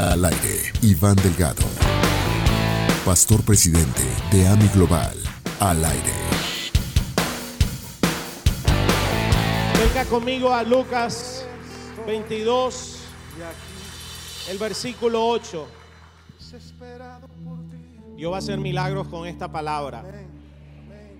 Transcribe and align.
Al 0.00 0.24
aire, 0.24 0.72
Iván 0.80 1.14
Delgado, 1.16 1.62
pastor 3.04 3.44
presidente 3.44 4.00
de 4.32 4.48
AMI 4.48 4.66
Global. 4.68 5.14
Al 5.60 5.84
aire. 5.84 6.12
Venga 9.78 10.06
conmigo 10.06 10.54
a 10.54 10.62
Lucas 10.62 11.46
22, 12.06 12.98
el 14.48 14.56
versículo 14.56 15.22
8. 15.26 15.68
Dios 18.16 18.32
va 18.32 18.36
a 18.36 18.38
hacer 18.38 18.58
milagros 18.58 19.06
con 19.06 19.28
esta 19.28 19.52
palabra. 19.52 20.02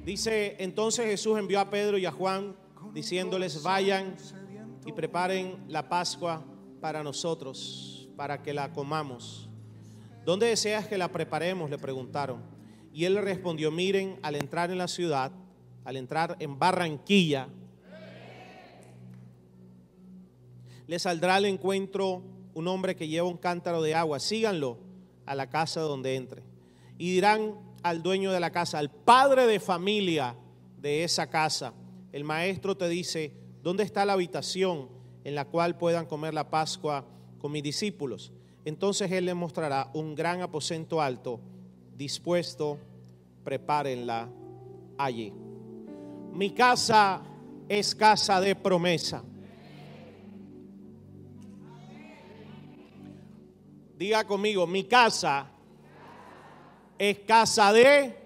Dice, 0.07 0.57
entonces 0.59 1.05
Jesús 1.05 1.39
envió 1.39 1.61
a 1.61 1.69
Pedro 1.69 1.99
y 1.99 2.07
a 2.07 2.13
Juan 2.13 2.57
diciéndoles, 2.95 3.63
vayan 3.63 4.17
y 4.87 4.93
preparen 4.93 5.67
la 5.69 5.87
Pascua 5.87 6.43
para 6.81 7.03
nosotros, 7.03 7.90
para 8.21 8.43
que 8.43 8.53
la 8.53 8.71
comamos. 8.71 9.49
¿Dónde 10.27 10.45
deseas 10.45 10.87
que 10.87 10.99
la 10.99 11.11
preparemos? 11.11 11.71
Le 11.71 11.79
preguntaron. 11.79 12.43
Y 12.93 13.07
él 13.07 13.15
le 13.15 13.23
respondió, 13.23 13.71
miren, 13.71 14.19
al 14.21 14.35
entrar 14.35 14.71
en 14.71 14.77
la 14.77 14.89
ciudad, 14.89 15.33
al 15.87 15.97
entrar 15.97 16.37
en 16.39 16.59
Barranquilla, 16.59 17.49
le 20.87 20.99
saldrá 20.99 21.37
al 21.37 21.47
encuentro 21.47 22.23
un 22.53 22.69
hombre 22.69 22.95
que 22.95 23.09
lleva 23.09 23.27
un 23.27 23.39
cántaro 23.39 23.81
de 23.81 23.95
agua. 23.95 24.21
Síganlo 24.21 24.77
a 25.25 25.35
la 25.35 25.49
casa 25.49 25.81
donde 25.81 26.15
entre. 26.17 26.43
Y 26.99 27.15
dirán 27.15 27.55
al 27.83 28.03
dueño 28.03 28.33
de 28.33 28.41
la 28.41 28.51
casa, 28.51 28.81
al 28.81 28.91
padre 28.91 29.47
de 29.47 29.61
familia 29.61 30.37
de 30.77 31.05
esa 31.05 31.31
casa, 31.31 31.73
el 32.13 32.25
maestro 32.25 32.77
te 32.77 32.87
dice, 32.91 33.33
¿dónde 33.63 33.83
está 33.83 34.05
la 34.05 34.13
habitación 34.13 34.91
en 35.25 35.35
la 35.35 35.47
cual 35.47 35.79
puedan 35.79 36.05
comer 36.05 36.35
la 36.35 36.51
Pascua 36.51 37.07
con 37.41 37.51
mis 37.51 37.63
discípulos? 37.63 38.33
Entonces 38.65 39.11
él 39.11 39.25
les 39.25 39.35
mostrará 39.35 39.91
un 39.95 40.15
gran 40.15 40.43
aposento 40.43 41.01
alto, 41.01 41.41
dispuesto, 41.97 42.79
prepárenla 43.43 44.29
allí. 44.99 45.33
Mi 46.33 46.51
casa 46.51 47.23
es 47.69 47.95
casa 47.95 48.41
de 48.41 48.55
promesa. 48.55 49.25
Diga 53.97 54.25
conmigo, 54.25 54.67
mi 54.67 54.85
casa 54.85 55.51
es 56.99 57.19
casa 57.21 57.73
de... 57.73 58.17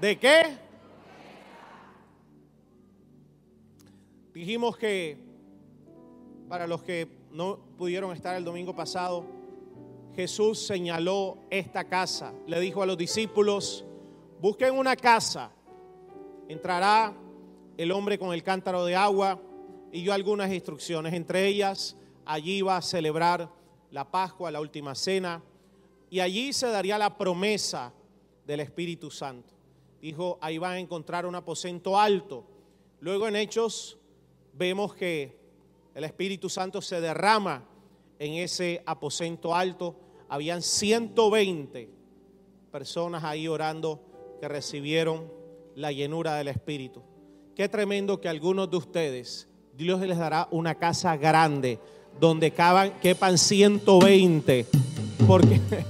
¿De 0.00 0.18
qué? 0.18 0.56
Dijimos 4.32 4.78
que 4.78 5.18
para 6.48 6.66
los 6.66 6.82
que 6.82 7.19
no 7.30 7.58
pudieron 7.76 8.14
estar 8.14 8.36
el 8.36 8.44
domingo 8.44 8.74
pasado, 8.74 9.24
Jesús 10.14 10.58
señaló 10.58 11.38
esta 11.50 11.84
casa. 11.84 12.32
Le 12.46 12.60
dijo 12.60 12.82
a 12.82 12.86
los 12.86 12.98
discípulos, 12.98 13.84
busquen 14.40 14.76
una 14.76 14.96
casa. 14.96 15.52
Entrará 16.48 17.14
el 17.76 17.92
hombre 17.92 18.18
con 18.18 18.34
el 18.34 18.42
cántaro 18.42 18.84
de 18.84 18.96
agua 18.96 19.40
y 19.92 20.02
yo 20.02 20.12
algunas 20.12 20.52
instrucciones. 20.52 21.14
Entre 21.14 21.46
ellas, 21.46 21.96
allí 22.24 22.62
va 22.62 22.76
a 22.76 22.82
celebrar 22.82 23.48
la 23.90 24.10
Pascua, 24.10 24.50
la 24.50 24.60
última 24.60 24.94
cena, 24.94 25.42
y 26.10 26.20
allí 26.20 26.52
se 26.52 26.66
daría 26.68 26.98
la 26.98 27.16
promesa 27.16 27.92
del 28.46 28.60
Espíritu 28.60 29.10
Santo. 29.10 29.54
Dijo, 30.00 30.38
ahí 30.40 30.58
van 30.58 30.72
a 30.72 30.78
encontrar 30.78 31.26
un 31.26 31.34
aposento 31.34 31.98
alto. 31.98 32.44
Luego 33.00 33.28
en 33.28 33.36
Hechos 33.36 33.98
vemos 34.52 34.94
que 34.94 35.39
el 35.94 36.04
Espíritu 36.04 36.48
Santo 36.48 36.80
se 36.80 37.00
derrama 37.00 37.64
en 38.18 38.34
ese 38.34 38.82
aposento 38.86 39.54
alto. 39.54 39.96
Habían 40.28 40.62
120 40.62 41.90
personas 42.70 43.24
ahí 43.24 43.48
orando 43.48 44.36
que 44.40 44.48
recibieron 44.48 45.30
la 45.74 45.92
llenura 45.92 46.36
del 46.36 46.48
Espíritu. 46.48 47.02
Qué 47.56 47.68
tremendo 47.68 48.20
que 48.20 48.28
algunos 48.28 48.70
de 48.70 48.76
ustedes, 48.76 49.48
Dios 49.76 50.00
les 50.00 50.18
dará 50.18 50.48
una 50.50 50.76
casa 50.76 51.16
grande 51.16 51.78
donde 52.18 52.50
caban, 52.52 52.98
quepan 53.00 53.36
120. 53.38 54.66
Porque 55.26 55.60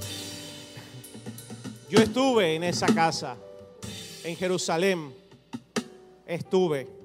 yo 1.91 1.99
estuve 1.99 2.55
en 2.55 2.65
esa 2.65 2.87
casa, 2.95 3.37
en 4.25 4.37
Jerusalén. 4.37 5.15
Estuve. 6.27 7.00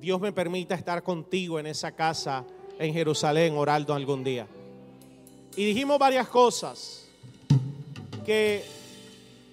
Dios 0.00 0.18
me 0.18 0.32
permita 0.32 0.74
estar 0.74 1.02
contigo 1.02 1.58
en 1.58 1.66
esa 1.66 1.92
casa 1.92 2.44
en 2.78 2.94
Jerusalén 2.94 3.54
orando 3.54 3.92
algún 3.92 4.24
día. 4.24 4.46
Y 5.54 5.66
dijimos 5.66 5.98
varias 5.98 6.26
cosas. 6.26 7.06
Que 8.24 8.64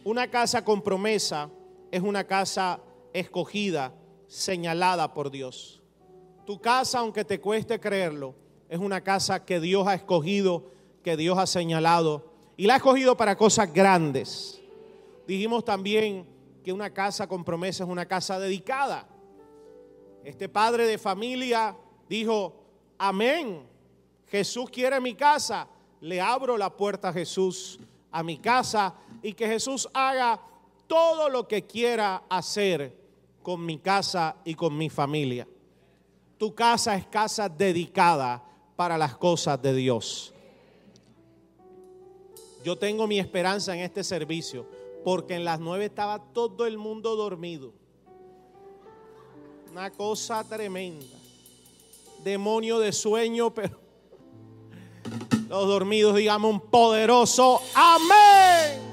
una 0.06 0.30
casa 0.30 0.64
con 0.64 0.82
promesa 0.82 1.50
es 1.92 2.02
una 2.02 2.24
casa 2.24 2.80
escogida, 3.12 3.94
señalada 4.28 5.14
por 5.14 5.32
Dios. 5.32 5.82
Tu 6.46 6.62
casa, 6.62 7.00
aunque 7.00 7.26
te 7.26 7.42
cueste 7.42 7.78
creerlo, 7.78 8.34
es 8.70 8.80
una 8.80 9.02
casa 9.02 9.44
que 9.44 9.60
Dios 9.60 9.86
ha 9.86 9.96
escogido, 9.96 10.72
que 11.04 11.18
Dios 11.18 11.38
ha 11.38 11.46
señalado. 11.46 12.32
Y 12.56 12.68
la 12.68 12.76
ha 12.76 12.78
escogido 12.78 13.18
para 13.18 13.36
cosas 13.36 13.74
grandes. 13.74 14.62
Dijimos 15.28 15.66
también 15.66 16.26
que 16.64 16.72
una 16.72 16.94
casa 16.94 17.28
con 17.28 17.44
promesa 17.44 17.84
es 17.84 17.90
una 17.90 18.06
casa 18.06 18.40
dedicada. 18.40 19.10
Este 20.28 20.50
padre 20.50 20.86
de 20.86 20.98
familia 20.98 21.74
dijo, 22.10 22.54
amén, 22.98 23.66
Jesús 24.28 24.70
quiere 24.70 25.00
mi 25.00 25.16
casa, 25.16 25.70
le 26.02 26.20
abro 26.20 26.58
la 26.58 26.70
puerta 26.70 27.08
a 27.08 27.14
Jesús 27.14 27.80
a 28.12 28.24
mi 28.24 28.38
casa 28.38 28.94
y 29.24 29.32
que 29.32 29.48
Jesús 29.48 29.88
haga 29.94 30.38
todo 30.86 31.30
lo 31.30 31.48
que 31.48 31.66
quiera 31.66 32.24
hacer 32.28 32.94
con 33.42 33.66
mi 33.66 33.80
casa 33.80 34.36
y 34.44 34.54
con 34.54 34.78
mi 34.78 34.90
familia. 34.90 35.48
Tu 36.38 36.54
casa 36.54 36.98
es 36.98 37.08
casa 37.08 37.48
dedicada 37.48 38.44
para 38.76 38.98
las 38.98 39.16
cosas 39.16 39.62
de 39.62 39.74
Dios. 39.74 40.34
Yo 42.66 42.78
tengo 42.78 43.08
mi 43.08 43.18
esperanza 43.18 43.74
en 43.74 43.80
este 43.80 44.04
servicio 44.04 44.68
porque 45.06 45.36
en 45.36 45.46
las 45.46 45.62
nueve 45.62 45.86
estaba 45.86 46.20
todo 46.20 46.66
el 46.66 46.78
mundo 46.78 47.16
dormido. 47.16 47.77
Una 49.72 49.92
cosa 49.92 50.44
tremenda. 50.44 51.18
Demonio 52.24 52.80
de 52.80 52.92
sueño, 52.92 53.54
pero 53.54 53.80
los 55.48 55.68
dormidos 55.68 56.16
digamos 56.16 56.52
un 56.52 56.60
poderoso 56.60 57.62
amén. 57.76 58.88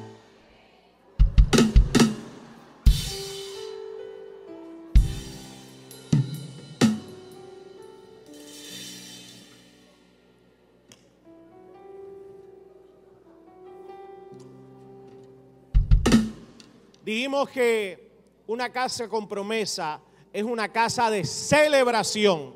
Dijimos 17.05 17.51
que 17.51 18.11
una 18.47 18.71
casa 18.71 19.09
con 19.09 19.29
promesa 19.29 20.01
es 20.35 20.43
una 20.43 20.69
casa 20.69 21.11
de 21.11 21.25
celebración. 21.25 22.53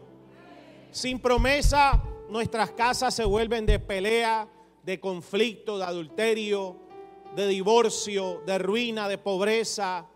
Sin 0.91 1.21
promesa, 1.21 2.03
nuestras 2.29 2.73
casas 2.73 3.15
se 3.15 3.25
vuelven 3.25 3.65
de 3.67 3.79
pelea, 3.79 4.49
de 4.83 4.99
conflicto, 4.99 5.79
de 5.79 5.85
adulterio, 5.85 6.77
de 7.37 7.47
divorcio, 7.47 8.43
de 8.45 8.59
ruina, 8.59 9.09
de 9.09 9.17
pobreza, 9.17 10.07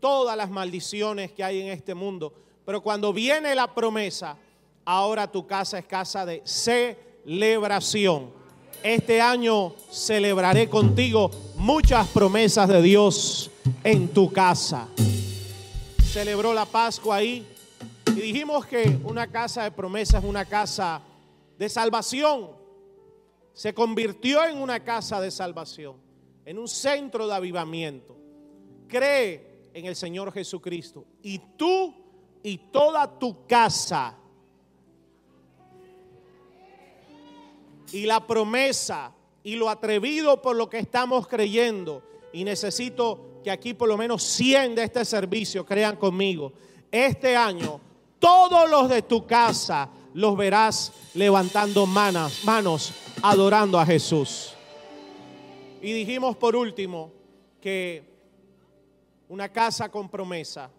todas 0.00 0.34
las 0.34 0.48
maldiciones 0.48 1.30
que 1.32 1.44
hay 1.44 1.60
en 1.60 1.68
este 1.68 1.94
mundo. 1.94 2.32
Pero 2.64 2.80
cuando 2.82 3.12
viene 3.12 3.54
la 3.54 3.74
promesa, 3.74 4.38
ahora 4.86 5.30
tu 5.30 5.46
casa 5.46 5.78
es 5.78 5.84
casa 5.84 6.24
de 6.24 6.40
celebración. 6.46 8.30
Este 8.82 9.20
año 9.20 9.74
celebraré 9.90 10.70
contigo 10.70 11.30
muchas 11.56 12.08
promesas 12.08 12.66
de 12.66 12.80
Dios 12.80 13.50
en 13.84 14.08
tu 14.08 14.32
casa. 14.32 14.88
Celebró 16.18 16.52
la 16.52 16.64
Pascua 16.64 17.14
ahí 17.14 17.46
y 18.08 18.10
dijimos 18.10 18.66
que 18.66 18.98
una 19.04 19.28
casa 19.28 19.62
de 19.62 19.70
promesas 19.70 20.24
es 20.24 20.28
una 20.28 20.44
casa 20.44 21.00
de 21.56 21.68
salvación. 21.68 22.50
Se 23.52 23.72
convirtió 23.72 24.44
en 24.44 24.58
una 24.58 24.82
casa 24.82 25.20
de 25.20 25.30
salvación, 25.30 25.94
en 26.44 26.58
un 26.58 26.66
centro 26.66 27.28
de 27.28 27.34
avivamiento. 27.34 28.16
Cree 28.88 29.70
en 29.72 29.86
el 29.86 29.94
Señor 29.94 30.32
Jesucristo 30.32 31.06
y 31.22 31.38
tú 31.56 31.94
y 32.42 32.58
toda 32.72 33.16
tu 33.16 33.46
casa 33.46 34.16
y 37.92 38.06
la 38.06 38.26
promesa 38.26 39.12
y 39.44 39.54
lo 39.54 39.70
atrevido 39.70 40.42
por 40.42 40.56
lo 40.56 40.68
que 40.68 40.80
estamos 40.80 41.28
creyendo. 41.28 42.02
Y 42.32 42.42
necesito 42.42 43.37
aquí 43.50 43.74
por 43.74 43.88
lo 43.88 43.96
menos 43.96 44.22
100 44.22 44.74
de 44.74 44.84
este 44.84 45.04
servicio 45.04 45.64
crean 45.64 45.96
conmigo. 45.96 46.52
Este 46.90 47.36
año 47.36 47.80
todos 48.18 48.68
los 48.68 48.88
de 48.88 49.02
tu 49.02 49.26
casa 49.26 49.88
los 50.14 50.36
verás 50.36 50.92
levantando 51.14 51.86
manos, 51.86 52.44
manos 52.44 52.92
adorando 53.22 53.78
a 53.78 53.86
Jesús. 53.86 54.54
Y 55.80 55.92
dijimos 55.92 56.36
por 56.36 56.56
último 56.56 57.12
que 57.60 58.02
una 59.28 59.50
casa 59.50 59.90
con 59.90 60.08
promesa 60.08 60.70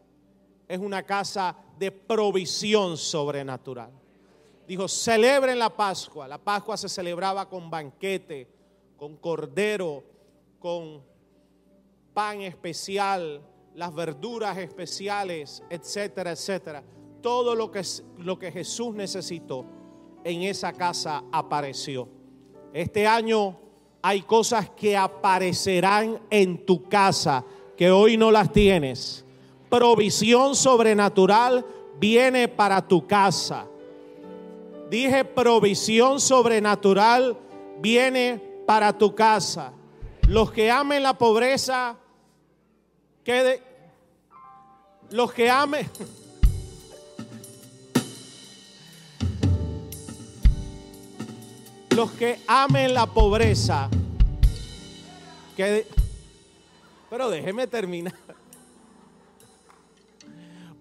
es 0.68 0.80
una 0.80 1.04
casa 1.04 1.56
de 1.77 1.92
provisión 1.92 2.98
sobrenatural. 2.98 3.92
Dijo, 4.68 4.88
celebren 4.88 5.57
la 5.57 5.69
Pascua. 5.69 6.27
La 6.27 6.38
Pascua 6.38 6.77
se 6.77 6.89
celebraba 6.89 7.48
con 7.48 7.69
banquete, 7.69 8.48
con 8.98 9.16
cordero, 9.18 10.04
con 10.60 11.01
pan 12.19 12.42
especial, 12.42 13.42
las 13.75 13.95
verduras 13.95 14.57
especiales, 14.57 15.63
etcétera, 15.69 16.31
etcétera. 16.31 16.83
Todo 17.21 17.56
lo 17.56 17.71
que, 17.71 17.81
lo 18.18 18.38
que 18.38 18.51
Jesús 18.51 18.94
necesitó 18.94 19.66
en 20.25 20.42
esa 20.42 20.74
casa 20.74 21.24
apareció. 21.31 22.10
Este 22.74 23.07
año 23.07 23.57
hay 24.01 24.24
cosas 24.24 24.69
que 24.71 24.98
aparecerán 24.98 26.19
en 26.30 26.66
tu 26.66 26.89
casa 26.89 27.45
que 27.77 27.89
hoy 27.89 28.18
no 28.18 28.31
las 28.31 28.51
tienes. 28.51 29.24
Provisión 29.69 30.57
sobrenatural 30.57 31.66
viene 32.01 32.50
para 32.50 32.86
tu 32.86 33.07
casa. 33.07 33.66
Dije 34.89 35.24
provisión 35.24 36.19
sobrenatural 36.19 37.38
viene 37.80 38.44
para 38.68 38.92
tu 38.92 39.16
casa. 39.16 39.71
Los 40.27 40.51
que 40.51 40.69
amen 40.69 41.01
la 41.01 41.18
pobreza, 41.18 41.98
quede. 43.30 43.62
Los 45.12 45.31
que 45.31 45.52
amen. 45.52 45.88
Los 51.92 52.10
que 52.12 52.40
amen 52.48 52.92
la 52.96 53.06
pobreza, 53.06 53.88
quede. 55.56 55.86
Pero 57.12 57.30
déjeme 57.30 57.68
terminar. 57.68 58.16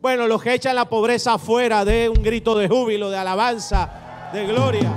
Bueno, 0.01 0.27
los 0.27 0.43
que 0.43 0.55
echan 0.55 0.75
la 0.75 0.89
pobreza 0.89 1.35
afuera 1.35 1.85
de 1.85 2.09
un 2.09 2.23
grito 2.23 2.57
de 2.57 2.67
júbilo, 2.67 3.11
de 3.11 3.19
alabanza, 3.19 4.31
de 4.33 4.47
gloria. 4.47 4.91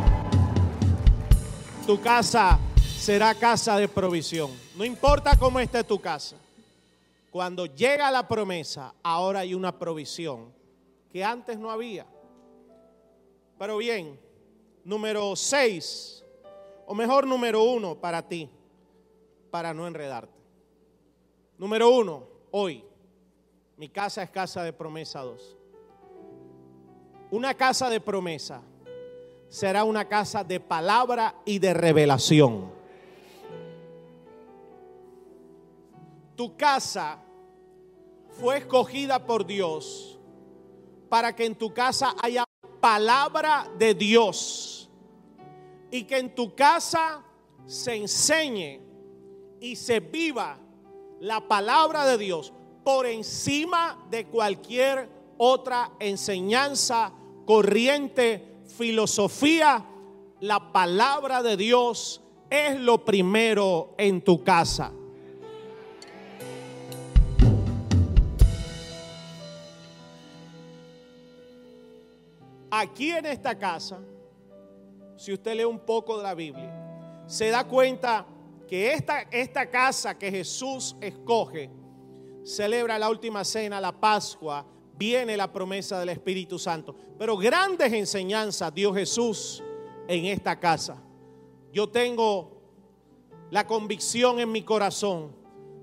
Tu 1.86 2.00
casa 2.00 2.58
será 2.98 3.36
casa 3.36 3.76
de 3.76 3.90
provisión. 3.90 4.52
No 4.78 4.86
importa 4.86 5.36
cómo 5.38 5.60
esté 5.60 5.84
tu 5.84 6.00
casa. 6.00 6.38
Cuando 7.32 7.66
llega 7.66 8.12
la 8.12 8.28
promesa, 8.28 8.94
ahora 9.02 9.40
hay 9.40 9.54
una 9.54 9.80
provisión 9.80 10.54
que 11.10 11.24
antes 11.24 11.58
no 11.58 11.72
había. 11.72 12.06
Pero 13.58 13.78
bien, 13.78 14.20
número 14.84 15.34
6, 15.38 16.26
o 16.86 16.94
mejor 16.94 17.26
número 17.26 17.64
uno 17.64 17.96
para 17.96 18.28
ti, 18.28 18.50
para 19.50 19.74
no 19.74 19.88
enredarte. 19.88 20.38
Número 21.58 21.90
uno, 21.90 22.28
hoy, 22.52 22.84
mi 23.78 23.88
casa 23.88 24.24
es 24.24 24.30
casa 24.30 24.62
de 24.64 24.74
promesa 24.74 25.22
2. 25.22 25.58
Una 27.32 27.54
casa 27.54 27.90
de 27.90 28.02
promesa 28.02 28.62
será 29.48 29.86
una 29.86 30.06
casa 30.06 30.44
de 30.44 30.60
palabra 30.60 31.36
y 31.46 31.60
de 31.60 31.74
revelación. 31.74 32.81
Tu 36.36 36.56
casa 36.56 37.20
fue 38.40 38.58
escogida 38.58 39.26
por 39.26 39.46
Dios 39.46 40.20
para 41.10 41.36
que 41.36 41.46
en 41.46 41.56
tu 41.56 41.74
casa 41.74 42.16
haya 42.22 42.46
palabra 42.80 43.70
de 43.78 43.94
Dios 43.94 44.90
y 45.92 46.04
que 46.04 46.18
en 46.18 46.34
tu 46.34 46.56
casa 46.56 47.24
se 47.66 47.96
enseñe 47.96 48.82
y 49.60 49.76
se 49.76 50.00
viva 50.00 50.58
la 51.20 51.48
palabra 51.48 52.06
de 52.06 52.18
Dios 52.18 52.54
por 52.84 53.06
encima 53.06 54.08
de 54.10 54.26
cualquier 54.26 55.10
otra 55.38 55.92
enseñanza, 56.00 57.12
corriente, 57.46 58.62
filosofía. 58.66 59.86
La 60.40 60.72
palabra 60.72 61.44
de 61.44 61.58
Dios 61.58 62.22
es 62.50 62.80
lo 62.80 63.06
primero 63.06 63.94
en 63.98 64.24
tu 64.24 64.44
casa. 64.44 64.92
Aquí 72.74 73.12
en 73.12 73.26
esta 73.26 73.58
casa, 73.60 74.00
si 75.18 75.34
usted 75.34 75.58
lee 75.58 75.66
un 75.66 75.80
poco 75.80 76.16
de 76.18 76.24
la 76.24 76.34
Biblia, 76.34 77.26
se 77.28 77.50
da 77.50 77.66
cuenta 77.66 78.26
que 78.66 78.94
esta, 78.94 79.24
esta 79.30 79.70
casa 79.70 80.18
que 80.18 80.32
Jesús 80.32 80.96
escoge, 81.02 81.70
celebra 82.46 82.98
la 82.98 83.10
última 83.10 83.44
cena, 83.44 83.82
la 83.82 83.92
Pascua, 83.92 84.66
viene 84.98 85.36
la 85.36 85.52
promesa 85.52 86.00
del 86.00 86.10
Espíritu 86.10 86.58
Santo. 86.58 86.96
Pero 87.20 87.36
grandes 87.36 87.92
enseñanzas 87.92 88.74
dio 88.74 88.94
Jesús 88.94 89.62
en 90.08 90.28
esta 90.28 90.58
casa. 90.58 90.96
Yo 91.74 91.90
tengo 91.90 92.62
la 93.50 93.68
convicción 93.68 94.40
en 94.40 94.50
mi 94.50 94.64
corazón 94.64 95.36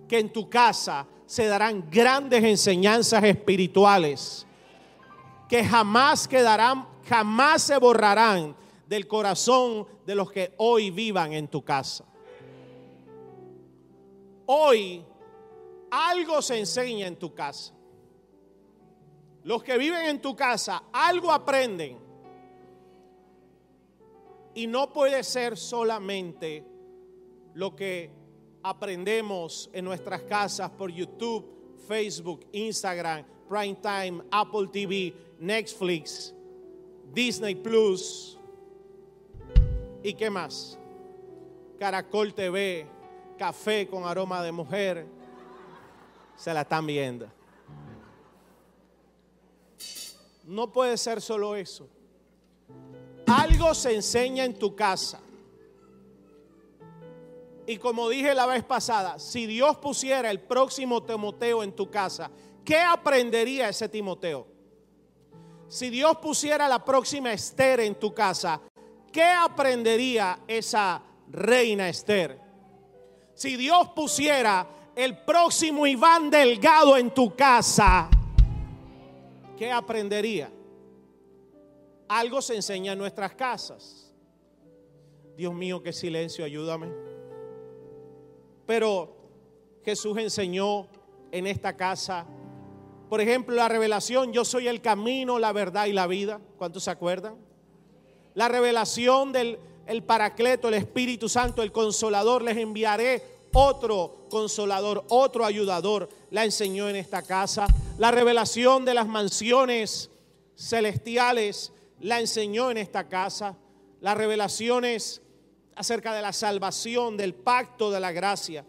que 0.08 0.19
en 0.19 0.32
tu 0.32 0.49
casa 0.49 1.06
se 1.26 1.46
darán 1.46 1.91
grandes 1.91 2.43
enseñanzas 2.43 3.23
espirituales 3.25 4.46
que 5.49 5.65
jamás 5.65 6.29
quedarán, 6.29 6.87
jamás 7.09 7.62
se 7.62 7.79
borrarán 7.79 8.55
del 8.87 9.09
corazón 9.09 9.87
de 10.05 10.15
los 10.15 10.31
que 10.31 10.55
hoy 10.59 10.91
vivan 10.91 11.33
en 11.33 11.49
tu 11.49 11.65
casa. 11.65 12.05
Hoy 14.47 15.05
algo 15.91 16.43
se 16.43 16.59
enseña 16.59 17.06
en 17.06 17.17
tu 17.17 17.35
casa. 17.35 17.75
Los 19.45 19.62
que 19.62 19.79
viven 19.79 20.06
en 20.06 20.21
tu 20.21 20.37
casa 20.37 20.85
algo 20.93 21.33
aprenden. 21.33 21.99
Y 24.55 24.67
no 24.67 24.93
puede 24.93 25.23
ser 25.23 25.56
solamente 25.56 26.65
lo 27.55 27.75
que 27.75 28.11
aprendemos 28.62 29.71
en 29.73 29.85
nuestras 29.85 30.23
casas 30.23 30.71
por 30.71 30.91
YouTube, 30.91 31.77
Facebook, 31.87 32.47
Instagram, 32.53 33.25
Prime 33.49 33.77
Time, 33.77 34.23
Apple 34.31 34.69
TV, 34.69 35.15
Netflix, 35.39 36.35
Disney 37.12 37.55
Plus 37.55 38.39
y 40.03 40.12
qué 40.15 40.31
más. 40.31 40.79
Caracol 41.79 42.34
TV, 42.34 42.87
café 43.39 43.87
con 43.89 44.05
aroma 44.05 44.43
de 44.43 44.53
mujer. 44.53 45.06
Se 46.37 46.53
la 46.53 46.63
están 46.63 46.87
viendo. 46.87 47.29
No 50.44 50.72
puede 50.72 50.96
ser 50.96 51.20
solo 51.20 51.55
eso. 51.56 51.89
Algo 53.27 53.75
se 53.75 53.94
enseña 53.94 54.44
en 54.44 54.58
tu 54.58 54.75
casa. 54.75 55.20
Y 57.67 57.77
como 57.77 58.08
dije 58.08 58.34
la 58.34 58.46
vez 58.46 58.65
pasada, 58.65 59.19
si 59.19 59.44
Dios 59.44 59.77
pusiera 59.77 60.31
el 60.31 60.41
próximo 60.41 61.03
Timoteo 61.03 61.63
en 61.63 61.72
tu 61.72 61.91
casa, 61.91 62.31
¿qué 62.69 62.77
aprendería 62.77 63.70
ese 63.70 63.89
Timoteo? 63.89 64.46
Si 65.69 65.89
Dios 65.89 66.19
pusiera 66.19 66.69
la 66.69 66.84
próxima 66.84 67.32
Esther 67.32 67.81
en 67.81 67.94
tu 67.94 68.13
casa, 68.13 68.60
¿qué 69.10 69.25
aprendería 69.25 70.41
esa 70.46 71.03
reina 71.31 71.89
Esther? 71.89 72.39
Si 73.32 73.56
Dios 73.56 73.89
pusiera 73.96 74.69
el 74.94 75.17
próximo 75.17 75.87
Iván 75.87 76.29
Delgado 76.29 76.98
en 76.98 77.10
tu 77.15 77.34
casa, 77.34 78.10
¿qué 79.56 79.72
aprendería? 79.72 80.53
Algo 82.06 82.43
se 82.43 82.55
enseña 82.55 82.93
en 82.93 82.98
nuestras 82.98 83.34
casas. 83.34 84.13
Dios 85.39 85.55
mío, 85.55 85.82
qué 85.82 85.94
silencio, 85.94 86.44
ayúdame. 86.44 86.93
Pero 88.67 89.17
Jesús 89.82 90.19
enseñó 90.19 90.87
en 91.32 91.46
esta 91.46 91.75
casa 91.75 92.27
por 93.08 93.20
ejemplo, 93.20 93.55
la 93.55 93.69
revelación, 93.69 94.32
yo 94.32 94.44
soy 94.44 94.69
el 94.69 94.81
camino, 94.81 95.38
la 95.38 95.53
verdad 95.53 95.86
y 95.86 95.93
la 95.93 96.06
vida. 96.06 96.41
¿Cuántos 96.58 96.84
se 96.84 96.91
acuerdan? 96.91 97.36
La 98.34 98.48
revelación 98.48 99.32
del 99.32 99.58
el 99.86 100.03
Paracleto, 100.03 100.69
el 100.69 100.74
Espíritu 100.74 101.31
Santo, 101.31 101.62
el 101.62 101.72
Consolador, 101.72 102.43
les 102.43 102.58
enviaré 102.58 103.22
otro 103.55 104.27
consolador, 104.29 105.05
otro 105.08 105.46
ayudador, 105.46 106.10
la 106.31 106.44
enseñó 106.44 106.91
en 106.91 106.96
esta 106.96 107.22
casa. 107.22 107.67
La 107.96 108.10
revelación 108.10 108.84
de 108.84 108.93
las 108.93 109.08
mansiones 109.08 110.10
celestiales 110.55 111.72
la 112.00 112.20
enseñó 112.20 112.70
en 112.70 112.77
esta 112.77 113.08
casa. 113.08 113.56
Las 114.00 114.19
revelaciones 114.19 115.22
acerca 115.74 116.12
de 116.12 116.20
la 116.20 116.34
salvación, 116.34 117.17
del 117.17 117.34
pacto 117.34 117.91
de 117.91 118.00
la 118.00 118.12
gracia. 118.12 118.67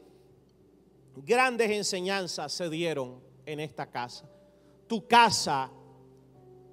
Grandes 1.18 1.70
enseñanzas 1.72 2.54
se 2.54 2.70
dieron 2.70 3.29
en 3.52 3.60
esta 3.60 3.88
casa. 3.88 4.26
Tu 4.88 5.08
casa, 5.08 5.70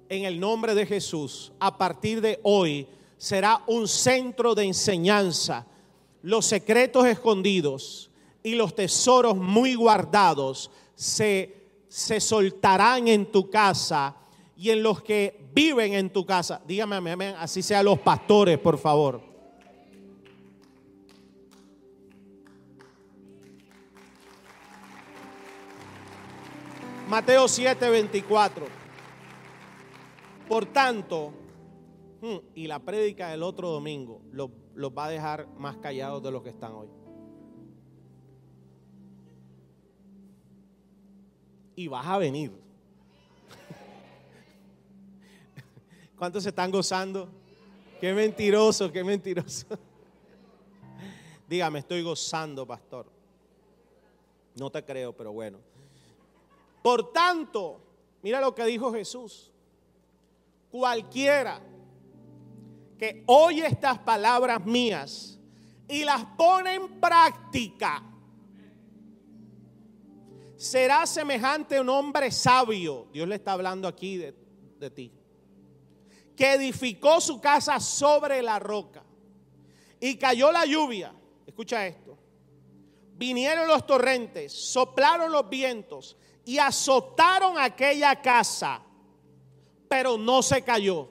en 0.09 0.25
el 0.25 0.39
nombre 0.39 0.75
de 0.75 0.85
Jesús, 0.85 1.51
a 1.59 1.77
partir 1.77 2.21
de 2.21 2.39
hoy, 2.43 2.87
será 3.17 3.63
un 3.67 3.87
centro 3.87 4.53
de 4.53 4.63
enseñanza. 4.65 5.65
Los 6.21 6.45
secretos 6.45 7.05
escondidos 7.07 8.11
y 8.43 8.55
los 8.55 8.75
tesoros 8.75 9.35
muy 9.35 9.75
guardados 9.75 10.69
se, 10.95 11.55
se 11.87 12.19
soltarán 12.19 13.07
en 13.07 13.25
tu 13.31 13.49
casa 13.49 14.15
y 14.55 14.69
en 14.69 14.83
los 14.83 15.01
que 15.01 15.49
viven 15.53 15.93
en 15.93 16.11
tu 16.11 16.25
casa. 16.25 16.61
Dígame 16.67 17.35
así 17.39 17.61
sean 17.61 17.85
los 17.85 17.99
pastores, 17.99 18.59
por 18.59 18.77
favor. 18.77 19.36
Mateo 27.07 27.47
7, 27.47 27.89
24. 27.89 28.65
Por 30.49 30.65
tanto, 30.65 31.31
hmm, 32.21 32.37
y 32.53 32.67
la 32.67 32.79
prédica 32.79 33.29
del 33.29 33.43
otro 33.43 33.69
domingo 33.69 34.21
los, 34.31 34.49
los 34.75 34.91
va 34.91 35.05
a 35.05 35.09
dejar 35.09 35.47
más 35.57 35.77
callados 35.77 36.21
de 36.21 36.31
los 36.31 36.43
que 36.43 36.49
están 36.49 36.73
hoy. 36.73 36.89
Y 41.77 41.87
vas 41.87 42.05
a 42.05 42.17
venir. 42.17 42.51
¿Cuántos 46.17 46.43
se 46.43 46.49
están 46.49 46.71
gozando? 46.71 47.29
Qué 48.01 48.13
mentiroso, 48.13 48.91
qué 48.91 49.01
mentiroso. 49.03 49.65
Dígame, 51.47 51.79
estoy 51.79 52.01
gozando, 52.01 52.67
pastor. 52.67 53.05
No 54.55 54.69
te 54.69 54.83
creo, 54.83 55.15
pero 55.15 55.31
bueno. 55.31 55.66
Por 56.87 57.11
tanto, 57.11 57.81
mira 58.21 58.39
lo 58.39 58.55
que 58.55 58.63
dijo 58.63 58.93
Jesús. 58.93 59.51
Cualquiera 60.71 61.61
que 62.97 63.25
oye 63.25 63.67
estas 63.67 63.99
palabras 63.99 64.65
mías 64.65 65.37
y 65.89 66.05
las 66.05 66.23
pone 66.37 66.75
en 66.75 66.97
práctica, 67.01 68.01
será 70.55 71.05
semejante 71.05 71.75
a 71.75 71.81
un 71.81 71.89
hombre 71.89 72.31
sabio. 72.31 73.09
Dios 73.11 73.27
le 73.27 73.35
está 73.35 73.51
hablando 73.51 73.85
aquí 73.89 74.15
de, 74.15 74.33
de 74.79 74.89
ti. 74.89 75.11
Que 76.37 76.53
edificó 76.53 77.19
su 77.19 77.41
casa 77.41 77.81
sobre 77.81 78.41
la 78.41 78.59
roca. 78.59 79.03
Y 79.99 80.15
cayó 80.15 80.53
la 80.53 80.65
lluvia. 80.65 81.13
Escucha 81.45 81.85
esto. 81.85 82.17
Vinieron 83.17 83.67
los 83.67 83.85
torrentes, 83.85 84.53
soplaron 84.53 85.33
los 85.33 85.49
vientos 85.49 86.15
y 86.47 86.59
azotaron 86.59 87.59
aquella 87.59 88.15
casa, 88.15 88.79
pero 89.89 90.17
no 90.17 90.41
se 90.41 90.61
cayó. 90.61 91.09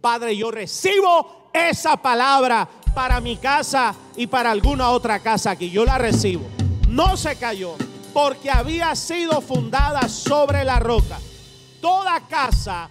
Padre, 0.00 0.34
yo 0.34 0.50
recibo 0.50 1.50
esa 1.52 1.98
palabra 1.98 2.66
para 2.94 3.20
mi 3.20 3.36
casa 3.36 3.94
y 4.16 4.26
para 4.26 4.50
alguna 4.50 4.88
otra 4.88 5.20
casa 5.20 5.54
que 5.54 5.68
yo 5.68 5.84
la 5.84 5.98
recibo. 5.98 6.48
No 6.88 7.18
se 7.18 7.36
cayó 7.36 7.76
porque 8.14 8.50
había 8.50 8.96
sido 8.96 9.42
fundada 9.42 10.08
sobre 10.08 10.64
la 10.64 10.78
roca. 10.78 11.18
Toda 11.82 12.26
casa 12.26 12.88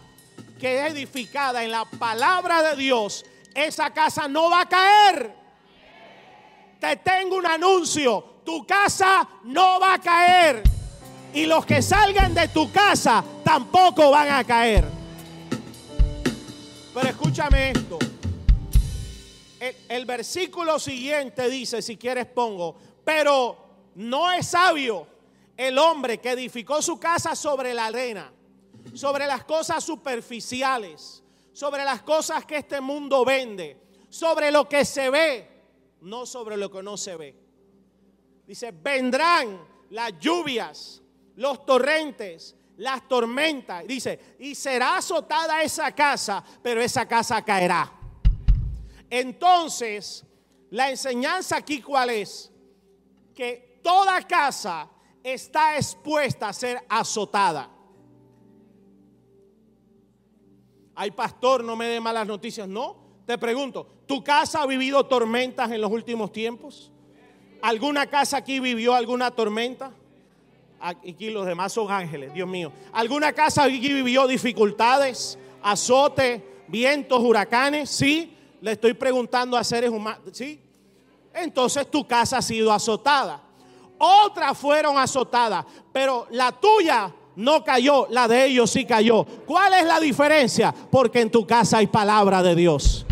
que 0.60 0.86
es 0.86 0.94
edificada 0.94 1.64
en 1.64 1.72
la 1.72 1.86
palabra 1.86 2.62
de 2.62 2.76
Dios, 2.76 3.26
esa 3.56 3.90
casa 3.90 4.28
no 4.28 4.52
va 4.52 4.62
a 4.62 4.70
caer. 4.70 5.36
Te 6.80 6.98
tengo 6.98 7.36
un 7.36 7.48
anuncio, 7.48 8.42
tu 8.46 8.64
casa 8.68 9.28
no 9.44 9.80
va 9.80 9.96
a 9.96 10.00
caer 10.00 10.79
y 11.34 11.46
los 11.46 11.66
que 11.66 11.82
salgan 11.82 12.34
de 12.34 12.48
tu 12.48 12.72
casa 12.72 13.24
tampoco 13.44 14.12
van 14.12 14.30
a 14.30 14.44
caer. 14.44 14.86
Pero 16.94 17.10
escúchame 17.10 17.72
esto. 17.72 18.00
El, 19.90 20.06
versículo 20.06 20.80
siguiente 20.80 21.50
dice, 21.50 21.82
si 21.82 21.98
quieres 21.98 22.26
pongo, 22.28 22.78
pero 23.04 23.58
no 23.96 24.32
es 24.32 24.48
sabio 24.48 25.06
el 25.58 25.78
hombre 25.78 26.20
que 26.20 26.32
edificó 26.32 26.82
su 26.82 26.98
casa 26.98 27.36
sobre 27.36 27.74
la 27.74 27.88
arena, 27.88 28.32
sobre 28.94 29.28
las 29.28 29.44
cosas 29.44 29.84
superficiales, 29.84 31.22
sobre 31.52 31.84
las 31.84 32.02
cosas 32.04 32.46
que 32.46 32.58
este 32.58 32.80
mundo 32.80 33.26
vende, 33.26 33.78
sobre 34.10 34.50
lo 34.50 34.70
que 34.70 34.86
se 34.86 35.10
ve, 35.10 35.48
no 36.02 36.26
sobre 36.26 36.56
lo 36.56 36.72
que 36.72 36.82
no 36.82 36.96
se 36.96 37.18
ve. 37.18 37.36
Dice, 38.48 38.72
vendrán 38.72 39.60
las 39.90 40.18
lluvias, 40.20 41.02
los 41.40 41.66
torrentes, 41.66 42.56
las 42.78 43.08
tormentas. 43.08 43.88
Dice, 43.88 44.36
y 44.40 44.56
será 44.56 44.98
azotada 44.98 45.64
esa 45.64 45.92
casa, 45.94 46.44
pero 46.62 46.82
esa 46.82 47.08
casa 47.08 47.42
caerá. 47.44 47.92
Entonces, 49.10 50.26
la 50.70 50.90
enseñanza 50.90 51.56
aquí 51.56 51.82
cuál 51.82 52.10
es? 52.10 52.52
Que 53.34 53.80
toda 53.82 54.22
casa 54.28 54.90
está 55.24 55.78
expuesta 55.78 56.50
a 56.50 56.54
ser 56.54 56.86
azotada. 56.90 57.70
Ay, 60.94 61.12
pastor, 61.12 61.64
no 61.64 61.78
me 61.78 61.88
dé 61.88 62.02
malas 62.02 62.28
noticias. 62.28 62.68
No, 62.68 62.98
te 63.26 63.38
pregunto, 63.38 63.88
¿tu 64.06 64.22
casa 64.22 64.62
ha 64.62 64.66
vivido 64.66 65.06
tormentas 65.06 65.72
en 65.72 65.80
los 65.80 65.90
últimos 65.90 66.34
tiempos? 66.34 66.92
¿Alguna 67.62 68.08
casa 68.08 68.36
aquí 68.36 68.60
vivió 68.60 68.94
alguna 68.94 69.32
tormenta? 69.32 69.94
Aquí 70.80 71.30
los 71.30 71.46
demás 71.46 71.74
son 71.74 71.92
ángeles, 71.92 72.34
Dios 72.34 72.48
mío. 72.48 72.72
¿Alguna 72.94 73.34
casa 73.34 73.64
aquí 73.64 73.94
vivió 73.94 74.28
dificultades, 74.28 75.38
azote, 75.62 76.64
vientos, 76.68 77.20
huracanes? 77.20 77.90
Sí. 77.90 78.36
Le 78.62 78.74
estoy 78.74 78.94
preguntando 78.94 79.58
a 79.58 79.64
seres 79.64 79.90
humanos. 79.90 80.22
Sí. 80.32 80.60
Entonces 81.34 81.90
tu 81.90 82.08
casa 82.08 82.38
ha 82.38 82.42
sido 82.42 82.72
azotada. 82.72 83.42
Otras 83.98 84.58
fueron 84.58 84.98
azotadas, 84.98 85.66
pero 85.92 86.28
la 86.32 86.54
tuya 86.54 87.14
no 87.36 87.64
cayó, 87.64 88.08
la 88.10 88.28
de 88.28 88.46
ellos 88.46 88.72
sí 88.72 88.86
cayó. 88.86 89.26
¿Cuál 89.46 89.74
es 89.74 89.86
la 89.86 90.00
diferencia? 90.00 90.74
Porque 90.90 91.22
en 91.22 91.30
tu 91.30 91.46
casa 91.46 91.78
hay 91.78 91.88
palabra 91.88 92.42
de 92.42 92.56
Dios. 92.56 93.06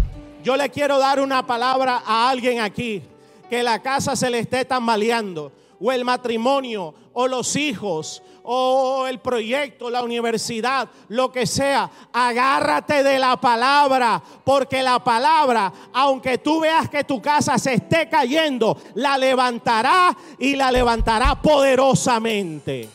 Yo 0.44 0.56
le 0.56 0.70
quiero 0.70 0.98
dar 0.98 1.20
una 1.20 1.46
palabra 1.46 2.04
a 2.06 2.30
alguien 2.30 2.62
aquí 2.62 3.04
que 3.50 3.64
la 3.64 3.82
casa 3.82 4.16
se 4.16 4.30
le 4.30 4.40
esté 4.40 4.66
tambaleando 4.66 5.52
o 5.80 5.92
el 5.92 6.04
matrimonio, 6.04 6.94
o 7.14 7.28
los 7.28 7.56
hijos, 7.56 8.22
o 8.44 9.06
el 9.08 9.20
proyecto, 9.20 9.90
la 9.90 10.04
universidad, 10.04 10.90
lo 11.10 11.32
que 11.32 11.46
sea, 11.46 11.90
agárrate 12.14 13.04
de 13.04 13.20
la 13.20 13.36
palabra, 13.36 14.22
porque 14.44 14.82
la 14.82 15.04
palabra, 15.04 15.72
aunque 15.94 16.38
tú 16.38 16.62
veas 16.62 16.90
que 16.90 17.04
tu 17.04 17.22
casa 17.22 17.58
se 17.58 17.74
esté 17.74 18.08
cayendo, 18.08 18.78
la 18.96 19.18
levantará 19.18 20.16
y 20.40 20.56
la 20.56 20.72
levantará 20.72 21.42
poderosamente. 21.42 22.90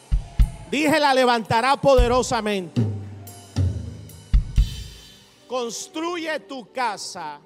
Dije, 0.70 0.98
la 0.98 1.12
levantará 1.12 1.76
poderosamente. 1.76 2.80
Construye 5.46 6.40
tu 6.40 6.72
casa, 6.72 7.40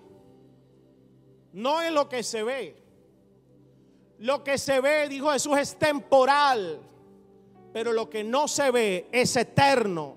no 1.52 1.83
en 1.83 1.93
lo 1.93 2.09
que 2.09 2.23
se 2.23 2.45
ve 2.45 2.86
lo 4.18 4.42
que 4.42 4.58
se 4.58 4.80
ve, 4.80 5.08
dijo 5.08 5.30
Jesús, 5.30 5.58
es 5.58 5.76
temporal, 5.76 6.80
pero 7.73 7.92
lo 7.92 8.08
que 8.08 8.25
no 8.25 8.49
se 8.49 8.70
ve 8.70 9.08
es 9.12 9.37
eterno. 9.37 10.14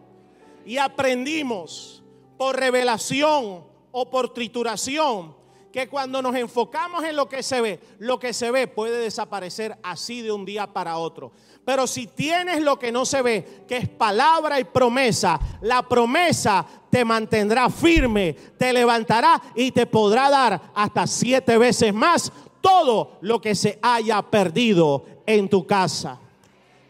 Y 0.65 0.77
aprendimos 0.77 2.03
por 2.37 2.57
revelación 2.57 3.63
o 3.91 4.09
por 4.09 4.33
trituración 4.33 5.35
que 5.71 5.87
cuando 5.87 6.21
nos 6.21 6.35
enfocamos 6.35 7.03
en 7.03 7.15
lo 7.15 7.29
que 7.29 7.43
se 7.43 7.61
ve, 7.61 7.79
lo 7.99 8.19
que 8.19 8.33
se 8.33 8.49
ve 8.49 8.67
puede 8.67 8.97
desaparecer 8.97 9.77
así 9.83 10.21
de 10.21 10.31
un 10.31 10.45
día 10.45 10.67
para 10.67 10.97
otro. 10.97 11.31
Pero 11.63 11.85
si 11.85 12.07
tienes 12.07 12.61
lo 12.61 12.79
que 12.79 12.91
no 12.91 13.05
se 13.05 13.21
ve, 13.21 13.63
que 13.67 13.77
es 13.77 13.89
palabra 13.89 14.59
y 14.59 14.63
promesa, 14.63 15.39
la 15.61 15.87
promesa 15.87 16.65
te 16.89 17.05
mantendrá 17.05 17.69
firme, 17.69 18.33
te 18.57 18.73
levantará 18.73 19.39
y 19.53 19.71
te 19.71 19.85
podrá 19.85 20.29
dar 20.29 20.71
hasta 20.73 21.05
siete 21.05 21.57
veces 21.57 21.93
más 21.93 22.31
todo 22.61 23.17
lo 23.21 23.39
que 23.41 23.55
se 23.55 23.79
haya 23.81 24.21
perdido 24.21 25.05
en 25.25 25.49
tu 25.49 25.65
casa. 25.65 26.19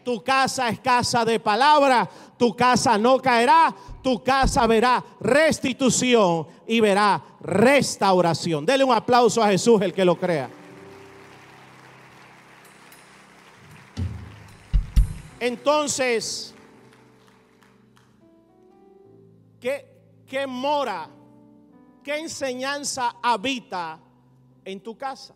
Tu 0.04 0.22
casa 0.22 0.68
es 0.70 0.80
casa 0.80 1.24
de 1.24 1.38
palabra, 1.38 2.08
tu 2.38 2.56
casa 2.56 2.96
no 2.96 3.18
caerá, 3.20 3.74
tu 4.02 4.24
casa 4.24 4.66
verá 4.66 5.04
restitución 5.20 6.46
y 6.66 6.80
verá 6.80 7.22
restauración. 7.40 8.64
Dele 8.64 8.84
un 8.84 8.94
aplauso 8.94 9.42
a 9.42 9.48
Jesús 9.48 9.80
el 9.82 9.92
que 9.92 10.04
lo 10.04 10.16
crea. 10.16 10.48
Entonces, 15.38 16.54
¿qué, 19.58 19.86
qué 20.26 20.46
mora, 20.46 21.08
qué 22.02 22.18
enseñanza 22.18 23.16
habita 23.22 23.98
en 24.64 24.80
tu 24.80 24.96
casa? 24.98 25.34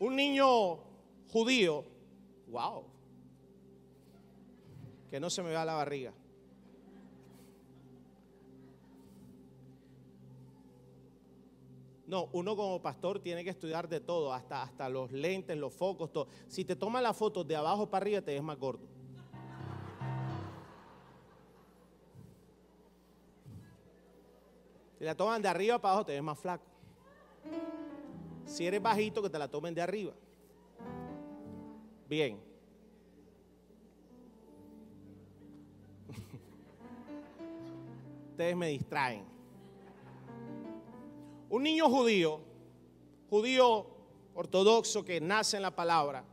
Un 0.00 0.16
niño 0.16 0.78
judío, 1.28 1.84
wow, 2.48 2.84
que 5.10 5.20
no 5.20 5.30
se 5.30 5.42
me 5.42 5.50
vea 5.50 5.64
la 5.64 5.74
barriga. 5.74 6.12
No, 12.06 12.28
uno 12.32 12.56
como 12.56 12.82
pastor 12.82 13.20
tiene 13.20 13.44
que 13.44 13.50
estudiar 13.50 13.88
de 13.88 14.00
todo, 14.00 14.32
hasta, 14.32 14.62
hasta 14.62 14.88
los 14.88 15.12
lentes, 15.12 15.56
los 15.56 15.72
focos, 15.72 16.10
todo. 16.10 16.26
Si 16.48 16.64
te 16.64 16.74
toman 16.74 17.04
la 17.04 17.14
foto 17.14 17.44
de 17.44 17.54
abajo 17.54 17.88
para 17.88 18.02
arriba, 18.02 18.20
te 18.20 18.32
ves 18.32 18.42
más 18.42 18.58
gordo. 18.58 18.88
Si 24.98 25.04
la 25.04 25.14
toman 25.14 25.40
de 25.40 25.48
arriba 25.48 25.78
para 25.78 25.92
abajo, 25.92 26.06
te 26.06 26.12
ves 26.12 26.22
más 26.22 26.38
flaco. 26.38 26.64
Si 28.50 28.66
eres 28.66 28.82
bajito, 28.82 29.22
que 29.22 29.30
te 29.30 29.38
la 29.38 29.46
tomen 29.46 29.72
de 29.72 29.80
arriba. 29.80 30.12
Bien. 32.08 32.36
Ustedes 38.30 38.56
me 38.56 38.66
distraen. 38.66 39.24
Un 41.48 41.62
niño 41.62 41.88
judío, 41.88 42.40
judío 43.30 43.86
ortodoxo 44.34 45.04
que 45.04 45.20
nace 45.20 45.56
en 45.56 45.62
la 45.62 45.70
palabra, 45.70 46.24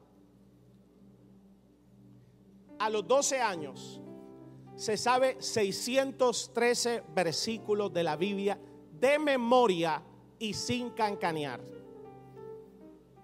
a 2.79 2.89
los 2.89 3.07
12 3.07 3.39
años 3.39 4.01
se 4.75 4.97
sabe 4.97 5.37
613 5.39 7.03
versículos 7.13 7.93
de 7.93 8.01
la 8.03 8.15
Biblia 8.15 8.59
de 8.99 9.19
memoria 9.19 10.01
y 10.39 10.55
sin 10.55 10.89
cancanear. 10.89 11.76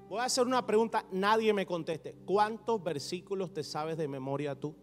Voy 0.10 0.20
a 0.20 0.26
hacer 0.26 0.46
una 0.46 0.66
pregunta, 0.66 1.06
nadie 1.12 1.54
me 1.54 1.66
conteste. 1.66 2.16
¿Cuántos 2.26 2.84
versículos 2.84 3.54
te 3.54 3.64
sabes 3.64 3.98
de 3.98 4.08
memoria 4.08 4.54
tú? 4.54 4.76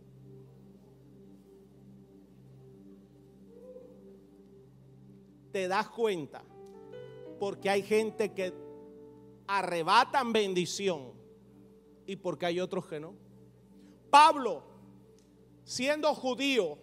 Te 5.52 5.68
das 5.68 5.88
cuenta 5.90 6.44
porque 7.38 7.70
hay 7.70 7.82
gente 7.82 8.32
que 8.32 8.52
arrebatan 9.46 10.32
bendición 10.32 11.12
y 12.06 12.16
porque 12.16 12.46
hay 12.46 12.60
otros 12.60 12.86
que 12.86 13.00
no. 13.00 13.14
Pablo, 14.10 14.62
siendo 15.64 16.14
judío 16.14 16.78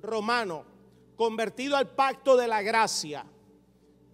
romano, 0.00 0.64
convertido 1.16 1.76
al 1.76 1.94
pacto 1.94 2.36
de 2.36 2.48
la 2.48 2.62
gracia, 2.62 3.26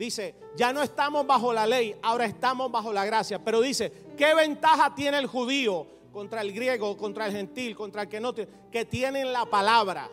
dice, 0.01 0.35
ya 0.57 0.73
no 0.73 0.83
estamos 0.83 1.27
bajo 1.27 1.53
la 1.53 1.67
ley, 1.67 1.95
ahora 2.01 2.25
estamos 2.25 2.73
bajo 2.73 2.91
la 2.91 3.05
gracia. 3.05 3.45
Pero 3.45 3.61
dice, 3.61 3.93
¿qué 4.17 4.35
ventaja 4.35 4.95
tiene 4.95 5.19
el 5.19 5.27
judío 5.27 5.87
contra 6.11 6.41
el 6.41 6.55
griego, 6.55 6.97
contra 6.97 7.27
el 7.27 7.33
gentil, 7.33 7.77
contra 7.77 8.03
el 8.03 8.09
que 8.09 8.19
no 8.19 8.33
tiene? 8.33 8.51
Que 8.73 8.87
tienen 8.87 9.31
la 9.31 9.45
palabra 9.45 10.11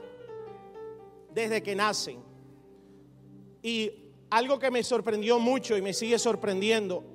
desde 1.33 1.63
que 1.63 1.73
nacen. 1.73 2.19
Y 3.63 3.93
algo 4.29 4.59
que 4.59 4.69
me 4.69 4.83
sorprendió 4.83 5.39
mucho 5.39 5.77
y 5.77 5.81
me 5.81 5.93
sigue 5.93 6.19
sorprendiendo, 6.19 7.05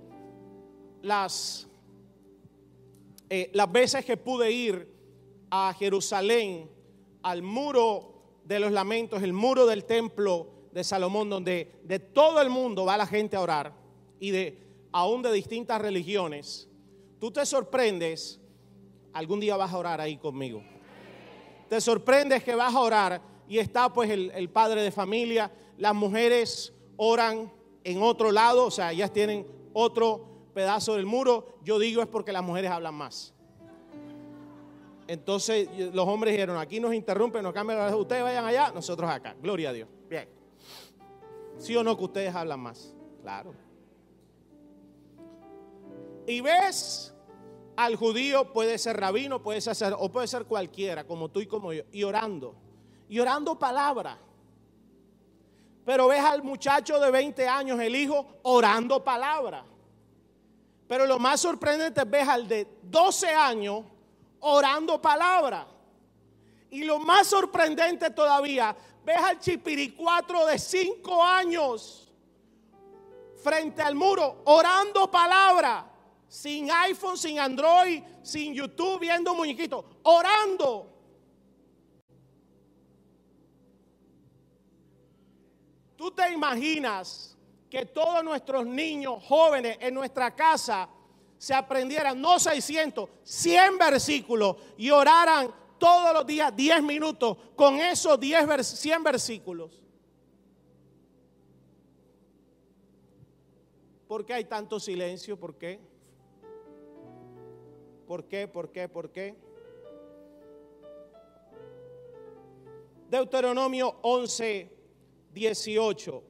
las, 1.03 1.69
eh, 3.29 3.51
las 3.53 3.71
veces 3.71 4.03
que 4.03 4.17
pude 4.17 4.51
ir 4.51 4.91
a 5.51 5.75
Jerusalén, 5.79 6.71
al 7.23 7.43
muro 7.43 8.15
de 8.45 8.61
los 8.61 8.73
lamentos, 8.73 9.23
el 9.23 9.35
muro 9.35 9.67
del 9.67 9.85
templo 9.85 10.62
de 10.73 10.83
Salomón, 10.85 11.31
donde 11.31 11.81
de 11.85 11.99
todo 11.99 12.41
el 12.41 12.51
mundo 12.51 12.85
va 12.85 12.97
la 12.97 13.07
gente 13.07 13.37
a 13.37 13.41
orar 13.41 13.73
y 14.19 14.31
de 14.31 14.59
aún 14.91 15.23
de 15.23 15.33
distintas 15.33 15.81
religiones, 15.81 16.69
tú 17.19 17.31
te 17.31 17.45
sorprendes, 17.47 18.41
algún 19.13 19.41
día 19.41 19.57
vas 19.57 19.73
a 19.73 19.79
orar 19.79 20.01
ahí 20.01 20.17
conmigo. 20.17 20.63
Te 21.69 21.81
sorprendes 21.81 22.43
que 22.43 22.55
vas 22.55 22.75
a 22.75 22.81
orar 22.81 23.23
y 23.49 23.59
está 23.59 23.93
pues 23.93 24.11
el, 24.11 24.31
el 24.35 24.49
padre 24.49 24.83
de 24.83 24.91
familia, 24.91 25.51
las 25.79 25.95
mujeres 25.95 26.73
oran 26.97 27.53
en 27.85 28.03
otro 28.03 28.33
lado, 28.33 28.67
o 28.67 28.71
sea, 28.71 28.93
ellas 28.93 29.13
tienen 29.13 29.47
otro 29.73 30.33
pedazo 30.55 30.97
del 30.97 31.07
muro. 31.07 31.59
Yo 31.63 31.79
digo 31.79 32.03
es 32.03 32.09
porque 32.09 32.33
las 32.33 32.43
mujeres 32.43 32.71
hablan 32.71 32.95
más. 32.95 33.35
Entonces 35.09 35.69
los 35.93 36.07
hombres 36.07 36.33
dijeron, 36.33 36.59
aquí 36.59 36.81
nos 36.81 36.95
interrumpen, 36.95 37.43
nos 37.43 37.53
cambian 37.53 37.93
ustedes 37.95 38.23
vayan 38.23 38.45
allá, 38.45 38.71
nosotros 38.73 39.11
acá. 39.11 39.35
Gloria 39.41 39.71
a 39.71 39.73
Dios. 39.73 39.89
Bien. 40.09 40.42
¿Sí 41.63 41.77
o 41.77 41.85
no 41.85 41.97
que 41.97 42.03
ustedes 42.03 42.35
hablan 42.35 42.59
más? 42.59 42.93
Claro. 43.21 43.55
Y 46.27 46.41
ves 46.41 47.15
al 47.77 47.95
judío, 47.95 48.53
puede 48.53 48.79
ser 48.79 48.97
rabino, 48.97 49.41
puede 49.45 49.61
ser, 49.61 49.95
o 49.97 50.11
puede 50.11 50.27
ser 50.27 50.45
cualquiera, 50.47 51.07
como 51.07 51.29
tú 51.29 51.41
y 51.41 51.47
como 51.47 51.73
yo, 51.73 51.85
y 51.93 52.03
orando. 52.03 52.57
Y 53.09 53.21
orando 53.21 53.57
palabra. 53.57 54.19
Pero 55.85 56.09
ves 56.09 56.25
al 56.25 56.43
muchacho 56.43 56.99
de 56.99 57.13
20 57.13 57.47
años, 57.47 57.79
el 57.79 57.95
hijo, 57.95 58.27
orando 58.43 59.05
palabra. 59.05 59.65
Pero 60.89 61.07
lo 61.07 61.21
más 61.21 61.39
sorprendente 61.39 62.01
es 62.01 62.11
ver 62.11 62.29
al 62.29 62.49
de 62.49 62.67
12 62.83 63.29
años 63.29 63.85
orando 64.41 65.01
palabra. 65.01 65.69
Y 66.71 66.83
lo 66.83 66.99
más 66.99 67.29
sorprendente 67.29 68.11
todavía, 68.11 68.75
ves 69.05 69.19
al 69.19 69.39
chipiricuatro 69.39 70.47
de 70.47 70.59
5 70.59 71.23
años 71.23 72.03
frente 73.43 73.83
al 73.83 73.95
muro 73.95 74.43
orando 74.45 75.11
palabra. 75.11 75.89
Sin 76.29 76.71
iPhone, 76.71 77.19
sin 77.19 77.39
Android, 77.39 78.03
sin 78.23 78.55
YouTube, 78.55 79.01
viendo 79.01 79.35
muñequitos, 79.35 79.85
orando. 80.03 80.89
¿Tú 85.95 86.11
te 86.11 86.33
imaginas 86.33 87.37
que 87.69 87.85
todos 87.85 88.25
nuestros 88.25 88.67
niños 88.67 89.23
jóvenes 89.25 89.77
en 89.81 89.93
nuestra 89.93 90.35
casa 90.35 90.89
se 91.37 91.53
aprendieran 91.53 92.21
no 92.21 92.39
600, 92.39 93.11
100 93.23 93.79
versículos 93.79 94.57
y 94.79 94.91
oraran 94.91 95.53
todos 95.83 96.15
los 96.15 96.25
días 96.25 96.55
10 96.55 96.81
minutos 96.85 97.37
con 97.57 97.81
esos 97.81 98.21
10 98.21 98.65
100 98.65 99.03
versículos? 99.03 99.83
¿Por 104.07 104.25
qué 104.25 104.35
hay 104.35 104.45
tanto 104.45 104.79
silencio? 104.79 105.37
¿Por 105.37 105.57
qué? 105.57 105.81
¿Por 108.07 108.27
qué? 108.27 108.47
¿Por 108.47 108.71
qué? 108.71 108.89
¿Por 108.89 109.11
qué? 109.11 109.35
Deuteronomio 113.11 113.97
11, 114.03 114.71
18. 115.35 116.23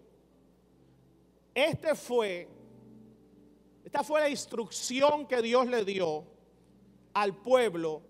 Este 1.55 1.95
fue, 1.95 2.49
esta 3.85 4.03
fue 4.03 4.23
la 4.23 4.31
instrucción 4.31 5.27
que 5.27 5.43
Dios 5.43 5.67
le 5.67 5.85
dio 5.85 6.25
al 7.13 7.37
pueblo 7.37 8.01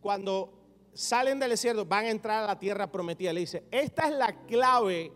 cuando 0.00 0.53
salen 0.94 1.38
del 1.38 1.50
desierto, 1.50 1.84
van 1.84 2.06
a 2.06 2.10
entrar 2.10 2.44
a 2.44 2.46
la 2.46 2.58
tierra 2.58 2.90
prometida. 2.90 3.32
Le 3.32 3.40
dice, 3.40 3.64
esta 3.70 4.08
es 4.08 4.14
la 4.14 4.32
clave 4.46 5.12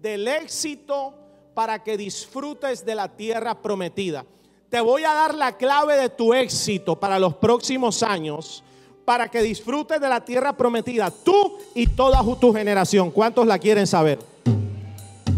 del 0.00 0.26
éxito 0.26 1.14
para 1.54 1.82
que 1.82 1.96
disfrutes 1.96 2.84
de 2.84 2.94
la 2.94 3.08
tierra 3.08 3.60
prometida. 3.60 4.24
Te 4.70 4.80
voy 4.80 5.04
a 5.04 5.14
dar 5.14 5.34
la 5.34 5.56
clave 5.56 5.96
de 5.96 6.08
tu 6.08 6.34
éxito 6.34 6.98
para 6.98 7.18
los 7.18 7.34
próximos 7.34 8.02
años, 8.02 8.62
para 9.04 9.30
que 9.30 9.42
disfrutes 9.42 10.00
de 10.00 10.08
la 10.08 10.24
tierra 10.24 10.56
prometida, 10.56 11.10
tú 11.10 11.58
y 11.74 11.86
toda 11.86 12.22
tu 12.38 12.52
generación. 12.52 13.10
¿Cuántos 13.10 13.46
la 13.46 13.58
quieren 13.58 13.86
saber? 13.86 14.18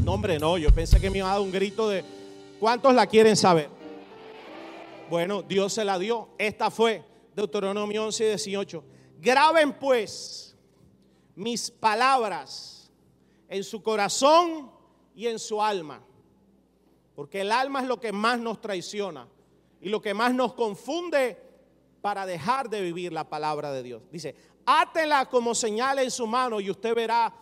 No, 0.05 0.15
hombre, 0.15 0.39
no, 0.39 0.59
yo 0.59 0.73
pensé 0.75 1.01
que 1.01 1.11
me 1.11 1.19
iba 1.19 1.29
a 1.31 1.35
dar 1.35 1.41
un 1.41 1.53
grito 1.53 1.89
de 1.89 2.05
¿cuántos 2.59 2.93
la 2.95 3.07
quieren 3.07 3.37
saber? 3.37 3.69
Bueno, 5.09 5.43
Dios 5.43 5.73
se 5.73 5.85
la 5.85 5.99
dio. 5.99 6.29
Esta 6.39 6.71
fue 6.71 7.03
Deuteronomio 7.35 8.05
11, 8.05 8.29
18. 8.29 8.85
Graben 9.21 9.75
pues 9.75 10.57
mis 11.35 11.71
palabras 11.71 12.91
en 13.49 13.63
su 13.65 13.83
corazón 13.83 14.71
y 15.15 15.27
en 15.27 15.39
su 15.39 15.63
alma. 15.63 16.03
Porque 17.15 17.43
el 17.43 17.53
alma 17.53 17.83
es 17.83 17.87
lo 17.87 18.01
que 18.01 18.13
más 18.13 18.39
nos 18.39 18.61
traiciona 18.63 19.29
y 19.81 19.91
lo 19.91 20.01
que 20.01 20.15
más 20.15 20.33
nos 20.33 20.55
confunde 20.55 21.39
para 22.01 22.25
dejar 22.25 22.71
de 22.71 22.81
vivir 22.81 23.13
la 23.13 23.29
palabra 23.29 23.73
de 23.73 23.83
Dios. 23.83 24.03
Dice, 24.11 24.35
átela 24.65 25.27
como 25.27 25.55
señal 25.55 25.99
en 25.99 26.11
su 26.11 26.27
mano 26.27 26.59
y 26.61 26.71
usted 26.71 26.95
verá 26.95 27.35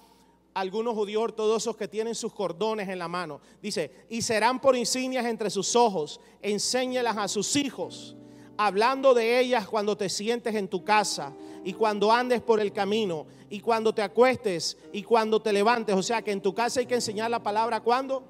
algunos 0.55 0.95
judíos 0.95 1.23
ortodoxos 1.23 1.77
que 1.77 1.87
tienen 1.87 2.17
sus 2.17 2.33
cordones 2.33 2.88
en 2.88 2.99
la 2.99 3.07
mano. 3.07 3.41
Dice, 3.62 4.07
y 4.09 4.23
serán 4.23 4.61
por 4.61 4.75
insignias 4.75 5.27
entre 5.27 5.51
sus 5.51 5.77
ojos, 5.77 6.21
enséñelas 6.43 7.17
a 7.17 7.29
sus 7.29 7.55
hijos, 7.55 8.17
hablando 8.59 9.14
de 9.14 9.40
ellas 9.40 9.66
cuando 9.66 9.97
te 9.97 10.11
sientes 10.11 10.55
en 10.55 10.68
tu 10.68 10.85
casa 10.85 11.33
y 11.64 11.73
cuando 11.73 12.12
andes 12.12 12.42
por 12.42 12.61
el 12.61 12.73
camino 12.73 13.27
y 13.49 13.61
cuando 13.61 13.94
te 13.94 14.03
acuestes 14.03 14.77
y 14.92 15.03
cuando 15.03 15.40
te 15.40 15.53
levantes. 15.53 15.97
O 15.97 16.03
sea 16.03 16.21
que 16.21 16.33
en 16.33 16.42
tu 16.42 16.55
casa 16.55 16.81
hay 16.81 16.87
que 16.87 16.97
enseñar 16.97 17.31
la 17.31 17.42
palabra 17.42 17.81
cuando? 17.81 18.23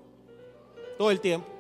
Todo 0.96 1.10
el 1.10 1.20
tiempo 1.20 1.58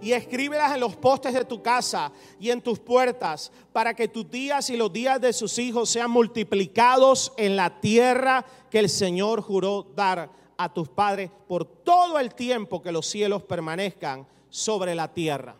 y 0.00 0.12
escríbelas 0.12 0.74
en 0.74 0.80
los 0.80 0.96
postes 0.96 1.34
de 1.34 1.44
tu 1.44 1.62
casa 1.62 2.12
y 2.38 2.50
en 2.50 2.60
tus 2.60 2.78
puertas, 2.78 3.50
para 3.72 3.94
que 3.94 4.08
tus 4.08 4.30
días 4.30 4.68
y 4.70 4.76
los 4.76 4.92
días 4.92 5.20
de 5.20 5.32
sus 5.32 5.58
hijos 5.58 5.88
sean 5.88 6.10
multiplicados 6.10 7.32
en 7.36 7.56
la 7.56 7.80
tierra 7.80 8.44
que 8.70 8.78
el 8.78 8.88
Señor 8.88 9.40
juró 9.40 9.86
dar 9.94 10.30
a 10.56 10.72
tus 10.72 10.88
padres 10.88 11.30
por 11.48 11.64
todo 11.64 12.18
el 12.18 12.34
tiempo 12.34 12.82
que 12.82 12.92
los 12.92 13.06
cielos 13.06 13.42
permanezcan 13.42 14.26
sobre 14.48 14.94
la 14.94 15.12
tierra. 15.12 15.56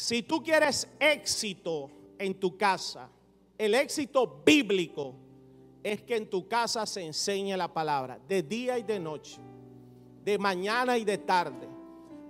Si 0.00 0.22
tú 0.22 0.42
quieres 0.42 0.88
éxito 0.98 1.90
en 2.18 2.40
tu 2.40 2.56
casa, 2.56 3.10
el 3.58 3.74
éxito 3.74 4.40
bíblico 4.46 5.14
es 5.82 6.00
que 6.00 6.16
en 6.16 6.30
tu 6.30 6.48
casa 6.48 6.86
se 6.86 7.04
enseñe 7.04 7.54
la 7.54 7.68
palabra, 7.68 8.18
de 8.26 8.42
día 8.42 8.78
y 8.78 8.82
de 8.82 8.98
noche, 8.98 9.38
de 10.24 10.38
mañana 10.38 10.96
y 10.96 11.04
de 11.04 11.18
tarde. 11.18 11.68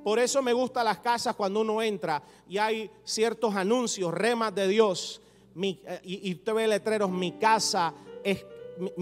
Por 0.02 0.18
eso 0.18 0.42
me 0.42 0.52
gustan 0.52 0.84
las 0.84 0.98
casas 0.98 1.36
cuando 1.36 1.60
uno 1.60 1.80
entra 1.80 2.20
y 2.48 2.58
hay 2.58 2.90
ciertos 3.04 3.54
anuncios, 3.54 4.12
remas 4.12 4.52
de 4.52 4.66
Dios, 4.66 5.22
eh, 5.62 6.00
y, 6.02 6.34
usted 6.34 6.52
ve 6.52 6.66
letreros, 6.66 7.08
mi 7.08 7.38
casa 7.38 7.94
es, 8.24 8.44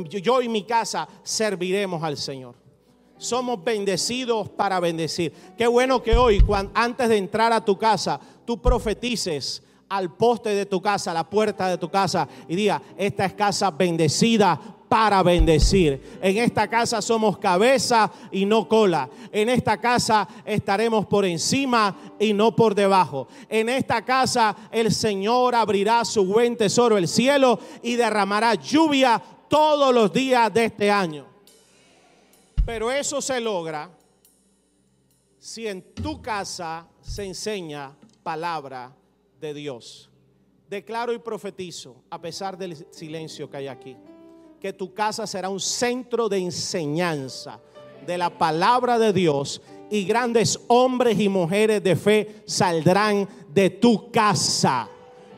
yo 0.04 0.42
y 0.42 0.48
mi 0.50 0.64
casa 0.64 1.08
serviremos 1.22 2.02
al 2.02 2.18
Señor. 2.18 2.67
Somos 3.18 3.62
bendecidos 3.62 4.48
para 4.48 4.80
bendecir. 4.80 5.32
Qué 5.56 5.66
bueno 5.66 6.02
que 6.02 6.16
hoy, 6.16 6.42
antes 6.74 7.08
de 7.08 7.16
entrar 7.16 7.52
a 7.52 7.64
tu 7.64 7.76
casa, 7.76 8.18
tú 8.44 8.60
profetices 8.62 9.62
al 9.88 10.14
poste 10.14 10.50
de 10.50 10.66
tu 10.66 10.80
casa, 10.80 11.10
a 11.10 11.14
la 11.14 11.28
puerta 11.28 11.68
de 11.68 11.78
tu 11.78 11.90
casa 11.90 12.28
y 12.46 12.56
diga, 12.56 12.80
esta 12.96 13.24
es 13.24 13.34
casa 13.34 13.70
bendecida 13.70 14.58
para 14.88 15.22
bendecir. 15.22 16.18
En 16.22 16.38
esta 16.38 16.68
casa 16.68 17.02
somos 17.02 17.38
cabeza 17.38 18.10
y 18.30 18.46
no 18.46 18.68
cola. 18.68 19.08
En 19.32 19.48
esta 19.48 19.78
casa 19.78 20.26
estaremos 20.44 21.06
por 21.06 21.24
encima 21.24 21.94
y 22.18 22.32
no 22.32 22.56
por 22.56 22.74
debajo. 22.74 23.28
En 23.48 23.68
esta 23.68 24.04
casa 24.04 24.56
el 24.70 24.92
Señor 24.92 25.54
abrirá 25.54 26.04
su 26.04 26.24
buen 26.24 26.56
tesoro, 26.56 26.96
el 26.96 27.08
cielo, 27.08 27.58
y 27.82 27.96
derramará 27.96 28.54
lluvia 28.54 29.22
todos 29.48 29.94
los 29.94 30.12
días 30.12 30.52
de 30.52 30.66
este 30.66 30.90
año. 30.90 31.37
Pero 32.68 32.92
eso 32.92 33.22
se 33.22 33.40
logra 33.40 33.90
si 35.38 35.66
en 35.66 35.80
tu 35.94 36.20
casa 36.20 36.86
se 37.00 37.24
enseña 37.24 37.96
palabra 38.22 38.94
de 39.40 39.54
Dios. 39.54 40.10
Declaro 40.68 41.14
y 41.14 41.18
profetizo, 41.18 41.96
a 42.10 42.20
pesar 42.20 42.58
del 42.58 42.76
silencio 42.90 43.48
que 43.48 43.56
hay 43.56 43.68
aquí, 43.68 43.96
que 44.60 44.74
tu 44.74 44.92
casa 44.92 45.26
será 45.26 45.48
un 45.48 45.60
centro 45.60 46.28
de 46.28 46.36
enseñanza 46.36 47.58
de 48.06 48.18
la 48.18 48.28
palabra 48.28 48.98
de 48.98 49.14
Dios 49.14 49.62
y 49.90 50.04
grandes 50.04 50.60
hombres 50.68 51.18
y 51.18 51.30
mujeres 51.30 51.82
de 51.82 51.96
fe 51.96 52.42
saldrán 52.44 53.26
de 53.48 53.70
tu 53.70 54.10
casa. 54.10 54.90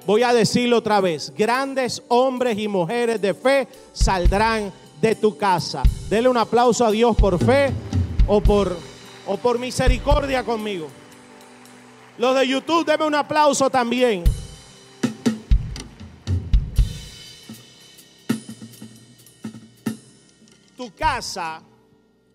Voy 0.05 0.25
a 0.25 0.33
decirlo 0.33 0.79
otra 0.79 1.01
vez, 1.01 1.33
grandes 1.37 2.03
hombres 2.09 2.59
y 2.59 2.67
mujeres 2.67 3.21
de 3.21 3.35
fe 3.35 3.69
saldrán 3.93 4.73
de 5.01 5.15
tu 5.15 5.37
casa. 5.37 5.83
Dele 6.09 6.29
un 6.29 6.37
aplauso 6.37 6.85
a 6.85 6.91
Dios 6.91 7.17
por 7.17 7.43
fe 7.43 7.73
o 8.27 8.41
por, 8.41 8.77
o 9.27 9.37
por 9.37 9.59
misericordia 9.59 10.45
conmigo. 10.45 10.89
Los 12.19 12.39
de 12.39 12.47
YouTube, 12.47 12.85
denme 12.85 13.07
un 13.07 13.15
aplauso 13.15 13.71
también. 13.71 14.25
Tu 20.77 20.95
casa 20.95 21.63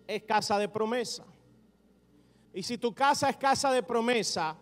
es 0.06 0.22
casa 0.24 0.58
de 0.58 0.68
promesa. 0.68 1.24
Y 2.52 2.62
si 2.62 2.78
tu 2.78 2.94
casa 2.94 3.28
es 3.28 3.36
casa 3.36 3.70
de 3.70 3.82
promesa, 3.82 4.56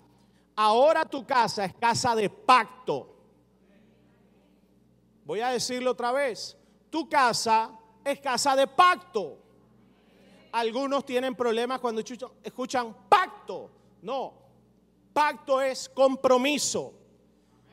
ahora 0.57 1.05
tu 1.05 1.25
casa 1.25 1.65
es 1.65 1.75
casa 1.75 2.15
de 2.15 2.29
pacto. 2.29 3.15
Voy 5.25 5.41
a 5.41 5.51
decirlo 5.51 5.93
otra 5.93 6.13
vez. 6.13 6.57
Tu 6.91 7.09
casa 7.09 7.71
es 8.05 8.21
casa 8.21 8.55
de 8.55 8.67
pacto. 8.67 9.39
Algunos 10.53 11.05
tienen 11.05 11.35
problemas 11.35 11.81
cuando 11.81 12.03
escuchan, 12.45 12.95
pacto. 13.09 13.71
No, 14.03 14.45
Pacto 15.15 15.63
es 15.63 15.89
compromiso. 15.89 16.93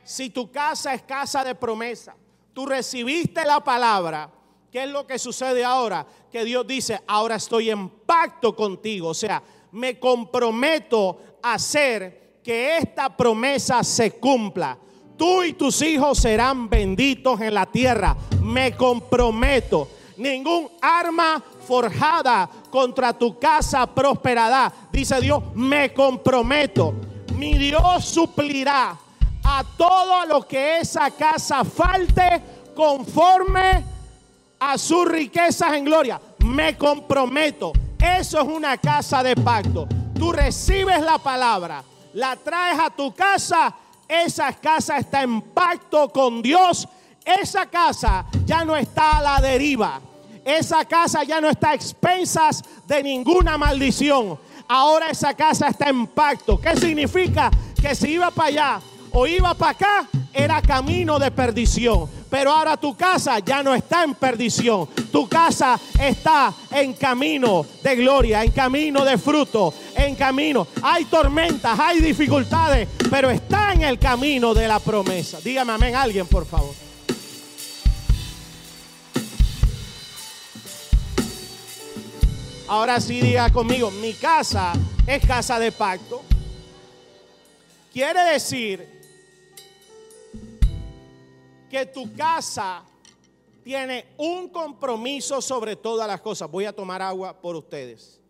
Si 0.03 0.29
tu 0.29 0.51
casa 0.51 0.93
es 0.93 1.01
casa 1.01 1.43
de 1.43 1.55
promesa, 1.55 2.15
tú 2.53 2.67
recibiste 2.67 3.43
la 3.43 3.59
palabra, 3.63 4.29
¿qué 4.71 4.83
es 4.83 4.89
lo 4.89 5.07
que 5.07 5.17
sucede 5.17 5.63
ahora? 5.63 6.05
Que 6.31 6.45
Dios 6.45 6.67
dice, 6.67 7.01
ahora 7.07 7.35
estoy 7.35 7.71
en 7.71 7.89
pacto 7.89 8.55
contigo. 8.55 9.09
O 9.09 9.13
sea, 9.15 9.41
me 9.71 9.99
comprometo 9.99 11.19
a 11.41 11.55
hacer 11.55 12.39
que 12.43 12.77
esta 12.77 13.17
promesa 13.17 13.83
se 13.83 14.11
cumpla. 14.19 14.77
Tú 15.17 15.43
y 15.43 15.53
tus 15.53 15.81
hijos 15.81 16.19
serán 16.19 16.69
benditos 16.69 17.41
en 17.41 17.55
la 17.55 17.65
tierra. 17.65 18.15
Me 18.43 18.77
comprometo. 18.77 19.87
Ningún 20.21 20.69
arma 20.81 21.43
forjada 21.67 22.49
contra 22.69 23.11
tu 23.13 23.37
casa 23.37 23.85
prosperará. 23.87 24.71
Dice 24.91 25.19
Dios, 25.19 25.43
me 25.55 25.93
comprometo 25.93 26.93
mi 27.41 27.57
Dios 27.57 28.05
suplirá 28.05 28.95
a 29.43 29.63
todo 29.75 30.27
lo 30.27 30.47
que 30.47 30.77
esa 30.77 31.09
casa 31.09 31.63
falte 31.65 32.39
conforme 32.75 33.83
a 34.59 34.77
sus 34.77 35.07
riquezas 35.07 35.73
en 35.73 35.85
gloria. 35.85 36.21
Me 36.45 36.77
comprometo. 36.77 37.73
Eso 37.97 38.39
es 38.39 38.47
una 38.47 38.77
casa 38.77 39.23
de 39.23 39.35
pacto. 39.35 39.87
Tú 40.13 40.31
recibes 40.31 41.01
la 41.01 41.17
palabra, 41.17 41.83
la 42.13 42.35
traes 42.35 42.79
a 42.79 42.91
tu 42.91 43.11
casa, 43.11 43.73
esa 44.07 44.53
casa 44.53 44.97
está 44.97 45.23
en 45.23 45.41
pacto 45.41 46.09
con 46.09 46.43
Dios. 46.43 46.87
Esa 47.25 47.65
casa 47.65 48.25
ya 48.45 48.63
no 48.63 48.77
está 48.77 49.17
a 49.17 49.21
la 49.23 49.41
deriva. 49.41 49.99
Esa 50.45 50.85
casa 50.85 51.23
ya 51.23 51.39
no 51.39 51.49
está 51.49 51.71
a 51.71 51.73
expensas 51.75 52.63
de 52.87 53.03
ninguna 53.03 53.57
maldición 53.57 54.37
ahora 54.71 55.09
esa 55.09 55.33
casa 55.33 55.67
está 55.67 55.89
en 55.89 56.07
pacto. 56.07 56.59
¿Qué 56.59 56.75
significa? 56.77 57.51
Que 57.79 57.93
si 57.93 58.11
iba 58.11 58.31
para 58.31 58.47
allá 58.47 58.81
o 59.11 59.27
iba 59.27 59.53
para 59.53 59.71
acá, 59.71 60.07
era 60.33 60.61
camino 60.61 61.19
de 61.19 61.29
perdición. 61.31 62.09
Pero 62.29 62.51
ahora 62.51 62.77
tu 62.77 62.95
casa 62.95 63.39
ya 63.39 63.61
no 63.61 63.75
está 63.75 64.05
en 64.05 64.15
perdición. 64.15 64.87
Tu 65.11 65.27
casa 65.27 65.77
está 65.99 66.53
en 66.71 66.93
camino 66.93 67.65
de 67.83 67.95
gloria, 67.97 68.41
en 68.43 68.51
camino 68.51 69.03
de 69.03 69.17
fruto, 69.17 69.73
en 69.95 70.15
camino. 70.15 70.65
Hay 70.81 71.03
tormentas, 71.05 71.77
hay 71.77 71.99
dificultades, 71.99 72.87
pero 73.09 73.29
está 73.29 73.73
en 73.73 73.81
el 73.81 73.99
camino 73.99 74.53
de 74.53 74.69
la 74.69 74.79
promesa. 74.79 75.39
Dígame 75.43 75.73
amén 75.73 75.95
alguien, 75.95 76.25
por 76.27 76.45
favor. 76.45 76.90
Ahora 82.71 83.01
sí 83.01 83.19
diga 83.19 83.51
conmigo, 83.51 83.91
mi 83.91 84.13
casa 84.13 84.71
es 85.05 85.27
casa 85.27 85.59
de 85.59 85.73
pacto. 85.73 86.21
Quiere 87.91 88.21
decir 88.31 88.87
que 91.69 91.85
tu 91.87 92.15
casa 92.15 92.85
tiene 93.61 94.13
un 94.15 94.47
compromiso 94.47 95.41
sobre 95.41 95.75
todas 95.75 96.07
las 96.07 96.21
cosas. 96.21 96.49
Voy 96.49 96.63
a 96.63 96.73
tomar 96.73 97.01
agua 97.01 97.33
por 97.41 97.57
ustedes. 97.57 98.21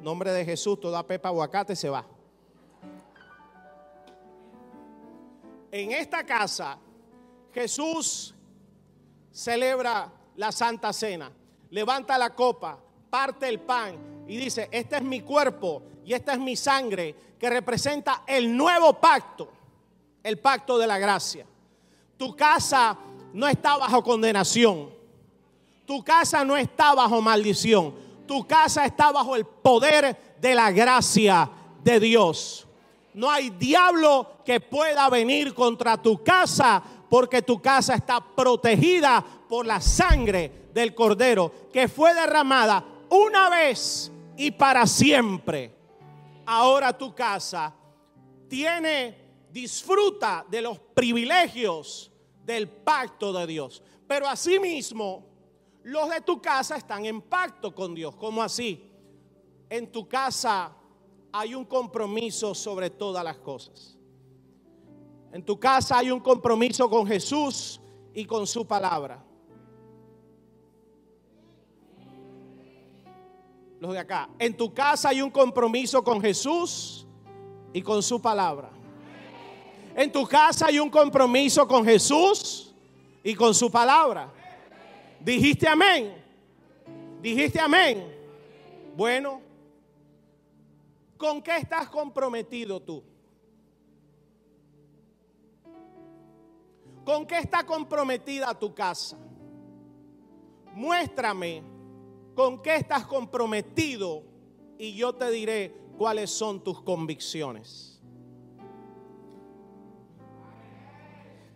nombre 0.00 0.32
de 0.32 0.44
Jesús, 0.44 0.80
toda 0.80 1.06
pepa 1.06 1.28
aguacate 1.28 1.76
se 1.76 1.88
va. 1.88 2.04
En 5.70 5.92
esta 5.92 6.26
casa, 6.26 6.76
Jesús 7.52 8.34
celebra 9.30 10.12
la 10.34 10.50
Santa 10.50 10.92
Cena, 10.92 11.30
levanta 11.70 12.18
la 12.18 12.34
copa, 12.34 12.80
parte 13.14 13.48
el 13.48 13.60
pan 13.60 14.24
y 14.26 14.36
dice, 14.36 14.68
este 14.72 14.96
es 14.96 15.02
mi 15.04 15.20
cuerpo 15.20 15.84
y 16.04 16.14
esta 16.14 16.32
es 16.32 16.40
mi 16.40 16.56
sangre 16.56 17.14
que 17.38 17.48
representa 17.48 18.24
el 18.26 18.56
nuevo 18.56 18.94
pacto, 18.94 19.52
el 20.20 20.40
pacto 20.40 20.78
de 20.78 20.88
la 20.88 20.98
gracia. 20.98 21.46
Tu 22.16 22.34
casa 22.34 22.98
no 23.32 23.46
está 23.46 23.76
bajo 23.76 24.02
condenación. 24.02 24.90
Tu 25.86 26.02
casa 26.02 26.44
no 26.44 26.56
está 26.56 26.92
bajo 26.92 27.22
maldición. 27.22 27.94
Tu 28.26 28.44
casa 28.48 28.84
está 28.84 29.12
bajo 29.12 29.36
el 29.36 29.44
poder 29.44 30.34
de 30.40 30.54
la 30.56 30.72
gracia 30.72 31.48
de 31.84 32.00
Dios. 32.00 32.66
No 33.12 33.30
hay 33.30 33.50
diablo 33.50 34.38
que 34.44 34.58
pueda 34.58 35.08
venir 35.08 35.54
contra 35.54 36.02
tu 36.02 36.24
casa 36.24 36.82
porque 37.08 37.42
tu 37.42 37.62
casa 37.62 37.94
está 37.94 38.20
protegida 38.20 39.24
por 39.48 39.66
la 39.66 39.80
sangre 39.80 40.64
del 40.74 40.96
cordero 40.96 41.52
que 41.72 41.86
fue 41.86 42.12
derramada 42.12 42.86
una 43.14 43.48
vez 43.48 44.10
y 44.36 44.50
para 44.50 44.86
siempre. 44.86 45.72
Ahora 46.46 46.96
tu 46.96 47.14
casa 47.14 47.74
tiene, 48.48 49.16
disfruta 49.50 50.44
de 50.48 50.60
los 50.60 50.78
privilegios 50.78 52.10
del 52.44 52.68
pacto 52.68 53.32
de 53.32 53.46
Dios. 53.46 53.82
Pero 54.06 54.26
asimismo, 54.26 55.26
los 55.84 56.10
de 56.10 56.20
tu 56.20 56.40
casa 56.42 56.76
están 56.76 57.06
en 57.06 57.22
pacto 57.22 57.74
con 57.74 57.94
Dios. 57.94 58.16
¿Cómo 58.16 58.42
así? 58.42 58.90
En 59.70 59.90
tu 59.90 60.08
casa 60.08 60.72
hay 61.32 61.54
un 61.54 61.64
compromiso 61.64 62.54
sobre 62.54 62.90
todas 62.90 63.24
las 63.24 63.38
cosas. 63.38 63.96
En 65.32 65.44
tu 65.44 65.58
casa 65.58 65.98
hay 65.98 66.10
un 66.10 66.20
compromiso 66.20 66.88
con 66.88 67.06
Jesús 67.06 67.80
y 68.12 68.24
con 68.24 68.46
su 68.46 68.66
palabra. 68.66 69.24
De 73.92 73.98
acá. 73.98 74.28
En 74.38 74.56
tu 74.56 74.72
casa 74.72 75.10
hay 75.10 75.22
un 75.22 75.30
compromiso 75.30 76.02
con 76.02 76.20
Jesús 76.20 77.06
y 77.72 77.82
con 77.82 78.02
su 78.02 78.20
palabra. 78.20 78.70
En 79.96 80.10
tu 80.10 80.26
casa 80.26 80.66
hay 80.66 80.78
un 80.78 80.90
compromiso 80.90 81.66
con 81.66 81.84
Jesús 81.84 82.74
y 83.22 83.34
con 83.34 83.54
su 83.54 83.70
palabra. 83.70 84.32
Dijiste 85.20 85.68
amén. 85.68 86.14
Dijiste 87.20 87.60
amén. 87.60 88.12
Bueno, 88.96 89.40
¿con 91.16 91.42
qué 91.42 91.56
estás 91.56 91.88
comprometido 91.88 92.80
tú? 92.80 93.02
¿Con 97.04 97.26
qué 97.26 97.38
está 97.38 97.64
comprometida 97.64 98.58
tu 98.58 98.74
casa? 98.74 99.18
Muéstrame 100.72 101.73
con 102.34 102.62
qué 102.62 102.76
estás 102.76 103.06
comprometido 103.06 104.22
y 104.78 104.94
yo 104.94 105.14
te 105.14 105.30
diré 105.30 105.74
cuáles 105.96 106.30
son 106.30 106.62
tus 106.62 106.82
convicciones. 106.82 108.00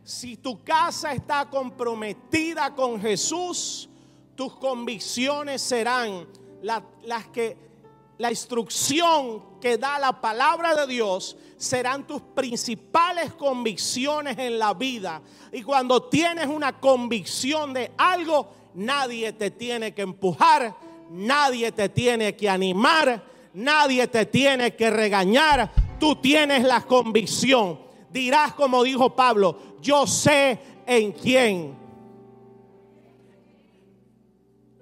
Si 0.05 0.37
tu 0.37 0.65
casa 0.65 1.13
está 1.13 1.51
comprometida 1.51 2.75
con 2.75 3.01
Jesús, 3.01 3.89
tus 4.35 4.57
convicciones 4.57 5.61
serán 5.61 6.27
las 6.63 7.27
que 7.33 7.69
la 8.17 8.31
instrucción 8.31 9.61
que 9.61 9.77
da 9.79 9.99
la 9.99 10.21
palabra 10.21 10.75
de 10.75 10.87
Dios 10.87 11.37
serán 11.57 12.07
tus 12.07 12.23
principales 12.23 13.35
convicciones 13.35 14.39
en 14.39 14.59
la 14.59 14.75
vida. 14.75 15.23
Y 15.53 15.63
cuando 15.63 16.05
tienes 16.05 16.47
una 16.47 16.81
convicción 16.81 17.73
de 17.73 17.93
algo, 17.97 18.49
nadie 18.79 19.33
te 19.33 19.51
tiene 19.51 19.93
que 19.93 20.03
empujar, 20.03 20.75
nadie 21.11 21.73
te 21.73 21.89
tiene 21.89 22.37
que 22.37 22.49
animar, 22.49 23.25
nadie 23.53 24.07
te 24.07 24.25
tiene 24.27 24.75
que 24.77 24.89
regañar. 24.89 25.71
Tú 25.99 26.17
tienes 26.17 26.63
la 26.63 26.83
convicción. 26.83 27.81
Dirás 28.11 28.55
como 28.55 28.85
dijo 28.85 29.15
Pablo, 29.15 29.59
yo 29.83 30.07
sé 30.07 30.59
en 30.87 31.13
quién. 31.13 31.77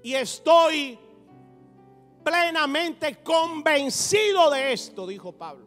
Y 0.03 0.15
estoy 0.15 0.99
plenamente 2.23 3.17
convencido 3.23 4.51
de 4.51 4.73
esto, 4.73 5.07
dijo 5.07 5.33
Pablo, 5.33 5.67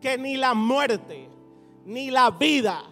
que 0.00 0.18
ni 0.18 0.36
la 0.36 0.52
muerte, 0.52 1.28
ni 1.86 2.10
la 2.10 2.30
vida, 2.30 2.84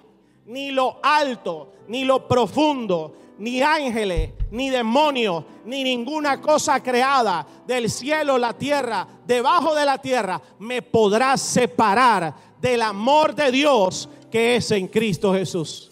ni 0.46 0.70
lo 0.70 0.98
alto, 1.02 1.72
ni 1.88 2.04
lo 2.04 2.26
profundo, 2.26 3.25
ni 3.38 3.62
ángeles, 3.62 4.32
ni 4.50 4.70
demonios, 4.70 5.44
ni 5.64 5.84
ninguna 5.84 6.40
cosa 6.40 6.82
creada 6.82 7.46
del 7.66 7.90
cielo, 7.90 8.38
la 8.38 8.52
tierra, 8.52 9.06
debajo 9.26 9.74
de 9.74 9.84
la 9.84 9.98
tierra, 9.98 10.40
me 10.58 10.82
podrá 10.82 11.36
separar 11.36 12.34
del 12.60 12.82
amor 12.82 13.34
de 13.34 13.50
Dios 13.50 14.08
que 14.30 14.56
es 14.56 14.70
en 14.70 14.88
Cristo 14.88 15.32
Jesús. 15.32 15.90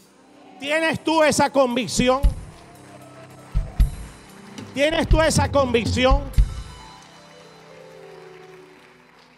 ¿Tienes 0.59 1.03
tú 1.03 1.23
esa 1.23 1.51
convicción? 1.51 2.23
¿Tienes 4.73 5.09
tú 5.09 5.21
esa 5.21 5.51
convicción? 5.51 6.23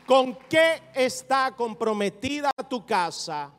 ¿Con 0.06 0.38
qué 0.48 0.82
está 0.94 1.52
comprometida 1.56 2.50
tu 2.70 2.86
casa? 2.86 3.52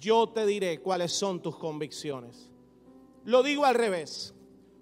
Yo 0.00 0.28
te 0.28 0.46
diré 0.46 0.80
cuáles 0.80 1.12
son 1.12 1.40
tus 1.40 1.56
convicciones. 1.56 2.51
Lo 3.24 3.42
digo 3.42 3.64
al 3.64 3.74
revés. 3.74 4.34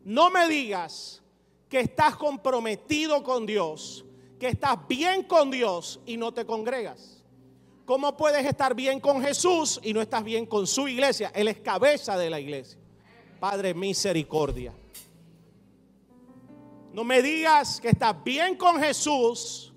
No 0.04 0.30
me 0.30 0.48
digas 0.48 1.22
que 1.68 1.80
estás 1.80 2.16
comprometido 2.16 3.22
con 3.22 3.46
Dios, 3.46 4.04
que 4.38 4.48
estás 4.48 4.76
bien 4.88 5.24
con 5.24 5.50
Dios 5.50 6.00
y 6.06 6.16
no 6.16 6.32
te 6.32 6.44
congregas. 6.44 7.22
¿Cómo 7.84 8.16
puedes 8.16 8.46
estar 8.46 8.74
bien 8.74 9.00
con 9.00 9.20
Jesús 9.22 9.80
y 9.82 9.92
no 9.92 10.00
estás 10.00 10.22
bien 10.22 10.46
con 10.46 10.66
su 10.66 10.88
iglesia? 10.88 11.32
Él 11.34 11.48
es 11.48 11.60
cabeza 11.60 12.16
de 12.16 12.30
la 12.30 12.40
iglesia. 12.40 12.78
Padre, 13.38 13.74
misericordia. 13.74 14.72
No 16.92 17.04
me 17.04 17.22
digas 17.22 17.80
que 17.80 17.88
estás 17.88 18.22
bien 18.24 18.56
con 18.56 18.80
Jesús 18.80 19.70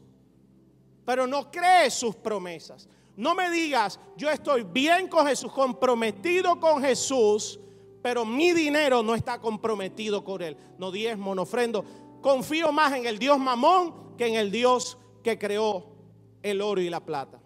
pero 1.06 1.28
no 1.28 1.52
crees 1.52 1.94
sus 1.94 2.16
promesas. 2.16 2.88
No 3.16 3.36
me 3.36 3.50
digas, 3.52 4.00
yo 4.18 4.30
estoy 4.30 4.64
bien 4.64 5.08
con 5.08 5.28
Jesús, 5.28 5.52
comprometido 5.52 6.60
con 6.60 6.82
Jesús, 6.82 7.60
pero 8.04 8.26
mi 8.26 8.52
dinero 8.52 9.02
no 9.02 9.16
está 9.16 9.40
comprometido 9.40 10.24
con 10.24 10.42
Él. 10.42 10.58
No 10.78 10.92
diezmo, 10.92 11.34
no 11.34 11.44
ofrendo. 11.44 11.84
Confío 12.22 12.72
más 12.72 12.94
en 12.94 13.08
el 13.08 13.18
Dios 13.18 13.40
mamón 13.40 14.16
que 14.18 14.28
en 14.28 14.36
el 14.36 14.52
Dios 14.52 14.98
que 15.24 15.40
creó 15.40 15.96
el 16.44 16.62
oro 16.62 16.82
y 16.82 16.90
la 16.90 17.04
plata. 17.04 17.42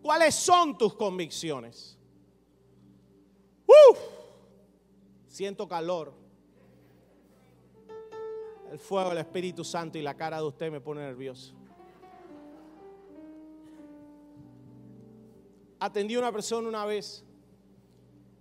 ¿Cuáles 0.00 0.34
son 0.34 0.78
tus 0.78 0.94
convicciones? 0.94 1.98
¡Uf! 3.66 3.98
Siento 5.26 5.68
calor. 5.68 6.14
El 8.70 8.78
fuego 8.78 9.10
del 9.10 9.18
Espíritu 9.18 9.64
Santo 9.64 9.98
y 9.98 10.02
la 10.02 10.16
cara 10.16 10.38
de 10.38 10.44
usted 10.44 10.70
me 10.70 10.80
pone 10.80 11.02
nervioso. 11.02 11.54
atendí 15.82 16.14
a 16.14 16.20
una 16.20 16.30
persona 16.30 16.68
una 16.68 16.84
vez 16.84 17.24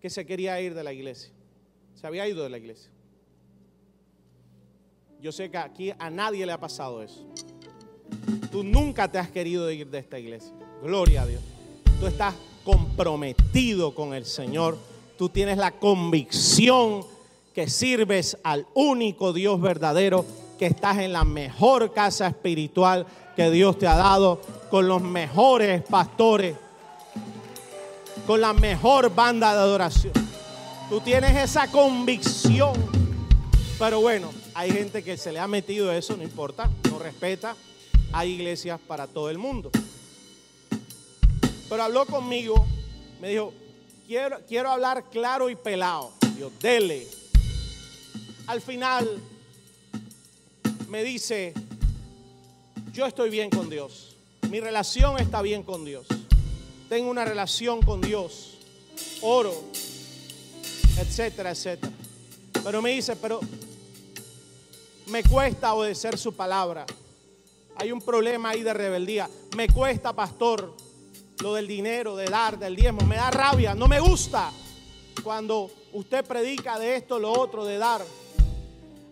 que 0.02 0.10
se 0.10 0.26
quería 0.26 0.60
ir 0.60 0.74
de 0.74 0.84
la 0.84 0.92
iglesia. 0.92 1.32
Se 1.96 2.08
había 2.08 2.28
ido 2.28 2.44
de 2.44 2.50
la 2.50 2.58
iglesia. 2.58 2.90
Yo 5.22 5.32
sé 5.32 5.52
que 5.52 5.58
aquí 5.58 5.94
a 6.00 6.10
nadie 6.10 6.46
le 6.46 6.52
ha 6.52 6.60
pasado 6.60 7.04
eso. 7.04 7.28
Tú 8.52 8.64
nunca 8.64 9.12
te 9.12 9.20
has 9.20 9.30
querido 9.30 9.70
ir 9.70 9.88
de 9.90 10.00
esta 10.00 10.18
iglesia. 10.18 10.52
Gloria 10.82 11.22
a 11.22 11.28
Dios. 11.28 11.44
Tú 12.00 12.08
estás 12.08 12.34
comprometido 12.66 13.94
con 13.94 14.16
el 14.16 14.26
Señor. 14.26 14.78
Tú 15.18 15.30
tienes 15.30 15.58
la 15.58 15.72
convicción 15.72 17.06
que 17.54 17.70
sirves 17.70 18.38
al 18.44 18.66
único 18.74 19.34
Dios 19.34 19.62
verdadero, 19.62 20.26
que 20.58 20.66
estás 20.66 20.98
en 20.98 21.14
la 21.14 21.24
mejor 21.24 21.94
casa 21.94 22.28
espiritual 22.28 23.06
que 23.36 23.52
Dios 23.52 23.78
te 23.78 23.86
ha 23.86 23.96
dado, 23.96 24.42
con 24.72 24.88
los 24.88 25.04
mejores 25.04 25.84
pastores 25.84 26.56
con 28.32 28.39
la 28.39 28.54
mejor 28.54 29.13
banda 29.13 29.52
de 29.52 29.60
adoración. 29.60 30.13
Tú 30.89 31.02
tienes 31.02 31.36
esa 31.36 31.70
convicción. 31.70 32.72
Pero 33.78 34.00
bueno, 34.00 34.32
hay 34.54 34.72
gente 34.72 35.04
que 35.04 35.17
se 35.17 35.34
le 35.34 35.39
ha 35.39 35.50
metido 35.50 35.91
eso, 35.91 36.15
no 36.15 36.24
importa, 36.24 36.70
no 36.89 36.98
respeta. 36.98 37.58
Hay 38.13 38.32
iglesias 38.32 38.80
para 38.88 39.06
todo 39.06 39.30
el 39.30 39.38
mundo. 39.38 39.70
Pero 41.67 41.84
habló 41.84 42.06
conmigo, 42.06 42.65
me 43.20 43.28
dijo, 43.28 43.54
quiero, 44.08 44.39
quiero 44.48 44.70
hablar 44.70 45.10
claro 45.12 45.50
y 45.50 45.58
pelado. 45.58 46.13
Yo, 46.39 46.52
dele. 46.62 47.06
Al 48.48 48.62
final 48.62 49.10
me 50.88 51.04
dice, 51.04 51.54
yo 52.94 53.06
estoy 53.06 53.30
bien 53.30 53.50
con 53.50 53.70
Dios. 53.70 54.15
Mi 54.50 54.62
relación 54.62 55.20
está 55.20 55.41
bien 55.41 55.63
con 55.63 55.84
Dios 55.84 56.08
tengo 56.91 57.10
una 57.10 57.23
relación 57.23 57.82
con 57.82 58.01
Dios, 58.01 58.58
oro, 59.21 59.54
etcétera, 60.99 61.51
etcétera. 61.51 61.93
Pero 62.65 62.82
me 62.82 62.89
dice, 62.89 63.15
pero 63.15 63.39
me 65.06 65.23
cuesta 65.23 65.73
obedecer 65.73 66.17
su 66.17 66.34
palabra. 66.34 66.86
Hay 67.77 67.93
un 67.93 68.01
problema 68.01 68.49
ahí 68.49 68.62
de 68.62 68.73
rebeldía. 68.73 69.30
Me 69.56 69.69
cuesta, 69.69 70.12
pastor, 70.12 70.75
lo 71.41 71.54
del 71.54 71.65
dinero, 71.65 72.17
de 72.17 72.25
dar, 72.25 72.60
del 72.60 72.75
diezmo. 72.75 73.06
Me 73.06 73.15
da 73.15 73.32
rabia, 73.32 73.73
no 73.73 73.88
me 73.88 74.01
gusta 74.01 74.51
cuando 75.23 75.71
usted 75.93 76.25
predica 76.25 76.77
de 76.77 76.97
esto, 76.97 77.19
lo 77.19 77.32
otro, 77.32 77.63
de 77.63 77.77
dar. 77.77 78.06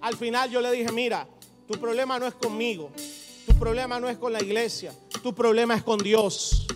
Al 0.02 0.18
final 0.18 0.52
yo 0.52 0.60
le 0.60 0.74
dije, 0.74 0.92
mira, 0.92 1.26
tu 1.66 1.80
problema 1.80 2.20
no 2.20 2.28
es 2.28 2.34
conmigo, 2.34 2.92
tu 3.48 3.58
problema 3.58 4.02
no 4.02 4.10
es 4.10 4.18
con 4.18 4.34
la 4.34 4.44
iglesia, 4.44 4.94
tu 5.24 5.34
problema 5.34 5.76
es 5.76 5.84
con 5.84 5.98
Dios 6.00 6.68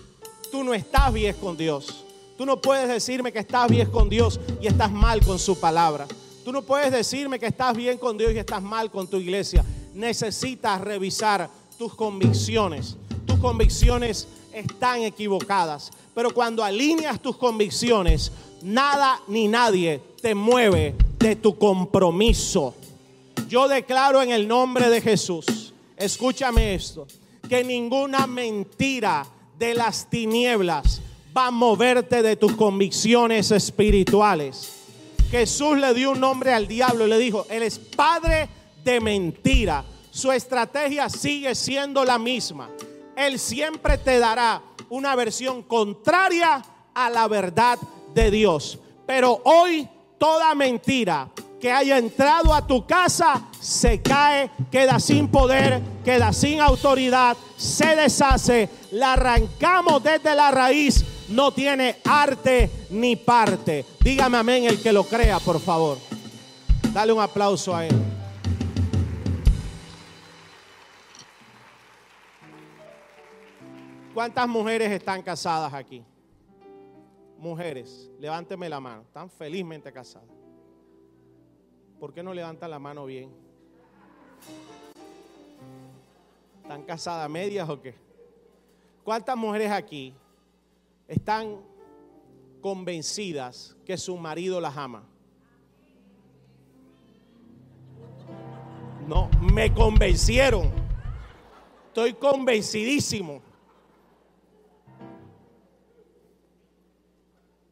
tú 0.54 0.62
no 0.62 0.72
estás 0.72 1.12
bien 1.12 1.34
con 1.34 1.56
Dios. 1.56 2.04
Tú 2.38 2.46
no 2.46 2.60
puedes 2.60 2.86
decirme 2.86 3.32
que 3.32 3.40
estás 3.40 3.68
bien 3.68 3.90
con 3.90 4.08
Dios 4.08 4.38
y 4.60 4.68
estás 4.68 4.92
mal 4.92 5.20
con 5.26 5.36
su 5.36 5.58
palabra. 5.58 6.06
Tú 6.44 6.52
no 6.52 6.62
puedes 6.62 6.92
decirme 6.92 7.40
que 7.40 7.46
estás 7.46 7.76
bien 7.76 7.98
con 7.98 8.16
Dios 8.16 8.32
y 8.32 8.38
estás 8.38 8.62
mal 8.62 8.88
con 8.88 9.08
tu 9.08 9.16
iglesia. 9.16 9.64
Necesitas 9.94 10.80
revisar 10.80 11.50
tus 11.76 11.96
convicciones. 11.96 12.96
Tus 13.26 13.40
convicciones 13.40 14.28
están 14.52 15.02
equivocadas. 15.02 15.90
Pero 16.14 16.32
cuando 16.32 16.62
alineas 16.62 17.20
tus 17.20 17.36
convicciones, 17.36 18.30
nada 18.62 19.20
ni 19.26 19.48
nadie 19.48 20.00
te 20.22 20.36
mueve 20.36 20.94
de 21.18 21.34
tu 21.34 21.58
compromiso. 21.58 22.76
Yo 23.48 23.66
declaro 23.66 24.22
en 24.22 24.30
el 24.30 24.46
nombre 24.46 24.88
de 24.88 25.00
Jesús, 25.00 25.74
escúchame 25.96 26.76
esto, 26.76 27.08
que 27.48 27.64
ninguna 27.64 28.28
mentira 28.28 29.26
de 29.64 29.72
las 29.72 30.10
tinieblas 30.10 31.00
va 31.34 31.46
a 31.46 31.50
moverte 31.50 32.22
de 32.22 32.36
tus 32.36 32.52
convicciones 32.52 33.50
espirituales. 33.50 34.74
Jesús 35.30 35.78
le 35.78 35.94
dio 35.94 36.10
un 36.10 36.20
nombre 36.20 36.52
al 36.52 36.68
diablo 36.68 37.06
y 37.06 37.08
le 37.08 37.18
dijo, 37.18 37.46
Él 37.48 37.62
es 37.62 37.78
padre 37.78 38.46
de 38.84 39.00
mentira. 39.00 39.82
Su 40.10 40.30
estrategia 40.32 41.08
sigue 41.08 41.54
siendo 41.54 42.04
la 42.04 42.18
misma. 42.18 42.68
Él 43.16 43.38
siempre 43.38 43.96
te 43.96 44.18
dará 44.18 44.60
una 44.90 45.16
versión 45.16 45.62
contraria 45.62 46.62
a 46.92 47.08
la 47.08 47.26
verdad 47.26 47.78
de 48.14 48.30
Dios. 48.30 48.78
Pero 49.06 49.40
hoy 49.44 49.88
toda 50.18 50.54
mentira 50.54 51.30
que 51.64 51.72
haya 51.72 51.96
entrado 51.96 52.52
a 52.52 52.66
tu 52.66 52.86
casa 52.86 53.42
se 53.58 54.02
cae, 54.02 54.50
queda 54.70 55.00
sin 55.00 55.28
poder, 55.28 55.80
queda 56.04 56.30
sin 56.30 56.60
autoridad, 56.60 57.38
se 57.56 57.96
deshace, 57.96 58.68
la 58.90 59.14
arrancamos 59.14 60.02
desde 60.02 60.34
la 60.34 60.50
raíz, 60.50 61.02
no 61.30 61.52
tiene 61.52 61.96
arte 62.04 62.68
ni 62.90 63.16
parte. 63.16 63.82
Dígame 64.00 64.36
amén 64.36 64.64
el 64.64 64.82
que 64.82 64.92
lo 64.92 65.04
crea, 65.04 65.40
por 65.40 65.58
favor. 65.58 65.96
Dale 66.92 67.14
un 67.14 67.22
aplauso 67.22 67.74
a 67.74 67.86
él. 67.86 67.96
¿Cuántas 74.12 74.46
mujeres 74.46 74.92
están 74.92 75.22
casadas 75.22 75.72
aquí? 75.72 76.04
Mujeres, 77.38 78.10
levánteme 78.20 78.68
la 78.68 78.80
mano. 78.80 79.00
Están 79.00 79.30
felizmente 79.30 79.90
casadas. 79.90 80.43
¿Por 82.04 82.12
qué 82.12 82.22
no 82.22 82.34
levantan 82.34 82.70
la 82.70 82.78
mano 82.78 83.06
bien? 83.06 83.30
¿Están 86.60 86.82
casadas 86.82 87.30
medias 87.30 87.66
o 87.66 87.80
qué? 87.80 87.94
¿Cuántas 89.02 89.34
mujeres 89.38 89.70
aquí 89.70 90.14
están 91.08 91.62
convencidas 92.60 93.74
que 93.86 93.96
su 93.96 94.18
marido 94.18 94.60
las 94.60 94.76
ama? 94.76 95.02
No, 99.08 99.30
me 99.40 99.72
convencieron. 99.72 100.70
Estoy 101.86 102.12
convencidísimo. 102.12 103.40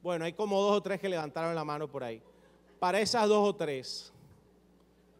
Bueno, 0.02 0.24
hay 0.24 0.32
como 0.32 0.58
dos 0.58 0.78
o 0.78 0.82
tres 0.82 0.98
que 0.98 1.10
levantaron 1.10 1.54
la 1.54 1.64
mano 1.64 1.86
por 1.86 2.02
ahí. 2.02 2.22
Para 2.80 2.98
esas 2.98 3.28
dos 3.28 3.46
o 3.46 3.54
tres, 3.54 4.10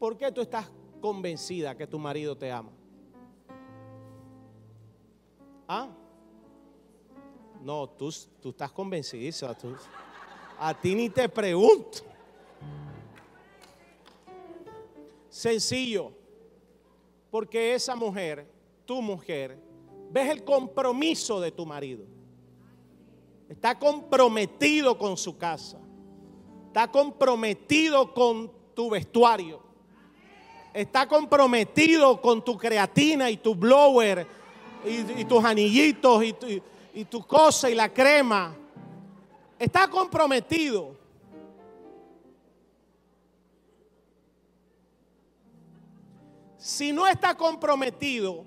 ¿por 0.03 0.17
qué 0.17 0.33
tú 0.33 0.41
estás 0.41 0.67
convencida 1.01 1.77
que 1.77 1.87
tu 1.87 1.97
marido 1.97 2.37
te 2.37 2.51
ama? 2.51 2.73
¿Ah? 5.69 5.88
No, 7.61 7.88
tú, 7.88 8.12
tú 8.41 8.51
estás 8.51 8.73
convencidísima. 8.73 9.55
Tú, 9.55 9.77
a 10.59 10.75
ti 10.75 10.97
ni 10.97 11.09
te 11.09 11.29
pregunto. 11.29 12.01
Sencillo. 15.29 16.11
Porque 17.31 17.73
esa 17.73 17.95
mujer, 17.95 18.51
tu 18.85 19.01
mujer, 19.01 19.57
ves 20.11 20.31
el 20.31 20.43
compromiso 20.43 21.41
de 21.41 21.53
tu 21.53 21.65
marido. 21.65 22.05
Está 23.49 23.79
comprometido 23.79 24.99
con 24.99 25.17
su 25.17 25.38
casa. 25.38 25.79
Está 26.67 26.91
comprometido 26.91 28.12
con 28.12 28.51
tu 28.75 28.91
vestuario. 28.91 29.72
Está 30.73 31.07
comprometido 31.07 32.21
con 32.21 32.43
tu 32.43 32.57
creatina 32.57 33.31
y 33.31 33.37
tu 33.37 33.55
blower 33.55 34.27
y, 34.85 35.25
tus 35.25 35.45
anillitos 35.45 36.25
y 36.25 36.33
tu, 36.33 36.47
y 36.95 37.05
tu 37.05 37.27
cosa 37.27 37.69
y 37.69 37.75
la 37.75 37.93
crema. 37.93 38.55
Está 39.59 39.89
comprometido. 39.89 40.97
Si 46.57 46.93
no 46.93 47.07
está 47.07 47.37
comprometido 47.37 48.45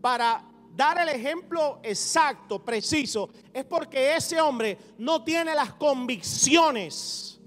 para 0.00 0.44
dar 0.74 0.98
el 0.98 1.08
ejemplo 1.08 1.80
exacto, 1.82 2.64
preciso, 2.64 3.28
es 3.52 3.64
porque 3.64 4.16
ese 4.16 4.40
hombre 4.40 4.78
no 4.96 5.22
tiene 5.22 5.54
las 5.54 5.74
convicciones 5.74 7.40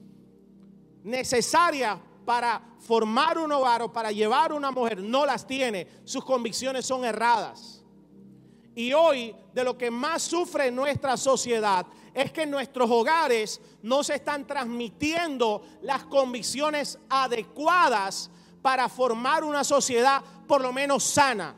necesarias 1.03 1.97
para 2.25 2.61
formar 2.79 3.37
un 3.37 3.51
hogar 3.51 3.81
o 3.83 3.93
para 3.93 4.11
llevar 4.11 4.51
una 4.51 4.71
mujer, 4.71 5.01
no 5.01 5.25
las 5.25 5.45
tiene, 5.45 5.87
sus 6.03 6.25
convicciones 6.25 6.85
son 6.85 7.05
erradas. 7.05 7.83
Y 8.75 8.91
hoy 8.91 9.33
de 9.53 9.63
lo 9.63 9.77
que 9.77 9.89
más 9.89 10.23
sufre 10.23 10.69
nuestra 10.69 11.15
sociedad 11.15 11.85
es 12.13 12.31
que 12.31 12.43
en 12.43 12.51
nuestros 12.51 12.89
hogares 12.89 13.61
no 13.81 14.03
se 14.03 14.15
están 14.15 14.45
transmitiendo 14.45 15.63
las 15.81 16.03
convicciones 16.05 16.99
adecuadas 17.09 18.29
para 18.61 18.89
formar 18.89 19.43
una 19.43 19.63
sociedad 19.63 20.21
por 20.47 20.61
lo 20.61 20.73
menos 20.73 21.03
sana. 21.03 21.55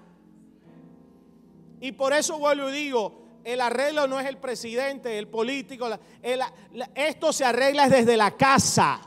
Y 1.79 1.91
por 1.91 2.13
eso 2.13 2.37
vuelvo 2.37 2.69
y 2.69 2.73
digo, 2.73 3.27
el 3.43 3.61
arreglo 3.61 4.07
no 4.07 4.19
es 4.19 4.27
el 4.27 4.37
presidente, 4.37 5.17
el 5.17 5.27
político. 5.27 5.87
esto 6.93 7.31
se 7.31 7.45
arregla 7.45 7.87
desde 7.87 8.17
la 8.17 8.31
casa. 8.31 9.06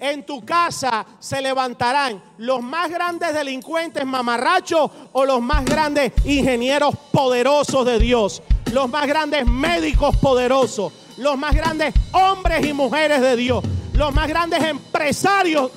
En 0.00 0.24
tu 0.24 0.42
casa 0.46 1.04
se 1.18 1.42
levantarán 1.42 2.22
los 2.38 2.62
más 2.62 2.90
grandes 2.90 3.34
delincuentes 3.34 4.06
mamarrachos 4.06 4.90
o 5.12 5.26
los 5.26 5.42
más 5.42 5.62
grandes 5.66 6.12
ingenieros 6.24 6.96
poderosos 7.12 7.84
de 7.84 7.98
Dios. 7.98 8.42
Los 8.72 8.88
más 8.88 9.06
grandes 9.06 9.46
médicos 9.46 10.16
poderosos. 10.16 10.90
Los 11.18 11.36
más 11.36 11.54
grandes 11.54 11.92
hombres 12.12 12.64
y 12.64 12.72
mujeres 12.72 13.20
de 13.20 13.36
Dios. 13.36 13.62
Los 13.92 14.14
más 14.14 14.26
grandes 14.26 14.64
empresarios. 14.64 15.70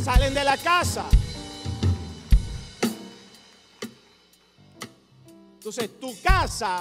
Salen 0.00 0.32
de 0.32 0.44
la 0.44 0.56
casa. 0.56 1.06
Entonces, 5.54 5.90
tu 6.00 6.14
casa, 6.22 6.80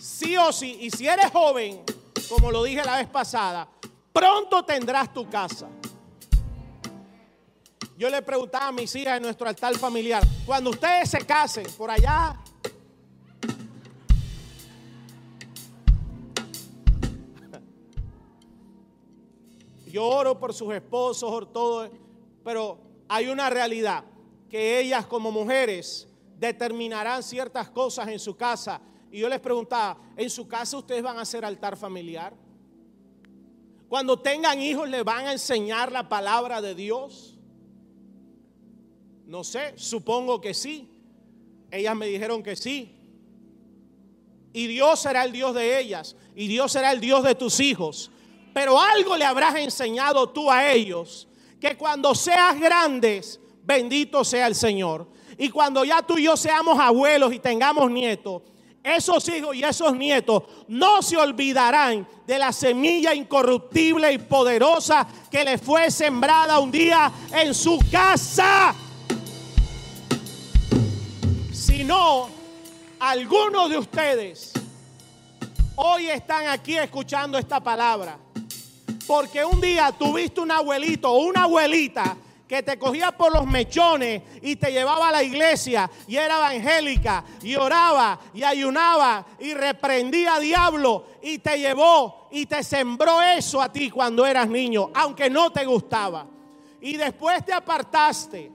sí 0.00 0.36
o 0.36 0.50
sí, 0.50 0.78
y 0.80 0.90
si 0.90 1.06
eres 1.06 1.30
joven, 1.30 1.82
como 2.28 2.50
lo 2.50 2.62
dije 2.62 2.82
la 2.84 2.96
vez 2.98 3.08
pasada, 3.08 3.68
pronto 4.12 4.64
tendrás 4.64 5.12
tu 5.12 5.28
casa. 5.28 5.68
Yo 7.96 8.10
le 8.10 8.20
preguntaba 8.20 8.68
a 8.68 8.72
mis 8.72 8.94
hijas 8.94 9.16
en 9.16 9.22
nuestro 9.22 9.48
altar 9.48 9.74
familiar, 9.78 10.22
cuando 10.44 10.70
ustedes 10.70 11.10
se 11.10 11.24
casen 11.24 11.66
por 11.78 11.90
allá, 11.90 12.36
yo 19.86 20.04
oro 20.04 20.38
por 20.38 20.52
sus 20.52 20.74
esposos, 20.74 21.30
por 21.30 21.50
todo, 21.50 21.90
pero 22.44 22.78
hay 23.08 23.28
una 23.28 23.48
realidad, 23.48 24.04
que 24.50 24.78
ellas 24.78 25.06
como 25.06 25.32
mujeres 25.32 26.06
determinarán 26.38 27.22
ciertas 27.22 27.70
cosas 27.70 28.08
en 28.08 28.18
su 28.18 28.36
casa. 28.36 28.80
Y 29.10 29.20
yo 29.20 29.28
les 29.28 29.40
preguntaba, 29.40 29.98
¿en 30.16 30.28
su 30.30 30.46
casa 30.48 30.76
ustedes 30.76 31.02
van 31.02 31.18
a 31.18 31.22
hacer 31.22 31.44
altar 31.44 31.76
familiar? 31.76 32.34
Cuando 33.88 34.18
tengan 34.18 34.60
hijos, 34.60 34.88
¿le 34.88 35.02
van 35.02 35.26
a 35.26 35.32
enseñar 35.32 35.92
la 35.92 36.08
palabra 36.08 36.60
de 36.60 36.74
Dios? 36.74 37.38
No 39.26 39.44
sé, 39.44 39.74
supongo 39.76 40.40
que 40.40 40.54
sí. 40.54 40.90
Ellas 41.70 41.96
me 41.96 42.06
dijeron 42.06 42.42
que 42.42 42.56
sí. 42.56 42.92
Y 44.52 44.66
Dios 44.66 45.00
será 45.00 45.24
el 45.24 45.32
Dios 45.32 45.54
de 45.54 45.78
ellas. 45.78 46.16
Y 46.34 46.48
Dios 46.48 46.72
será 46.72 46.92
el 46.92 47.00
Dios 47.00 47.22
de 47.24 47.34
tus 47.34 47.60
hijos. 47.60 48.10
Pero 48.54 48.80
algo 48.80 49.16
le 49.16 49.24
habrás 49.24 49.56
enseñado 49.56 50.30
tú 50.30 50.50
a 50.50 50.72
ellos. 50.72 51.28
Que 51.60 51.76
cuando 51.76 52.14
seas 52.14 52.58
grandes, 52.58 53.40
bendito 53.62 54.24
sea 54.24 54.46
el 54.46 54.54
Señor. 54.54 55.08
Y 55.38 55.50
cuando 55.50 55.84
ya 55.84 56.02
tú 56.02 56.16
y 56.18 56.24
yo 56.24 56.36
seamos 56.36 56.78
abuelos 56.78 57.32
y 57.34 57.38
tengamos 57.38 57.90
nietos, 57.90 58.42
esos 58.86 59.28
hijos 59.28 59.56
y 59.56 59.64
esos 59.64 59.96
nietos 59.96 60.44
no 60.68 61.02
se 61.02 61.16
olvidarán 61.16 62.06
de 62.24 62.38
la 62.38 62.52
semilla 62.52 63.12
incorruptible 63.14 64.12
y 64.12 64.18
poderosa 64.18 65.06
que 65.30 65.44
le 65.44 65.58
fue 65.58 65.90
sembrada 65.90 66.60
un 66.60 66.70
día 66.70 67.10
en 67.32 67.52
su 67.52 67.78
casa. 67.90 68.74
Si 71.52 71.82
no, 71.82 72.28
algunos 73.00 73.70
de 73.70 73.78
ustedes 73.78 74.52
hoy 75.74 76.08
están 76.08 76.46
aquí 76.48 76.76
escuchando 76.76 77.38
esta 77.38 77.60
palabra. 77.60 78.18
Porque 79.06 79.44
un 79.44 79.60
día 79.60 79.92
tuviste 79.92 80.40
un 80.40 80.50
abuelito 80.50 81.10
o 81.10 81.18
una 81.18 81.44
abuelita 81.44 82.16
que 82.46 82.62
te 82.62 82.78
cogía 82.78 83.12
por 83.12 83.32
los 83.32 83.46
mechones 83.46 84.22
y 84.40 84.56
te 84.56 84.70
llevaba 84.70 85.08
a 85.08 85.12
la 85.12 85.22
iglesia 85.22 85.90
y 86.06 86.16
era 86.16 86.36
evangélica 86.36 87.24
y 87.42 87.56
oraba 87.56 88.18
y 88.32 88.44
ayunaba 88.44 89.26
y 89.40 89.52
reprendía 89.54 90.34
a 90.34 90.40
diablo 90.40 91.06
y 91.22 91.38
te 91.38 91.58
llevó 91.58 92.28
y 92.30 92.46
te 92.46 92.62
sembró 92.62 93.20
eso 93.20 93.60
a 93.60 93.72
ti 93.72 93.90
cuando 93.90 94.24
eras 94.24 94.48
niño, 94.48 94.90
aunque 94.94 95.28
no 95.28 95.50
te 95.50 95.64
gustaba. 95.64 96.26
Y 96.80 96.96
después 96.96 97.44
te 97.44 97.52
apartaste 97.52 98.52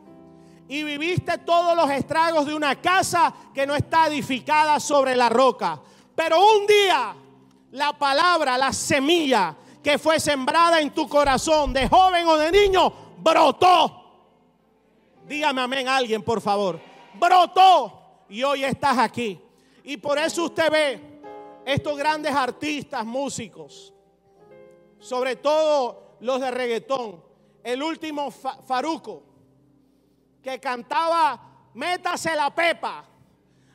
y 0.70 0.84
viviste 0.84 1.38
todos 1.40 1.76
los 1.76 1.90
estragos 1.90 2.46
de 2.46 2.54
una 2.54 2.80
casa 2.80 3.34
que 3.54 3.68
no 3.68 3.76
está 3.76 4.08
edificada 4.08 4.80
sobre 4.80 5.18
la 5.18 5.28
roca. 5.28 5.82
Pero 6.16 6.40
un 6.40 6.66
día 6.66 7.14
la 7.72 7.92
palabra, 7.94 8.58
la 8.58 8.72
semilla 8.72 9.56
que 9.84 9.98
fue 9.98 10.20
sembrada 10.20 10.80
en 10.80 10.92
tu 10.92 11.10
corazón, 11.10 11.74
de 11.74 11.90
joven 11.90 12.28
o 12.28 12.38
de 12.38 12.52
niño, 12.52 12.94
brotó. 13.22 13.98
Dígame 15.28 15.62
amén 15.62 15.88
alguien, 15.88 16.24
por 16.24 16.42
favor. 16.42 16.80
Brotó 17.14 18.26
y 18.30 18.44
hoy 18.44 18.64
estás 18.64 18.98
aquí. 18.98 19.40
Y 19.84 19.98
por 19.98 20.18
eso 20.18 20.46
usted 20.46 20.72
ve 20.72 21.22
estos 21.66 21.98
grandes 21.98 22.34
artistas, 22.34 23.06
músicos, 23.06 23.94
sobre 25.00 25.36
todo 25.36 26.18
los 26.20 26.40
de 26.40 26.52
reggaetón. 26.52 27.24
El 27.64 27.84
último 27.84 28.32
Faruco, 28.32 29.24
que 30.42 30.60
cantaba 30.60 31.52
Métase 31.74 32.36
la 32.36 32.50
pepa. 32.54 33.06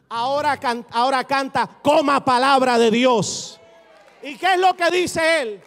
Ahora, 0.08 0.58
ahora 0.92 1.24
canta 1.24 1.66
Coma 1.82 2.24
palabra 2.24 2.78
de 2.78 2.90
Dios. 2.90 3.60
¿Y 4.22 4.36
qué 4.36 4.54
es 4.54 4.60
lo 4.60 4.74
que 4.74 4.90
dice 4.90 5.42
él? 5.42 5.62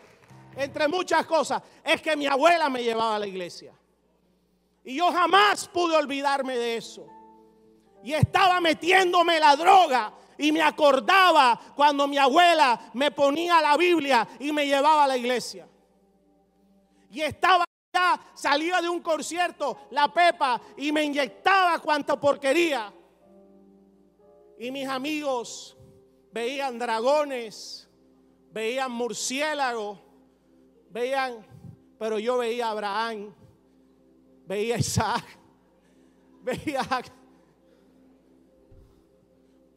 Entre 0.56 0.88
muchas 0.88 1.26
cosas, 1.26 1.62
es 1.84 2.02
que 2.02 2.16
mi 2.16 2.28
abuela 2.28 2.70
me 2.70 2.84
llevaba 2.84 3.16
a 3.16 3.20
la 3.20 3.28
iglesia. 3.28 3.74
Y 4.84 4.96
yo 4.96 5.12
jamás 5.12 5.68
pude 5.68 5.96
olvidarme 5.96 6.58
de 6.58 6.78
eso. 6.78 7.08
Y 8.04 8.14
estaba 8.14 8.60
metiéndome 8.62 9.40
la 9.40 9.56
droga 9.56 10.14
y 10.38 10.52
me 10.52 10.62
acordaba 10.62 11.60
cuando 11.76 12.08
mi 12.08 12.18
abuela 12.18 12.80
me 12.94 13.12
ponía 13.12 13.62
la 13.62 13.76
Biblia 13.76 14.28
y 14.40 14.52
me 14.52 14.66
llevaba 14.66 15.04
a 15.04 15.08
la 15.08 15.18
iglesia. 15.18 15.68
Y 17.12 17.22
estaba 17.22 17.66
ya, 17.94 18.20
salía 18.34 18.82
de 18.82 18.88
un 18.88 19.02
concierto, 19.02 19.78
la 19.92 20.14
pepa, 20.14 20.62
y 20.78 20.92
me 20.92 21.04
inyectaba 21.04 21.80
cuanta 21.80 22.20
porquería. 22.20 22.94
Y 24.60 24.72
mis 24.72 24.88
amigos 24.88 25.76
veían 26.32 26.80
dragones, 26.80 27.90
veían 28.52 28.92
murciélagos, 28.92 30.00
veían, 30.92 31.46
pero 31.98 32.20
yo 32.20 32.38
veía 32.38 32.68
a 32.68 32.72
Abraham, 32.72 33.34
veía 34.46 34.76
a 34.76 34.80
Isaac, 34.80 35.26
veía 36.44 36.82
a 36.82 37.02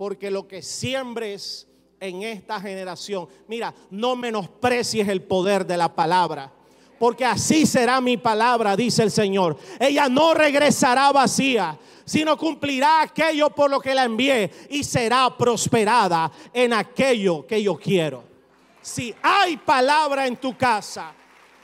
porque 0.02 0.32
lo 0.32 0.48
que 0.48 0.62
siembres 0.62 1.68
en 2.00 2.22
esta 2.22 2.60
generación, 2.60 3.28
mira, 3.46 3.72
no 3.90 4.16
menosprecies 4.16 5.06
el 5.06 5.22
poder 5.22 5.64
de 5.64 5.76
la 5.76 5.94
palabra. 5.94 6.52
Porque 6.98 7.24
así 7.24 7.66
será 7.66 8.00
mi 8.00 8.16
palabra, 8.16 8.74
dice 8.74 9.04
el 9.04 9.12
Señor. 9.12 9.56
Ella 9.78 10.08
no 10.08 10.34
regresará 10.34 11.12
vacía, 11.12 11.78
sino 12.04 12.36
cumplirá 12.36 13.02
aquello 13.02 13.50
por 13.50 13.70
lo 13.70 13.78
que 13.78 13.94
la 13.94 14.02
envié 14.02 14.50
y 14.70 14.82
será 14.82 15.36
prosperada 15.38 16.32
en 16.52 16.72
aquello 16.72 17.46
que 17.46 17.62
yo 17.62 17.76
quiero. 17.76 18.31
Si 18.82 19.14
hay 19.22 19.56
palabra 19.56 20.26
en 20.26 20.36
tu 20.36 20.56
casa, 20.56 21.12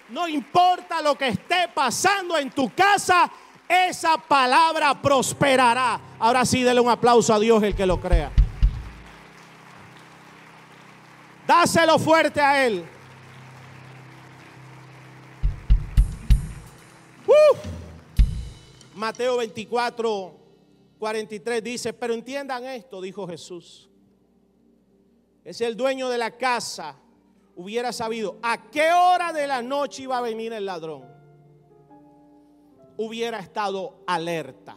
no 0.09 0.29
importa 0.29 1.03
lo 1.03 1.17
que 1.17 1.29
esté 1.29 1.69
pasando 1.75 2.39
en 2.39 2.51
tu 2.51 2.73
casa, 2.73 3.31
esa 3.69 4.17
palabra 4.17 5.03
prosperará. 5.03 6.01
Ahora 6.19 6.47
sí, 6.47 6.63
dele 6.63 6.81
un 6.81 6.89
aplauso 6.89 7.35
a 7.35 7.41
Dios 7.41 7.63
el 7.65 7.75
que 7.75 7.85
lo 7.85 8.01
crea. 8.01 8.31
Dáselo 11.47 11.99
fuerte 11.99 12.41
a 12.41 12.65
Él. 12.65 12.85
Mateo 18.95 19.37
24, 19.37 20.37
43 20.99 21.63
dice, 21.63 21.93
pero 21.93 22.15
entiendan 22.15 22.65
esto, 22.65 23.01
dijo 23.01 23.29
Jesús. 23.29 23.89
Es 25.45 25.61
el 25.61 25.77
dueño 25.77 26.09
de 26.09 26.19
la 26.19 26.37
casa 26.37 26.97
hubiera 27.59 27.93
sabido 27.93 28.39
a 28.43 28.71
qué 28.71 28.91
hora 28.93 29.35
de 29.35 29.47
la 29.47 29.61
noche 29.61 30.05
iba 30.05 30.17
a 30.17 30.23
venir 30.23 30.55
el 30.55 30.65
ladrón 30.65 31.19
hubiera 32.99 33.39
estado 33.39 34.03
alerta. 34.07 34.77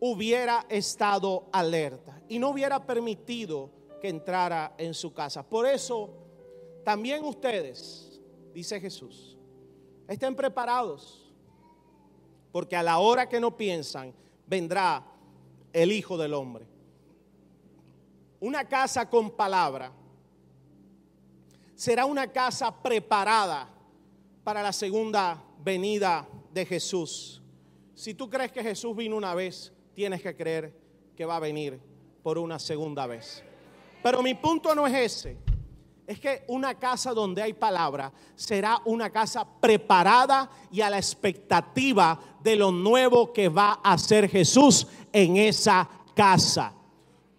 Hubiera 0.00 0.64
estado 0.68 1.48
alerta 1.52 2.20
y 2.28 2.38
no 2.38 2.50
hubiera 2.50 2.84
permitido 2.84 3.70
que 4.00 4.08
entrara 4.08 4.74
en 4.78 4.94
su 4.94 5.12
casa. 5.12 5.42
Por 5.42 5.66
eso, 5.66 6.10
también 6.84 7.24
ustedes, 7.24 8.20
dice 8.54 8.80
Jesús, 8.80 9.36
estén 10.06 10.34
preparados, 10.36 11.32
porque 12.52 12.76
a 12.76 12.82
la 12.82 12.98
hora 12.98 13.28
que 13.28 13.40
no 13.40 13.56
piensan, 13.56 14.14
vendrá 14.46 15.04
el 15.72 15.92
Hijo 15.92 16.16
del 16.16 16.34
Hombre. 16.34 16.66
Una 18.40 18.68
casa 18.68 19.10
con 19.10 19.32
palabra 19.32 19.92
será 21.78 22.06
una 22.06 22.26
casa 22.26 22.74
preparada 22.74 23.68
para 24.42 24.64
la 24.64 24.72
segunda 24.72 25.40
venida 25.60 26.28
de 26.52 26.66
Jesús. 26.66 27.40
Si 27.94 28.14
tú 28.14 28.28
crees 28.28 28.50
que 28.50 28.64
Jesús 28.64 28.96
vino 28.96 29.16
una 29.16 29.32
vez, 29.32 29.72
tienes 29.94 30.20
que 30.20 30.34
creer 30.34 30.76
que 31.16 31.24
va 31.24 31.36
a 31.36 31.40
venir 31.40 31.78
por 32.24 32.36
una 32.36 32.58
segunda 32.58 33.06
vez. 33.06 33.44
Pero 34.02 34.24
mi 34.24 34.34
punto 34.34 34.74
no 34.74 34.88
es 34.88 34.94
ese. 34.94 35.36
Es 36.04 36.18
que 36.18 36.42
una 36.48 36.74
casa 36.74 37.12
donde 37.12 37.42
hay 37.42 37.52
palabra 37.52 38.12
será 38.34 38.82
una 38.84 39.10
casa 39.10 39.46
preparada 39.60 40.50
y 40.72 40.80
a 40.80 40.90
la 40.90 40.98
expectativa 40.98 42.20
de 42.42 42.56
lo 42.56 42.72
nuevo 42.72 43.32
que 43.32 43.48
va 43.48 43.78
a 43.84 43.92
hacer 43.92 44.28
Jesús 44.28 44.84
en 45.12 45.36
esa 45.36 45.88
casa. 46.16 46.72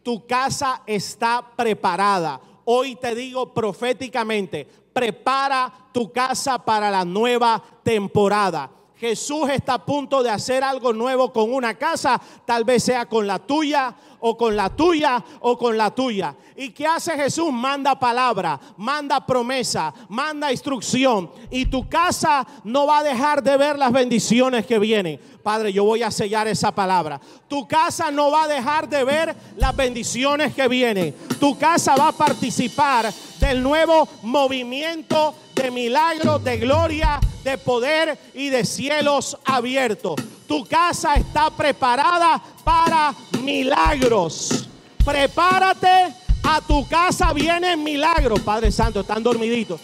Tu 0.02 0.26
casa 0.26 0.84
está 0.88 1.46
preparada. 1.58 2.40
Hoy 2.72 2.98
te 2.98 3.16
digo 3.16 3.52
proféticamente, 3.52 4.64
prepara 4.94 5.90
tu 5.92 6.12
casa 6.12 6.64
para 6.64 6.92
la 6.92 7.04
nueva 7.04 7.64
temporada. 7.82 8.70
Jesús 8.96 9.50
está 9.50 9.74
a 9.74 9.84
punto 9.84 10.22
de 10.22 10.30
hacer 10.30 10.64
algo 10.64 10.94
nuevo 10.94 11.34
con 11.34 11.52
una 11.52 11.74
casa, 11.74 12.22
tal 12.46 12.66
vez 12.66 12.84
sea 12.84 13.08
con 13.08 13.26
la 13.26 13.40
tuya 13.40 13.96
o 14.22 14.38
con 14.38 14.56
la 14.56 14.70
tuya 14.70 15.24
o 15.42 15.58
con 15.58 15.78
la 15.78 15.92
tuya. 15.92 16.36
¿Y 16.56 16.70
qué 16.72 16.86
hace 16.86 17.14
Jesús? 17.16 17.52
Manda 17.54 17.98
palabra, 17.98 18.60
manda 18.78 19.26
promesa, 19.26 19.94
manda 20.10 20.52
instrucción. 20.52 21.32
Y 21.50 21.66
tu 21.66 21.88
casa 21.88 22.46
no 22.64 22.86
va 22.86 23.00
a 23.00 23.04
dejar 23.04 23.42
de 23.42 23.56
ver 23.58 23.78
las 23.78 23.92
bendiciones 23.92 24.66
que 24.66 24.80
vienen. 24.80 25.20
Padre, 25.42 25.72
yo 25.72 25.84
voy 25.84 26.04
a 26.04 26.12
sellar 26.12 26.48
esa 26.48 26.74
palabra. 26.74 27.20
Tu 27.48 27.68
casa 27.68 28.12
no 28.12 28.30
va 28.32 28.44
a 28.44 28.48
dejar 28.48 28.90
de 28.90 29.04
ver 29.04 29.36
las 29.56 29.76
bendiciones 29.76 30.54
que 30.54 30.68
vienen. 30.68 31.16
Tu 31.40 31.58
casa 31.58 31.96
va 31.96 32.10
a 32.10 32.12
participar 32.12 33.14
del 33.40 33.64
nuevo 33.64 34.08
movimiento 34.24 35.34
de 35.56 35.72
milagros, 35.72 36.44
de 36.44 36.58
gloria, 36.58 37.20
de 37.44 37.58
poder 37.58 38.20
y 38.34 38.50
de 38.50 38.66
cielos 38.66 39.38
abiertos. 39.46 40.16
Tu 40.50 40.66
casa 40.66 41.14
está 41.14 41.52
preparada 41.52 42.42
para 42.64 43.14
milagros. 43.44 44.68
Prepárate, 45.06 46.16
a 46.42 46.60
tu 46.60 46.88
casa 46.88 47.32
vienen 47.34 47.84
milagros. 47.84 48.40
Padre 48.40 48.72
Santo, 48.72 49.02
están 49.02 49.22
dormiditos. 49.22 49.80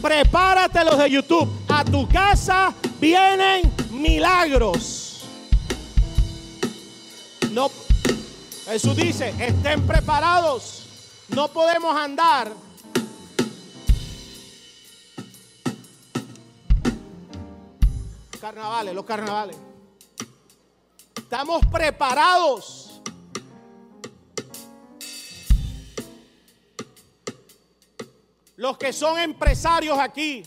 Prepárate 0.00 0.86
los 0.86 0.96
de 0.96 1.10
YouTube. 1.10 1.46
A 1.68 1.84
tu 1.84 2.08
casa 2.08 2.72
vienen 2.98 3.70
milagros. 3.90 5.26
No, 7.52 7.70
Jesús 8.64 8.96
dice, 8.96 9.34
estén 9.38 9.86
preparados. 9.86 10.86
No 11.28 11.48
podemos 11.48 11.94
andar 11.94 12.50
carnavales, 18.40 18.94
los 18.94 19.04
carnavales. 19.04 19.75
Estamos 21.26 21.66
preparados. 21.66 23.02
Los 28.54 28.78
que 28.78 28.92
son 28.92 29.18
empresarios 29.18 29.98
aquí, 29.98 30.44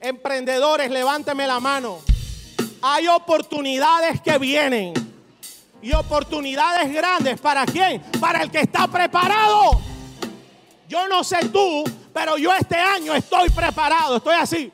emprendedores, 0.00 0.90
levánteme 0.90 1.46
la 1.46 1.60
mano. 1.60 2.00
Hay 2.82 3.06
oportunidades 3.06 4.20
que 4.20 4.36
vienen. 4.38 4.92
Y 5.80 5.92
oportunidades 5.92 6.92
grandes. 6.92 7.40
¿Para 7.40 7.64
quién? 7.64 8.02
Para 8.20 8.42
el 8.42 8.50
que 8.50 8.62
está 8.62 8.88
preparado. 8.88 9.80
Yo 10.88 11.06
no 11.06 11.22
sé 11.22 11.48
tú, 11.50 11.84
pero 12.12 12.36
yo 12.36 12.52
este 12.52 12.76
año 12.76 13.14
estoy 13.14 13.50
preparado. 13.50 14.16
Estoy 14.16 14.34
así. 14.34 14.72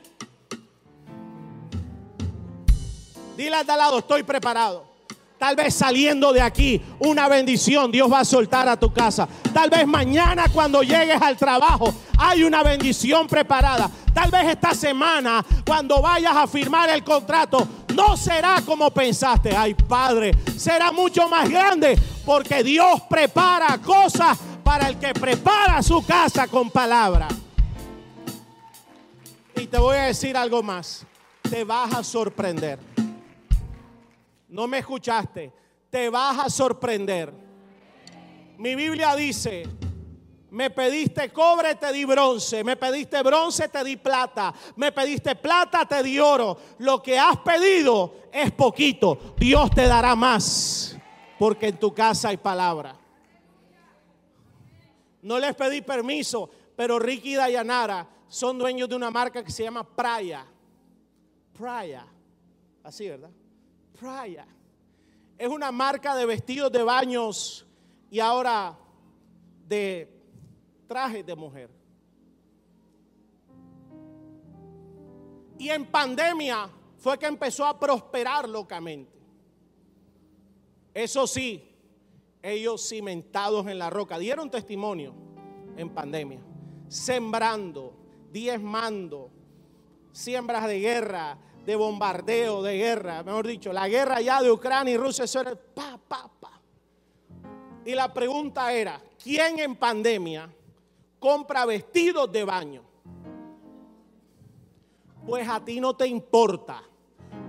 Dile 3.37 3.57
al 3.57 3.67
lado, 3.67 3.99
estoy 3.99 4.23
preparado. 4.23 4.92
Tal 5.43 5.57
vez 5.57 5.73
saliendo 5.73 6.31
de 6.31 6.41
aquí, 6.41 6.81
una 6.99 7.27
bendición 7.27 7.91
Dios 7.91 8.09
va 8.09 8.21
a 8.21 8.23
soltar 8.23 8.69
a 8.69 8.79
tu 8.79 8.93
casa. 8.93 9.27
Tal 9.53 9.69
vez 9.69 9.85
mañana 9.85 10.45
cuando 10.47 10.81
llegues 10.83 11.21
al 11.21 11.35
trabajo 11.35 11.93
hay 12.17 12.45
una 12.45 12.63
bendición 12.63 13.27
preparada. 13.27 13.91
Tal 14.13 14.31
vez 14.31 14.51
esta 14.51 14.73
semana 14.73 15.45
cuando 15.65 16.01
vayas 16.01 16.33
a 16.33 16.47
firmar 16.47 16.89
el 16.91 17.03
contrato 17.03 17.67
no 17.93 18.15
será 18.15 18.61
como 18.65 18.89
pensaste. 18.91 19.53
Ay 19.53 19.73
Padre, 19.73 20.31
será 20.55 20.93
mucho 20.93 21.27
más 21.27 21.49
grande 21.49 21.99
porque 22.25 22.63
Dios 22.63 23.01
prepara 23.09 23.77
cosas 23.79 24.39
para 24.63 24.87
el 24.87 24.97
que 24.97 25.13
prepara 25.13 25.83
su 25.83 26.05
casa 26.05 26.47
con 26.47 26.71
palabra. 26.71 27.27
te 29.53 29.77
voy 29.77 29.97
a 29.97 30.03
decir 30.03 30.37
algo 30.37 30.63
más. 30.63 31.05
Te 31.49 31.65
vas 31.65 31.93
a 31.93 32.01
sorprender. 32.01 32.92
No 34.53 34.67
me 34.67 34.77
escuchaste. 34.77 35.51
Te 35.89 36.09
vas 36.09 36.45
a 36.45 36.49
sorprender. 36.49 37.33
Mi 38.59 38.75
Biblia 38.75 39.15
dice, 39.15 39.63
me 40.51 40.69
pediste 40.69 41.31
cobre, 41.31 41.73
te 41.73 41.91
di 41.91 42.05
bronce. 42.05 42.63
Me 42.63 42.75
pediste 42.75 43.23
bronce, 43.23 43.67
te 43.67 43.83
di 43.83 43.97
plata. 43.97 44.53
Me 44.75 44.91
pediste 44.91 45.35
plata, 45.35 45.87
te 45.87 46.03
di 46.03 46.19
oro. 46.19 46.55
Lo 46.77 47.01
que 47.01 47.17
has 47.17 47.37
pedido 47.39 48.29
es 48.31 48.51
poquito. 48.51 49.33
Dios 49.39 49.71
te 49.71 49.87
dará 49.87 50.15
más. 50.15 50.99
Porque 51.39 51.69
en 51.69 51.79
tu 51.79 51.91
casa 51.91 52.29
hay 52.29 52.37
palabra. 52.37 52.95
No 55.23 55.39
les 55.39 55.55
pedí 55.55 55.81
permiso, 55.81 56.47
pero 56.75 56.99
Ricky 56.99 57.31
y 57.31 57.35
Dayanara 57.37 58.07
son 58.27 58.59
dueños 58.59 58.87
de 58.87 58.95
una 58.95 59.09
marca 59.09 59.43
que 59.43 59.51
se 59.51 59.63
llama 59.63 59.83
Praya. 59.83 60.45
Praya. 61.57 62.05
Así, 62.83 63.09
¿verdad? 63.09 63.31
Es 65.37 65.47
una 65.47 65.71
marca 65.71 66.15
de 66.15 66.25
vestidos 66.25 66.71
de 66.71 66.83
baños 66.83 67.65
y 68.09 68.19
ahora 68.19 68.77
de 69.67 70.09
trajes 70.87 71.25
de 71.25 71.35
mujer. 71.35 71.69
Y 75.57 75.69
en 75.69 75.85
pandemia 75.85 76.69
fue 76.97 77.17
que 77.17 77.25
empezó 77.25 77.65
a 77.65 77.79
prosperar 77.79 78.47
locamente. 78.47 79.11
Eso 80.93 81.25
sí, 81.25 81.63
ellos 82.41 82.87
cimentados 82.87 83.67
en 83.67 83.79
la 83.79 83.89
roca, 83.89 84.19
dieron 84.19 84.51
testimonio 84.51 85.13
en 85.77 85.89
pandemia, 85.89 86.41
sembrando, 86.87 87.95
diezmando, 88.31 89.31
siembras 90.11 90.67
de 90.67 90.79
guerra, 90.79 91.37
de 91.65 91.75
bombardeo, 91.75 92.61
de 92.61 92.77
guerra, 92.77 93.23
mejor 93.23 93.47
dicho, 93.47 93.71
la 93.71 93.87
guerra 93.87 94.19
ya 94.21 94.41
de 94.41 94.51
Ucrania 94.51 94.93
y 94.93 94.97
Rusia, 94.97 95.25
pa, 95.73 95.97
pa, 96.07 96.29
pa. 96.39 96.59
Y 97.85 97.95
la 97.95 98.13
pregunta 98.13 98.71
era, 98.71 99.01
¿quién 99.21 99.59
en 99.59 99.75
pandemia 99.75 100.49
compra 101.19 101.65
vestidos 101.65 102.31
de 102.31 102.43
baño? 102.43 102.81
Pues 105.25 105.47
a 105.47 105.63
ti 105.63 105.79
no 105.79 105.95
te 105.95 106.07
importa. 106.07 106.83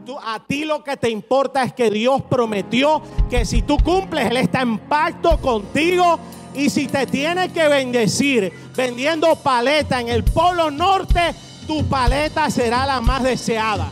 Tú, 0.07 0.17
a 0.19 0.45
ti 0.45 0.65
lo 0.65 0.85
que 0.85 0.97
te 0.97 1.11
importa 1.11 1.62
es 1.65 1.73
que 1.73 1.91
Dios 1.91 2.23
prometió 2.23 3.03
que 3.29 3.45
si 3.45 3.62
tú 3.62 3.77
cumples, 3.79 4.27
Él 4.27 4.37
está 4.37 4.62
en 4.62 4.79
pacto 4.79 5.41
contigo. 5.41 6.19
Y 6.55 6.71
si 6.71 6.87
te 6.87 7.07
tiene 7.07 7.53
que 7.53 7.67
bendecir 7.67 8.53
vendiendo 8.77 9.35
paleta 9.35 10.01
en 10.01 10.09
el 10.09 10.23
Polo 10.23 10.71
Norte, 10.71 11.35
tu 11.67 11.85
paleta 11.87 12.49
será 12.49 12.87
la 12.87 13.01
más 13.01 13.25
deseada. 13.25 13.91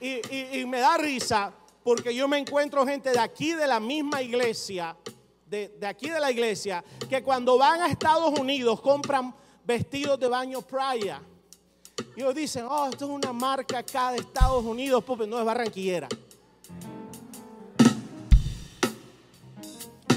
Y, 0.00 0.64
me 0.66 0.80
da 0.80 0.96
risa 0.96 1.52
porque 1.82 2.14
yo 2.14 2.26
me 2.28 2.38
encuentro 2.38 2.86
gente 2.86 3.10
de 3.10 3.18
aquí 3.18 3.52
de 3.52 3.66
la 3.66 3.80
misma 3.80 4.20
iglesia, 4.20 4.96
de, 5.46 5.68
de 5.68 5.86
aquí 5.86 6.10
de 6.10 6.18
la 6.18 6.30
iglesia, 6.30 6.84
que 7.08 7.22
cuando 7.22 7.56
van 7.56 7.82
a 7.82 7.86
Estados 7.86 8.38
Unidos 8.38 8.80
compran 8.80 9.34
vestidos 9.64 10.18
de 10.18 10.28
baño 10.28 10.62
Praya. 10.62 11.20
Y 12.14 12.20
ellos 12.20 12.34
dicen, 12.34 12.66
oh, 12.68 12.88
esto 12.88 13.04
es 13.06 13.10
una 13.10 13.32
marca 13.32 13.78
acá 13.78 14.12
de 14.12 14.18
Estados 14.18 14.64
Unidos, 14.64 15.02
porque 15.04 15.26
no 15.26 15.38
es 15.38 15.44
barranquillera. 15.44 16.08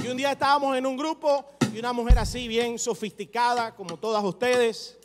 Y 0.04 0.08
un 0.08 0.18
día 0.18 0.32
estábamos 0.32 0.76
en 0.78 0.86
un 0.86 0.98
grupo 0.98 1.46
y 1.74 1.80
una 1.80 1.94
mujer 1.94 2.20
así, 2.20 2.48
bien 2.48 2.80
sofisticada, 2.80 3.76
como 3.76 3.98
todas 3.98 4.24
ustedes. 4.24 4.98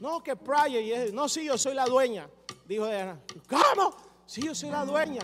No, 0.00 0.22
que 0.22 0.36
Praya. 0.36 0.80
Y 0.80 1.12
no, 1.12 1.28
sí, 1.28 1.44
yo 1.44 1.58
soy 1.58 1.74
la 1.74 1.84
dueña. 1.86 2.28
Dijo 2.66 2.86
Diana, 2.86 3.20
¿cómo? 3.48 3.94
Sí, 4.26 4.42
yo 4.42 4.54
soy 4.54 4.70
la 4.70 4.84
dueña. 4.84 5.22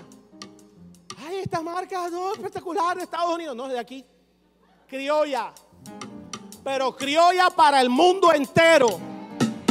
Ay, 1.27 1.39
esta 1.39 1.61
marca, 1.61 2.09
no, 2.09 2.33
espectacular 2.33 2.97
de 2.97 3.05
Estados 3.05 3.35
Unidos. 3.35 3.57
No, 3.57 3.69
de 3.69 3.79
aquí. 3.79 4.05
Criolla 4.87 5.53
pero 6.65 6.97
criolla 6.97 7.51
para 7.51 7.81
el 7.81 7.91
mundo 7.91 8.33
entero. 8.33 8.89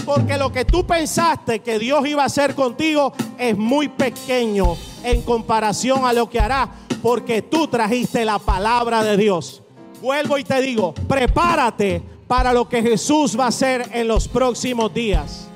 Porque 0.05 0.37
lo 0.37 0.51
que 0.51 0.65
tú 0.65 0.85
pensaste 0.85 1.59
que 1.59 1.77
Dios 1.77 2.05
iba 2.07 2.23
a 2.23 2.25
hacer 2.25 2.55
contigo 2.55 3.13
es 3.37 3.55
muy 3.55 3.87
pequeño 3.87 4.75
en 5.03 5.21
comparación 5.21 6.05
a 6.05 6.13
lo 6.13 6.29
que 6.29 6.39
hará. 6.39 6.69
Porque 7.01 7.41
tú 7.41 7.67
trajiste 7.67 8.25
la 8.25 8.39
palabra 8.39 9.03
de 9.03 9.15
Dios. 9.15 9.61
Vuelvo 10.01 10.37
y 10.37 10.43
te 10.43 10.59
digo, 10.61 10.93
prepárate 11.07 12.01
para 12.27 12.51
lo 12.51 12.67
que 12.67 12.81
Jesús 12.81 13.39
va 13.39 13.45
a 13.45 13.49
hacer 13.49 13.89
en 13.93 14.07
los 14.07 14.27
próximos 14.27 14.93
días. 14.93 15.50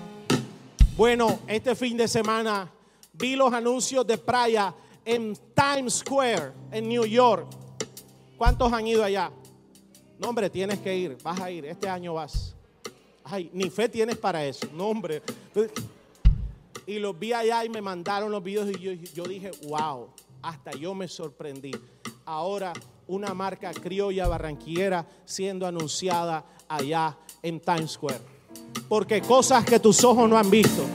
Bueno, 0.97 1.39
este 1.45 1.75
fin 1.75 1.97
de 1.97 2.07
semana 2.07 2.71
vi 3.11 3.35
los 3.35 3.51
anuncios 3.51 4.07
de 4.07 4.17
playa 4.17 4.73
en 5.03 5.37
Times 5.53 5.95
Square, 5.95 6.53
en 6.71 6.87
New 6.87 7.03
York. 7.03 7.47
¿Cuántos 8.37 8.71
han 8.71 8.87
ido 8.87 9.03
allá? 9.03 9.29
No, 10.17 10.29
hombre, 10.29 10.49
tienes 10.49 10.79
que 10.79 10.95
ir, 10.95 11.17
vas 11.21 11.41
a 11.41 11.51
ir, 11.51 11.65
este 11.65 11.89
año 11.89 12.13
vas. 12.13 12.55
Ay, 13.25 13.49
ni 13.51 13.69
fe 13.69 13.89
tienes 13.89 14.15
para 14.15 14.45
eso, 14.45 14.67
no, 14.73 14.87
hombre. 14.87 15.21
Y 16.87 16.97
los 16.99 17.19
vi 17.19 17.33
allá 17.33 17.65
y 17.65 17.69
me 17.69 17.81
mandaron 17.81 18.31
los 18.31 18.41
videos 18.41 18.69
y 18.69 18.99
yo, 19.13 19.25
dije, 19.25 19.51
wow, 19.67 20.07
hasta 20.41 20.71
yo 20.71 20.93
me 20.93 21.09
sorprendí. 21.09 21.71
Ahora 22.23 22.71
una 23.05 23.33
marca 23.33 23.73
criolla 23.73 24.29
barranquillera 24.29 25.05
siendo 25.25 25.67
anunciada 25.67 26.45
allá 26.69 27.17
en 27.43 27.59
Times 27.59 27.91
Square. 27.91 28.34
Porque 28.87 29.21
cosas 29.21 29.65
que 29.65 29.79
tus 29.79 30.03
ojos 30.03 30.29
no 30.29 30.37
han 30.37 30.49
visto, 30.49 30.85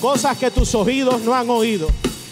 cosas 0.00 0.36
que 0.38 0.50
tus 0.50 0.74
oídos 0.74 1.22
no 1.22 1.34
han 1.34 1.50
oído, 1.50 1.88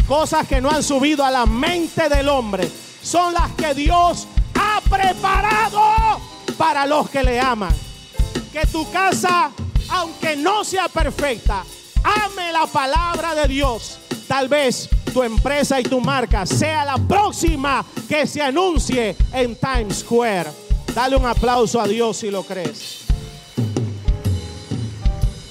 cosas 0.06 0.46
que 0.46 0.60
no 0.60 0.70
han 0.70 0.82
subido 0.82 1.24
a 1.24 1.30
la 1.30 1.46
mente 1.46 2.08
del 2.08 2.28
hombre, 2.28 2.70
son 3.02 3.34
las 3.34 3.50
que 3.52 3.74
Dios 3.74 4.28
ha 4.54 4.80
preparado 4.88 6.20
para 6.56 6.86
los 6.86 7.10
que 7.10 7.22
le 7.22 7.40
aman. 7.40 7.74
Que 8.52 8.66
tu 8.66 8.88
casa, 8.90 9.50
aunque 9.88 10.36
no 10.36 10.62
sea 10.64 10.88
perfecta, 10.88 11.64
ame 12.04 12.52
la 12.52 12.66
palabra 12.66 13.34
de 13.34 13.48
Dios. 13.48 13.98
Tal 14.28 14.48
vez 14.48 14.88
tu 15.12 15.22
empresa 15.22 15.80
y 15.80 15.82
tu 15.82 16.00
marca 16.00 16.46
sea 16.46 16.84
la 16.84 16.96
próxima 16.96 17.84
que 18.08 18.26
se 18.26 18.40
anuncie 18.40 19.16
en 19.32 19.56
Times 19.56 19.98
Square. 19.98 20.50
Dale 20.94 21.16
un 21.16 21.26
aplauso 21.26 21.80
a 21.80 21.88
Dios 21.88 22.18
si 22.18 22.30
lo 22.30 22.42
crees. 22.42 23.02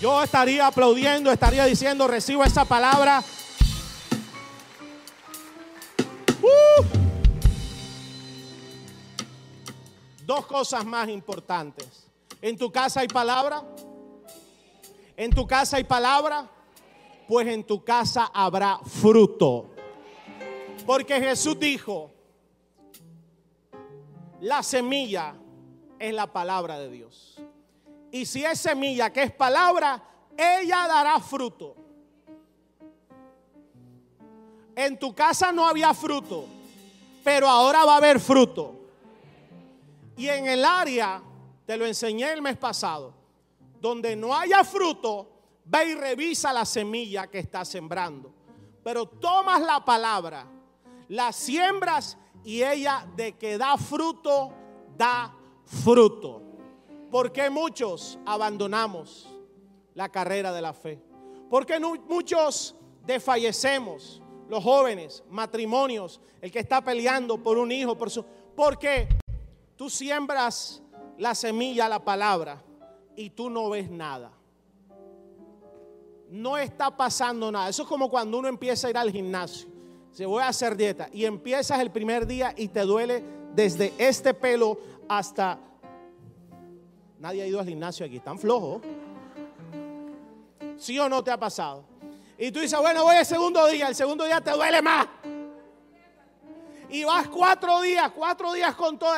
Yo 0.02 0.24
estaría 0.24 0.66
aplaudiendo, 0.66 1.32
estaría 1.32 1.64
diciendo, 1.66 2.08
recibo 2.08 2.44
esa 2.44 2.66
palabra. 2.66 3.24
Uh. 6.42 6.84
Dos 10.26 10.48
cosas 10.48 10.84
más 10.86 11.08
importantes. 11.08 12.08
¿En 12.42 12.58
tu 12.58 12.72
casa 12.72 13.02
hay 13.02 13.08
palabra? 13.10 13.64
¿En 15.16 15.30
tu 15.30 15.46
casa 15.46 15.78
hay 15.78 15.84
palabra? 15.84 16.50
Pues 17.28 17.46
en 17.46 17.64
tu 17.64 17.84
casa 17.84 18.32
habrá 18.34 18.80
fruto. 18.80 19.70
Porque 20.88 21.20
Jesús 21.20 21.60
dijo, 21.60 22.10
la 24.40 24.64
semilla 24.64 25.36
es 26.00 26.12
la 26.12 26.26
palabra 26.26 26.80
de 26.80 26.90
Dios. 26.90 27.40
Y 28.12 28.26
si 28.26 28.44
es 28.44 28.60
semilla 28.60 29.12
que 29.12 29.24
es 29.24 29.32
palabra, 29.32 30.02
ella 30.38 30.88
dará 30.88 31.20
fruto. 31.20 31.76
En 34.76 34.98
tu 34.98 35.14
casa 35.14 35.52
no 35.52 35.68
había 35.68 35.94
fruto, 35.94 36.46
pero 37.24 37.48
ahora 37.48 37.86
va 37.86 37.94
a 37.94 37.98
haber 37.98 38.20
fruto. 38.20 38.76
Y 40.18 40.28
en 40.28 40.48
el 40.48 40.66
área, 40.66 41.22
te 41.66 41.78
lo 41.78 41.86
enseñé 41.86 42.32
el 42.32 42.42
mes 42.42 42.58
pasado, 42.58 43.14
donde 43.80 44.16
no 44.16 44.36
haya 44.36 44.64
fruto, 44.64 45.30
ve 45.66 45.90
y 45.90 45.96
revisa 45.96 46.52
la 46.52 46.66
semilla 46.66 47.28
que 47.28 47.40
está 47.40 47.64
sembrando. 47.64 48.34
Pero 48.84 49.06
tomas 49.06 49.62
la 49.62 49.84
palabra, 49.84 50.46
la 51.08 51.32
siembras 51.32 52.18
y 52.44 52.64
ella 52.64 53.08
de 53.16 53.38
que 53.38 53.58
da 53.58 53.78
fruto, 53.78 54.52
da 54.98 55.34
fruto. 55.66 56.51
Porque 57.12 57.50
muchos 57.50 58.18
abandonamos 58.26 59.30
la 59.94 60.10
carrera 60.10 60.52
de 60.52 60.62
la 60.62 60.74
fe? 60.74 61.00
porque 61.50 61.80
muchos 62.08 62.76
desfallecemos? 63.06 64.22
Los 64.48 64.64
jóvenes, 64.64 65.24
matrimonios, 65.30 66.20
el 66.42 66.52
que 66.52 66.60
está 66.60 66.82
peleando 66.82 67.38
por 67.38 67.58
un 67.58 67.72
hijo, 67.72 67.98
por 67.98 68.10
su... 68.10 68.26
Porque 68.54 69.08
Tú 69.82 69.90
siembras 69.90 70.80
la 71.18 71.34
semilla, 71.34 71.90
la 71.90 72.06
palabra, 72.06 72.62
y 73.16 73.32
tú 73.32 73.50
no 73.50 73.68
ves 73.72 73.90
nada. 73.90 74.32
No 76.30 76.56
está 76.56 76.96
pasando 76.96 77.52
nada. 77.52 77.68
Eso 77.68 77.82
es 77.82 77.90
como 77.90 78.08
cuando 78.08 78.38
uno 78.38 78.48
empieza 78.48 78.86
a 78.86 78.90
ir 78.92 78.98
al 79.00 79.10
gimnasio. 79.10 79.68
Se 80.12 80.28
voy 80.28 80.44
a 80.44 80.50
hacer 80.50 80.78
dieta 80.78 81.10
y 81.12 81.26
empiezas 81.26 81.80
el 81.80 81.90
primer 81.90 82.28
día 82.28 82.54
y 82.56 82.68
te 82.68 82.82
duele 82.82 83.24
desde 83.56 83.92
este 83.98 84.36
pelo 84.36 84.78
hasta 85.10 85.58
Nadie 87.22 87.44
ha 87.44 87.46
ido 87.46 87.60
al 87.60 87.68
gimnasio 87.68 88.04
aquí, 88.04 88.18
están 88.18 88.40
flojos. 88.40 88.82
¿Sí 90.76 90.98
o 90.98 91.08
no 91.08 91.24
te 91.24 91.30
ha 91.30 91.40
pasado? 91.40 91.84
Y 92.36 92.52
tú 92.52 92.60
dices, 92.62 92.80
bueno, 92.80 93.04
voy 93.04 93.16
el 93.16 93.26
segundo 93.28 93.68
día, 93.68 93.90
el 93.90 93.94
segundo 93.94 94.26
día 94.26 94.42
te 94.42 94.50
duele 94.50 94.82
más. 94.82 95.06
Y 96.90 97.04
vas 97.04 97.28
cuatro 97.30 97.80
días, 97.82 98.12
cuatro 98.16 98.52
días 98.54 98.74
con 98.74 98.98
todo, 98.98 99.14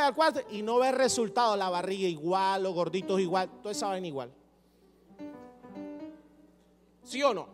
y 0.51 0.62
no 0.62 0.80
ves 0.80 0.93
resultado, 0.93 1.56
la 1.56 1.70
barriga 1.70 2.06
igual, 2.06 2.64
los 2.64 2.74
gorditos 2.74 3.22
igual, 3.22 3.49
todos 3.62 3.78
saben 3.78 4.06
igual. 4.06 4.30
¿Sí 7.04 7.24
o 7.24 7.34
no? 7.34 7.47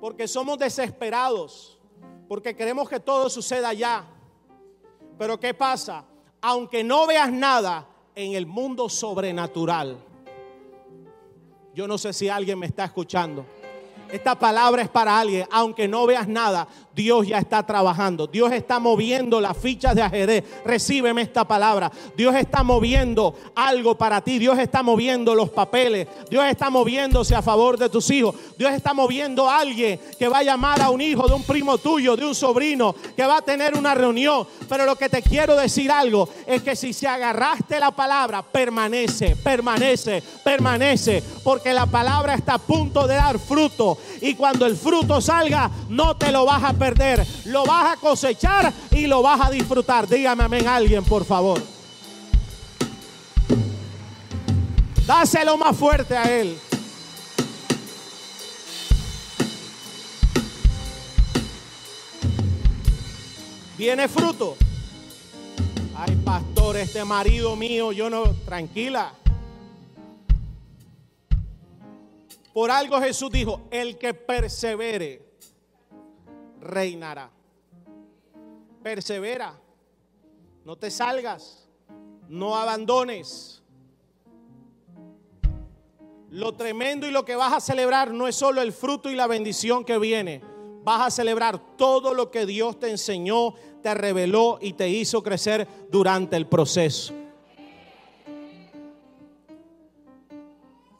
Porque 0.00 0.26
somos 0.26 0.58
desesperados, 0.58 1.78
porque 2.28 2.56
queremos 2.56 2.88
que 2.88 2.98
todo 2.98 3.28
suceda 3.28 3.74
ya. 3.74 4.06
Pero 5.18 5.38
¿qué 5.38 5.52
pasa? 5.52 6.06
Aunque 6.40 6.82
no 6.82 7.06
veas 7.06 7.30
nada 7.30 7.90
en 8.14 8.34
el 8.34 8.46
mundo 8.46 8.88
sobrenatural, 8.88 9.98
yo 11.74 11.88
no 11.88 11.98
sé 11.98 12.12
si 12.12 12.28
alguien 12.28 12.58
me 12.58 12.66
está 12.66 12.84
escuchando. 12.84 13.44
Esta 14.10 14.38
palabra 14.38 14.82
es 14.82 14.88
para 14.88 15.18
alguien, 15.18 15.46
aunque 15.50 15.88
no 15.88 16.06
veas 16.06 16.28
nada, 16.28 16.68
Dios 16.94 17.26
ya 17.26 17.38
está 17.38 17.64
trabajando. 17.64 18.26
Dios 18.26 18.52
está 18.52 18.78
moviendo 18.78 19.40
las 19.40 19.56
fichas 19.56 19.94
de 19.94 20.02
ajedrez. 20.02 20.44
Recíbeme 20.64 21.22
esta 21.22 21.44
palabra. 21.44 21.90
Dios 22.16 22.34
está 22.36 22.62
moviendo 22.62 23.34
algo 23.54 23.96
para 23.96 24.20
ti. 24.20 24.38
Dios 24.38 24.58
está 24.58 24.82
moviendo 24.82 25.34
los 25.34 25.50
papeles. 25.50 26.06
Dios 26.30 26.44
está 26.46 26.70
moviéndose 26.70 27.34
a 27.34 27.42
favor 27.42 27.76
de 27.78 27.88
tus 27.88 28.10
hijos. 28.10 28.36
Dios 28.56 28.72
está 28.72 28.94
moviendo 28.94 29.50
a 29.50 29.58
alguien 29.58 29.98
que 30.18 30.28
va 30.28 30.38
a 30.38 30.42
llamar 30.44 30.80
a 30.80 30.90
un 30.90 31.00
hijo 31.00 31.26
de 31.26 31.34
un 31.34 31.42
primo 31.42 31.78
tuyo, 31.78 32.16
de 32.16 32.24
un 32.24 32.34
sobrino, 32.34 32.94
que 33.16 33.26
va 33.26 33.38
a 33.38 33.42
tener 33.42 33.76
una 33.76 33.94
reunión. 33.94 34.46
Pero 34.68 34.86
lo 34.86 34.94
que 34.94 35.08
te 35.08 35.22
quiero 35.22 35.56
decir 35.56 35.90
algo 35.90 36.28
es 36.46 36.62
que 36.62 36.76
si 36.76 36.92
se 36.92 37.08
agarraste 37.08 37.80
la 37.80 37.90
palabra, 37.90 38.42
permanece, 38.42 39.34
permanece, 39.36 40.22
permanece. 40.44 41.22
Porque 41.42 41.72
la 41.72 41.86
palabra 41.86 42.34
está 42.34 42.54
a 42.54 42.58
punto 42.58 43.08
de 43.08 43.16
dar 43.16 43.38
fruto. 43.40 43.98
Y 44.20 44.34
cuando 44.34 44.64
el 44.64 44.76
fruto 44.76 45.20
salga, 45.20 45.70
no 45.88 46.16
te 46.16 46.30
lo 46.30 46.44
vas 46.44 46.62
a 46.62 46.72
perder 46.72 46.83
perder, 46.84 47.26
lo 47.46 47.64
vas 47.64 47.94
a 47.94 47.96
cosechar 47.96 48.70
y 48.90 49.06
lo 49.06 49.22
vas 49.22 49.40
a 49.40 49.50
disfrutar. 49.50 50.06
Dígame 50.06 50.44
amén 50.44 50.68
alguien, 50.68 51.02
por 51.02 51.24
favor. 51.24 51.62
Dáselo 55.06 55.56
más 55.56 55.74
fuerte 55.74 56.14
a 56.14 56.24
Él. 56.24 56.58
Viene 63.78 64.06
fruto. 64.06 64.56
Ay, 65.96 66.14
pastor, 66.22 66.76
este 66.76 67.02
marido 67.02 67.56
mío, 67.56 67.92
yo 67.92 68.10
no, 68.10 68.24
tranquila. 68.44 69.14
Por 72.52 72.70
algo 72.70 73.00
Jesús 73.00 73.30
dijo, 73.30 73.62
el 73.70 73.96
que 73.96 74.12
persevere 74.12 75.23
reinará. 76.64 77.30
Persevera, 78.82 79.54
no 80.64 80.76
te 80.76 80.90
salgas, 80.90 81.68
no 82.28 82.56
abandones. 82.56 83.62
Lo 86.30 86.54
tremendo 86.54 87.06
y 87.06 87.12
lo 87.12 87.24
que 87.24 87.36
vas 87.36 87.52
a 87.52 87.60
celebrar 87.60 88.12
no 88.12 88.26
es 88.26 88.34
solo 88.34 88.60
el 88.60 88.72
fruto 88.72 89.10
y 89.10 89.14
la 89.14 89.26
bendición 89.26 89.84
que 89.84 89.98
viene. 89.98 90.42
Vas 90.82 91.06
a 91.06 91.10
celebrar 91.10 91.76
todo 91.76 92.12
lo 92.12 92.30
que 92.30 92.44
Dios 92.44 92.78
te 92.80 92.90
enseñó, 92.90 93.54
te 93.82 93.94
reveló 93.94 94.58
y 94.60 94.72
te 94.72 94.88
hizo 94.88 95.22
crecer 95.22 95.68
durante 95.90 96.36
el 96.36 96.46
proceso. 96.46 97.14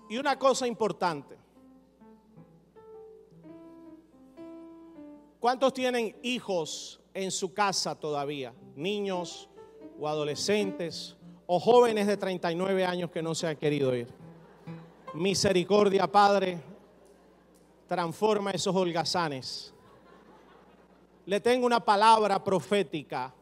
Y 0.09 0.17
una 0.17 0.39
cosa 0.39 0.67
importante. 0.67 1.44
¿Cuántos 5.45 5.75
tienen 5.75 6.17
hijos 6.23 6.99
en 7.13 7.31
su 7.31 7.53
casa 7.53 7.95
todavía? 7.95 8.55
Niños 8.77 9.47
o 10.01 10.09
adolescentes 10.09 11.19
o 11.45 11.61
jóvenes 11.61 12.07
de 12.07 12.17
39 12.17 12.87
años 12.87 13.11
que 13.11 13.23
no 13.23 13.35
se 13.35 13.49
han 13.49 13.57
querido 13.57 13.95
ir. 13.95 14.09
Misericordia, 15.13 16.11
Padre, 16.11 16.63
transforma 17.87 18.53
esos 18.53 18.75
holgazanes. 18.75 19.75
Le 21.27 21.39
tengo 21.41 21.67
una 21.67 21.85
palabra 21.85 22.43
profética 22.43 23.35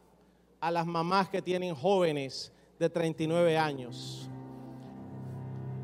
a 0.61 0.71
las 0.73 0.85
mamás 0.85 1.29
que 1.29 1.41
tienen 1.41 1.73
jóvenes 1.73 2.53
de 2.81 2.91
39 2.91 3.57
años. 3.57 4.29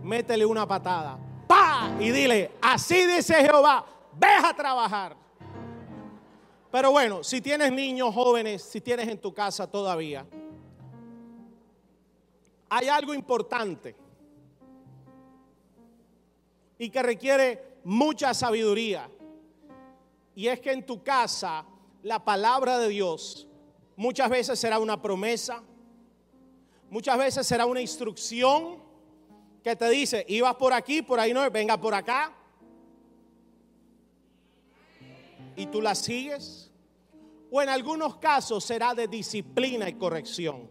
Métele 0.03 0.45
una 0.45 0.67
patada. 0.67 1.17
¡Pa! 1.47 1.93
Y 2.01 2.11
dile, 2.11 2.51
así 2.61 3.07
dice 3.07 3.35
Jehová, 3.37 3.87
ve 4.15 4.27
a 4.27 4.53
trabajar. 4.53 5.28
Pero 6.71 6.91
bueno, 6.91 7.25
si 7.25 7.41
tienes 7.41 7.73
niños 7.73 8.15
jóvenes, 8.15 8.63
si 8.63 8.81
tienes 8.81 9.09
en 9.09 9.19
tu 9.19 9.33
casa 9.33 9.67
todavía, 9.67 10.27
hay 12.69 12.89
algo 12.89 13.15
importante 13.15 13.97
y 16.79 16.91
que 16.91 17.03
requiere 17.03 17.79
mucha 17.85 18.35
sabiduría. 18.35 19.11
Y 20.35 20.49
es 20.49 20.61
que 20.61 20.73
en 20.73 20.85
tu 20.85 21.03
casa 21.03 21.65
la 22.03 22.25
palabra 22.25 22.79
de 22.79 22.89
Dios 22.89 23.49
muchas 23.97 24.29
veces 24.31 24.59
será 24.59 24.79
una 24.79 25.01
promesa, 25.01 25.63
muchas 26.91 27.19
veces 27.19 27.47
será 27.47 27.67
una 27.67 27.81
instrucción 27.81 28.79
que 29.65 29.75
te 29.75 29.89
dice, 29.89 30.25
ibas 30.29 30.55
por 30.55 30.73
aquí, 30.73 31.03
por 31.03 31.19
ahí 31.19 31.33
no, 31.33 31.51
venga 31.51 31.81
por 31.81 31.95
acá. 31.95 32.38
Y 35.59 35.67
tú 35.67 35.83
la 35.83 35.95
sigues. 35.95 36.71
O 37.51 37.61
en 37.61 37.69
algunos 37.69 38.17
casos 38.17 38.65
será 38.65 38.95
de 38.95 39.09
disciplina 39.09 39.89
y 39.89 39.95
corrección. 39.95 40.71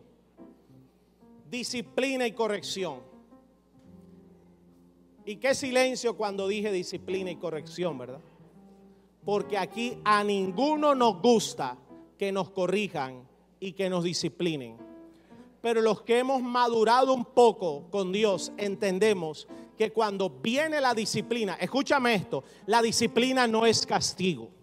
Disciplina 1.50 2.26
y 2.26 2.32
corrección. 2.32 3.02
Y 5.26 5.36
qué 5.36 5.54
silencio 5.54 6.16
cuando 6.16 6.48
dije 6.48 6.72
disciplina 6.72 7.30
y 7.30 7.36
corrección, 7.36 7.98
¿verdad? 7.98 8.22
Porque 9.26 9.58
aquí 9.58 9.98
a 10.06 10.24
ninguno 10.24 10.96
nos 10.96 11.22
gusta 11.22 11.78
que 12.18 12.32
nos 12.32 12.50
corrijan 12.52 13.28
y 13.60 13.74
que 13.74 13.90
nos 13.90 14.06
disciplinen. 14.06 14.78
Pero 15.62 15.82
los 15.82 16.02
que 16.04 16.20
hemos 16.20 16.42
madurado 16.42 17.14
un 17.14 17.26
poco 17.26 17.90
con 17.90 18.14
Dios 18.14 18.54
entendemos 18.56 19.50
que 19.78 19.92
cuando 19.92 20.30
viene 20.30 20.80
la 20.80 20.94
disciplina, 20.94 21.56
escúchame 21.56 22.16
esto, 22.16 22.44
la 22.68 22.82
disciplina 22.82 23.48
no 23.48 23.66
es 23.66 23.86
castigo. 23.86 24.57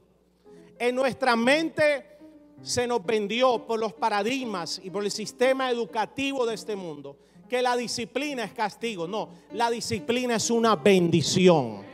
En 0.78 0.94
nuestra 0.94 1.36
mente 1.36 2.18
se 2.62 2.86
nos 2.86 3.04
vendió 3.04 3.66
por 3.66 3.78
los 3.78 3.92
paradigmas 3.92 4.80
y 4.82 4.90
por 4.90 5.04
el 5.04 5.10
sistema 5.10 5.70
educativo 5.70 6.46
de 6.46 6.54
este 6.54 6.76
mundo 6.76 7.16
que 7.48 7.62
la 7.62 7.76
disciplina 7.76 8.44
es 8.44 8.52
castigo. 8.52 9.06
No, 9.06 9.28
la 9.52 9.70
disciplina 9.70 10.36
es 10.36 10.50
una 10.50 10.76
bendición. 10.76 11.84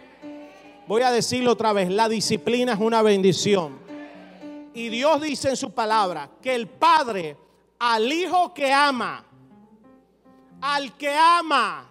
Voy 0.86 1.02
a 1.02 1.10
decirlo 1.10 1.52
otra 1.52 1.72
vez, 1.72 1.90
la 1.90 2.08
disciplina 2.08 2.72
es 2.72 2.80
una 2.80 3.02
bendición. 3.02 3.78
Y 4.74 4.88
Dios 4.88 5.20
dice 5.20 5.50
en 5.50 5.56
su 5.56 5.72
palabra 5.72 6.30
que 6.40 6.54
el 6.54 6.68
Padre 6.68 7.36
al 7.78 8.12
Hijo 8.12 8.54
que 8.54 8.72
ama, 8.72 9.24
al 10.60 10.96
que 10.96 11.14
ama, 11.14 11.90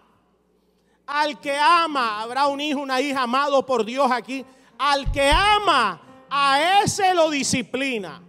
al 1.06 1.40
que 1.40 1.58
ama, 1.58 2.22
habrá 2.22 2.48
un 2.48 2.62
hijo, 2.62 2.80
una 2.80 3.02
hija 3.02 3.24
amado 3.24 3.66
por 3.66 3.84
Dios 3.84 4.10
aquí, 4.12 4.46
al 4.78 5.12
que 5.12 5.30
ama, 5.30 6.00
a 6.30 6.82
ese 6.84 7.14
lo 7.14 7.30
disciplina. 7.30 8.22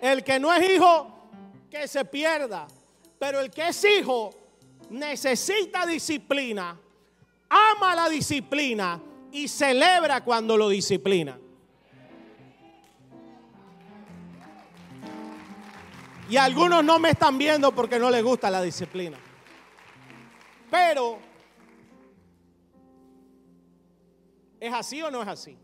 El 0.00 0.22
que 0.22 0.38
no 0.38 0.52
es 0.52 0.70
hijo, 0.70 1.30
que 1.70 1.88
se 1.88 2.04
pierda. 2.04 2.66
Pero 3.18 3.40
el 3.40 3.50
que 3.50 3.68
es 3.68 3.84
hijo 3.84 4.30
necesita 4.90 5.86
disciplina, 5.86 6.78
ama 7.48 7.94
la 7.94 8.08
disciplina 8.08 9.00
y 9.32 9.48
celebra 9.48 10.22
cuando 10.22 10.56
lo 10.56 10.68
disciplina. 10.68 11.38
Y 16.30 16.36
algunos 16.36 16.84
no 16.84 16.98
me 16.98 17.10
están 17.10 17.38
viendo 17.38 17.74
porque 17.74 17.98
no 17.98 18.10
les 18.10 18.22
gusta 18.22 18.50
la 18.50 18.60
disciplina. 18.62 19.18
Pero, 20.70 21.18
¿es 24.60 24.72
así 24.72 25.00
o 25.00 25.10
no 25.10 25.22
es 25.22 25.28
así? 25.28 25.56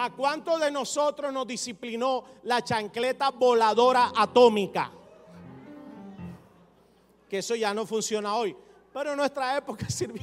¿A 0.00 0.10
cuántos 0.10 0.60
de 0.60 0.70
nosotros 0.70 1.32
nos 1.32 1.44
disciplinó 1.44 2.22
la 2.44 2.62
chancleta 2.62 3.30
voladora 3.30 4.12
atómica? 4.14 4.92
Que 7.28 7.38
eso 7.38 7.56
ya 7.56 7.74
no 7.74 7.84
funciona 7.84 8.36
hoy, 8.36 8.56
pero 8.92 9.10
en 9.10 9.16
nuestra 9.16 9.56
época 9.56 9.86
sirvió. 9.90 10.22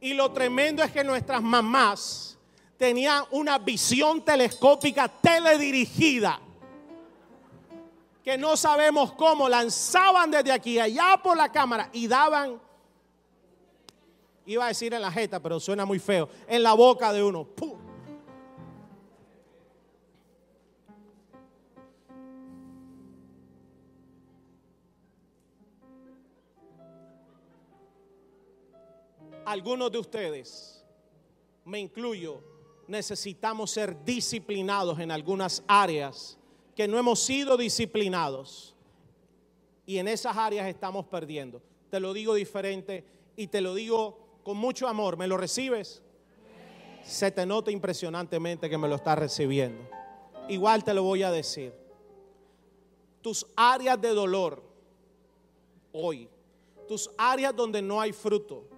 Y 0.00 0.14
lo 0.14 0.32
tremendo 0.32 0.82
es 0.82 0.90
que 0.90 1.04
nuestras 1.04 1.42
mamás 1.42 2.38
tenían 2.78 3.24
una 3.32 3.58
visión 3.58 4.24
telescópica 4.24 5.08
teledirigida 5.08 6.40
que 8.24 8.38
no 8.38 8.56
sabemos 8.56 9.12
cómo 9.12 9.46
lanzaban 9.46 10.30
desde 10.30 10.52
aquí 10.52 10.78
allá 10.78 11.20
por 11.22 11.36
la 11.36 11.52
cámara 11.52 11.90
y 11.92 12.08
daban, 12.08 12.58
iba 14.46 14.64
a 14.64 14.68
decir 14.68 14.94
en 14.94 15.02
la 15.02 15.10
jeta, 15.10 15.40
pero 15.40 15.60
suena 15.60 15.84
muy 15.84 15.98
feo, 15.98 16.28
en 16.48 16.62
la 16.62 16.72
boca 16.72 17.12
de 17.12 17.22
uno. 17.22 17.46
Algunos 29.44 29.92
de 29.92 29.98
ustedes, 29.98 30.84
me 31.64 31.78
incluyo, 31.78 32.42
necesitamos 32.88 33.70
ser 33.70 34.04
disciplinados 34.04 34.98
en 34.98 35.10
algunas 35.10 35.62
áreas 35.68 36.36
que 36.74 36.88
no 36.88 36.98
hemos 36.98 37.20
sido 37.20 37.56
disciplinados. 37.56 38.74
Y 39.86 39.98
en 39.98 40.08
esas 40.08 40.36
áreas 40.36 40.66
estamos 40.66 41.06
perdiendo. 41.06 41.62
Te 41.90 42.00
lo 42.00 42.12
digo 42.12 42.34
diferente 42.34 43.04
y 43.36 43.46
te 43.46 43.60
lo 43.60 43.74
digo 43.74 44.25
con 44.46 44.58
mucho 44.58 44.86
amor. 44.86 45.16
¿Me 45.16 45.26
lo 45.26 45.36
recibes? 45.36 46.00
Se 47.02 47.32
te 47.32 47.44
nota 47.44 47.72
impresionantemente 47.72 48.70
que 48.70 48.78
me 48.78 48.86
lo 48.86 48.94
estás 48.94 49.18
recibiendo. 49.18 49.82
Igual 50.48 50.84
te 50.84 50.94
lo 50.94 51.02
voy 51.02 51.24
a 51.24 51.32
decir. 51.32 51.74
Tus 53.20 53.44
áreas 53.56 54.00
de 54.00 54.10
dolor 54.10 54.62
hoy, 55.90 56.28
tus 56.86 57.10
áreas 57.18 57.56
donde 57.56 57.82
no 57.82 58.00
hay 58.00 58.12
fruto, 58.12 58.68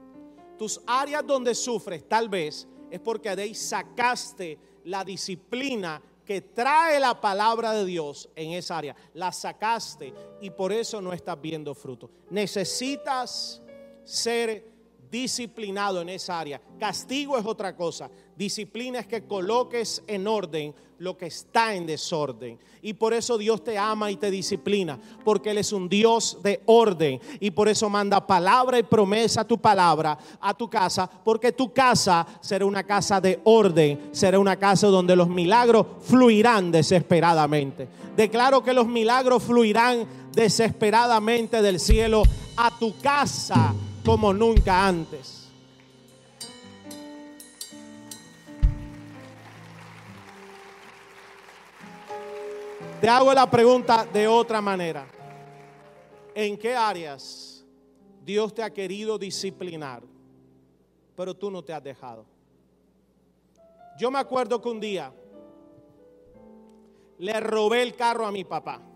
tus 0.58 0.80
áreas 0.86 1.26
donde 1.26 1.54
sufres, 1.54 2.08
tal 2.08 2.30
vez 2.30 2.66
es 2.90 3.00
porque 3.00 3.36
de 3.36 3.42
ahí 3.42 3.54
sacaste 3.54 4.58
la 4.84 5.04
disciplina 5.04 6.00
que 6.24 6.40
trae 6.40 6.98
la 6.98 7.20
palabra 7.20 7.74
de 7.74 7.84
Dios 7.84 8.30
en 8.36 8.52
esa 8.52 8.78
área. 8.78 8.96
La 9.12 9.32
sacaste 9.32 10.14
y 10.40 10.48
por 10.48 10.72
eso 10.72 11.02
no 11.02 11.12
estás 11.12 11.38
viendo 11.38 11.74
fruto. 11.74 12.08
Necesitas 12.30 13.60
ser 14.02 14.77
disciplinado 15.10 16.00
en 16.00 16.08
esa 16.08 16.38
área. 16.38 16.60
Castigo 16.78 17.38
es 17.38 17.46
otra 17.46 17.74
cosa. 17.74 18.10
Disciplina 18.36 19.00
es 19.00 19.06
que 19.06 19.26
coloques 19.26 20.02
en 20.06 20.26
orden 20.26 20.74
lo 20.98 21.16
que 21.16 21.26
está 21.26 21.74
en 21.74 21.86
desorden. 21.86 22.58
Y 22.82 22.92
por 22.94 23.14
eso 23.14 23.38
Dios 23.38 23.62
te 23.62 23.78
ama 23.78 24.10
y 24.10 24.16
te 24.16 24.30
disciplina, 24.30 24.98
porque 25.24 25.50
Él 25.50 25.58
es 25.58 25.72
un 25.72 25.88
Dios 25.88 26.38
de 26.42 26.60
orden. 26.66 27.20
Y 27.40 27.50
por 27.50 27.68
eso 27.68 27.88
manda 27.88 28.26
palabra 28.26 28.78
y 28.78 28.82
promesa 28.82 29.42
a 29.42 29.46
tu 29.46 29.58
palabra, 29.58 30.18
a 30.40 30.54
tu 30.54 30.68
casa, 30.68 31.08
porque 31.24 31.52
tu 31.52 31.72
casa 31.72 32.26
será 32.40 32.64
una 32.64 32.82
casa 32.82 33.20
de 33.20 33.40
orden, 33.44 34.10
será 34.12 34.38
una 34.38 34.56
casa 34.56 34.88
donde 34.88 35.16
los 35.16 35.28
milagros 35.28 35.86
fluirán 36.02 36.70
desesperadamente. 36.70 37.88
Declaro 38.16 38.62
que 38.62 38.72
los 38.72 38.86
milagros 38.86 39.42
fluirán 39.42 40.06
desesperadamente 40.32 41.62
del 41.62 41.80
cielo 41.80 42.22
a 42.56 42.76
tu 42.76 42.96
casa 42.98 43.74
como 44.08 44.32
nunca 44.32 44.86
antes. 44.86 45.50
Te 53.02 53.06
hago 53.06 53.34
la 53.34 53.50
pregunta 53.50 54.06
de 54.06 54.26
otra 54.26 54.62
manera. 54.62 55.06
¿En 56.34 56.56
qué 56.56 56.74
áreas 56.74 57.62
Dios 58.24 58.54
te 58.54 58.62
ha 58.62 58.72
querido 58.72 59.18
disciplinar, 59.18 60.02
pero 61.14 61.36
tú 61.36 61.50
no 61.50 61.62
te 61.62 61.74
has 61.74 61.84
dejado? 61.84 62.24
Yo 63.98 64.10
me 64.10 64.20
acuerdo 64.20 64.58
que 64.62 64.70
un 64.70 64.80
día 64.80 65.12
le 67.18 67.40
robé 67.40 67.82
el 67.82 67.94
carro 67.94 68.26
a 68.26 68.32
mi 68.32 68.44
papá. 68.44 68.87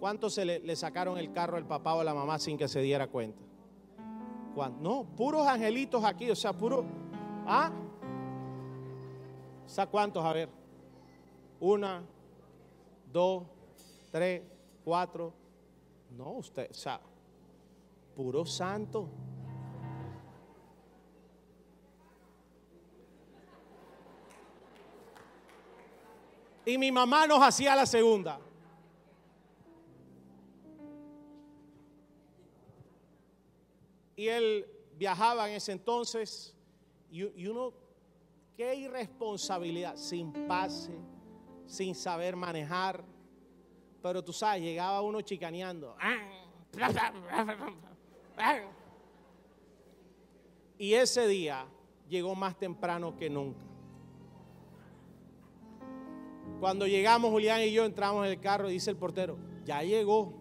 ¿Cuántos 0.00 0.32
se 0.32 0.46
le, 0.46 0.76
sacaron 0.76 1.18
el 1.18 1.30
carro 1.30 1.58
al 1.58 1.66
papá 1.66 1.94
o 1.94 2.00
a 2.00 2.04
la 2.04 2.14
mamá 2.14 2.38
sin 2.38 2.56
que 2.56 2.66
se 2.68 2.80
diera 2.80 3.06
cuenta? 3.06 3.38
No, 4.80 5.04
puros 5.04 5.46
angelitos 5.46 6.02
aquí, 6.02 6.30
o 6.30 6.34
sea, 6.34 6.54
puro. 6.54 6.84
¿Ah? 7.46 7.70
¿Sa 9.66 9.86
cuántos? 9.86 10.24
A 10.24 10.32
ver. 10.32 10.48
Una, 11.60 12.02
dos, 13.12 13.44
tres, 14.10 14.42
cuatro. 14.82 15.34
No, 16.16 16.30
usted, 16.32 16.70
o 16.70 16.74
sea, 16.74 16.98
puro 18.16 18.46
santo. 18.46 19.06
Y 26.64 26.78
mi 26.78 26.90
mamá 26.90 27.26
nos 27.26 27.42
hacía 27.42 27.76
la 27.76 27.84
segunda. 27.84 28.40
Y 34.20 34.28
él 34.28 34.66
viajaba 34.98 35.48
en 35.48 35.56
ese 35.56 35.72
entonces 35.72 36.54
y, 37.10 37.22
y 37.40 37.46
uno 37.46 37.72
Qué 38.60 38.74
irresponsabilidad, 38.74 39.96
sin 39.96 40.30
pase, 40.46 40.92
sin 41.64 41.94
saber 41.94 42.36
manejar. 42.36 43.02
Pero 44.02 44.22
tú 44.22 44.34
sabes, 44.34 44.60
llegaba 44.60 45.00
uno 45.00 45.22
chicaneando. 45.22 45.96
Y 50.76 50.92
ese 50.92 51.26
día 51.26 51.66
llegó 52.06 52.34
más 52.34 52.58
temprano 52.58 53.16
que 53.16 53.30
nunca. 53.30 53.64
Cuando 56.60 56.86
llegamos, 56.86 57.30
Julián 57.30 57.62
y 57.62 57.72
yo 57.72 57.86
entramos 57.86 58.26
en 58.26 58.32
el 58.32 58.40
carro, 58.40 58.68
dice 58.68 58.90
el 58.90 58.98
portero, 58.98 59.38
ya 59.64 59.82
llegó. 59.82 60.39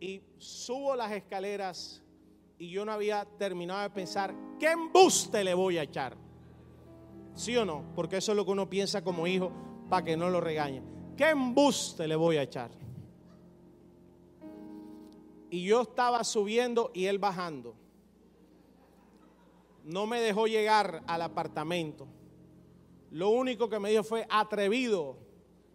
Y 0.00 0.22
subo 0.38 0.96
las 0.96 1.12
escaleras 1.12 2.02
y 2.58 2.70
yo 2.70 2.84
no 2.84 2.92
había 2.92 3.24
terminado 3.38 3.82
de 3.82 3.90
pensar, 3.90 4.34
¿qué 4.58 4.70
embuste 4.70 5.44
le 5.44 5.54
voy 5.54 5.78
a 5.78 5.82
echar? 5.82 6.16
¿Sí 7.34 7.56
o 7.56 7.64
no? 7.64 7.84
Porque 7.94 8.16
eso 8.16 8.32
es 8.32 8.36
lo 8.36 8.44
que 8.44 8.50
uno 8.50 8.68
piensa 8.68 9.04
como 9.04 9.26
hijo 9.26 9.52
para 9.88 10.04
que 10.04 10.16
no 10.16 10.30
lo 10.30 10.40
regañe. 10.40 10.82
¿Qué 11.16 11.30
embuste 11.30 12.08
le 12.08 12.16
voy 12.16 12.38
a 12.38 12.42
echar? 12.42 12.70
Y 15.50 15.64
yo 15.64 15.82
estaba 15.82 16.24
subiendo 16.24 16.90
y 16.94 17.06
él 17.06 17.18
bajando. 17.18 17.74
No 19.84 20.06
me 20.06 20.20
dejó 20.20 20.46
llegar 20.46 21.02
al 21.06 21.22
apartamento. 21.22 22.06
Lo 23.10 23.30
único 23.30 23.68
que 23.68 23.78
me 23.78 23.90
dijo 23.90 24.04
fue 24.04 24.26
atrevido 24.30 25.16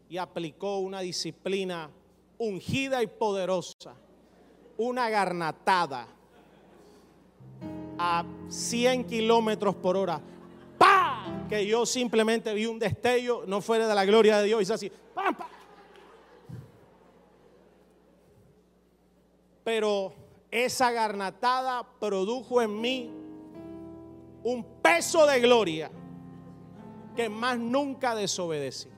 y 0.08 0.18
aplicó 0.18 0.78
una 0.78 1.02
disciplina 1.02 1.92
ungida 2.38 3.04
y 3.04 3.08
poderosa 3.08 3.96
una 4.78 5.10
garnatada 5.10 6.08
a 7.98 8.26
100 8.50 9.06
kilómetros 9.06 9.76
por 9.76 9.98
hora. 9.98 10.22
¡Pah! 10.78 11.46
Que 11.50 11.66
yo 11.66 11.86
simplemente 11.86 12.54
vi 12.54 12.66
un 12.66 12.80
destello, 12.80 13.44
no 13.48 13.62
fuera 13.62 13.88
de 13.88 13.96
la 13.96 14.06
gloria 14.06 14.40
de 14.40 14.46
Dios, 14.46 14.70
y 14.70 14.74
así. 14.74 14.92
¡Pam, 15.14 15.36
Pero 19.64 20.14
esa 20.52 20.92
garnatada 20.92 21.84
produjo 22.00 22.62
en 22.62 22.80
mí 22.80 23.12
un 24.44 24.64
peso 24.82 25.26
de 25.26 25.40
gloria 25.40 25.90
que 27.16 27.30
más 27.30 27.58
nunca 27.58 28.14
desobedecí. 28.14 28.90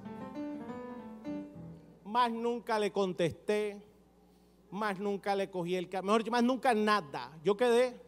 Más 2.03 2.31
nunca 2.31 2.79
le 2.79 2.91
contesté, 2.91 3.81
más 4.71 4.99
nunca 4.99 5.35
le 5.35 5.49
cogí 5.49 5.75
el 5.75 5.89
carro, 5.89 6.07
mejor 6.07 6.29
más 6.31 6.43
nunca 6.43 6.73
nada. 6.73 7.31
Yo 7.43 7.55
quedé. 7.55 7.99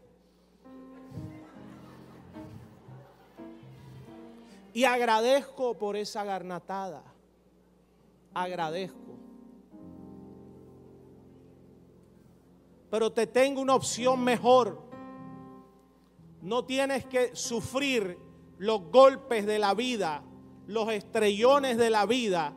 Y 4.74 4.84
agradezco 4.84 5.78
por 5.78 5.96
esa 5.96 6.24
garnatada. 6.24 7.04
Agradezco. 8.34 8.98
Pero 12.90 13.12
te 13.12 13.28
tengo 13.28 13.62
una 13.62 13.76
opción 13.76 14.24
mejor. 14.24 14.82
No 16.42 16.66
tienes 16.66 17.06
que 17.06 17.36
sufrir 17.36 18.18
los 18.58 18.84
golpes 18.90 19.46
de 19.46 19.60
la 19.60 19.74
vida, 19.74 20.24
los 20.68 20.90
estrellones 20.90 21.78
de 21.78 21.90
la 21.90 22.06
vida. 22.06 22.54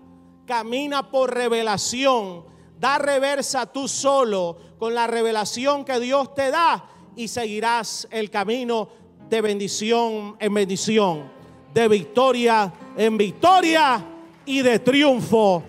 Camina 0.47 1.11
por 1.11 1.33
revelación 1.35 2.52
Da 2.83 2.99
reversa 2.99 3.64
tú 3.66 3.87
solo 3.87 4.59
con 4.76 4.93
la 4.93 5.07
revelación 5.07 5.85
que 5.85 6.01
Dios 6.01 6.35
te 6.35 6.51
da 6.51 6.85
y 7.14 7.28
seguirás 7.28 8.09
el 8.11 8.28
camino 8.28 8.89
de 9.28 9.41
bendición 9.41 10.37
en 10.41 10.53
bendición, 10.53 11.30
de 11.72 11.87
victoria 11.87 12.72
en 12.97 13.16
victoria 13.16 14.05
y 14.45 14.62
de 14.62 14.80
triunfo 14.80 15.62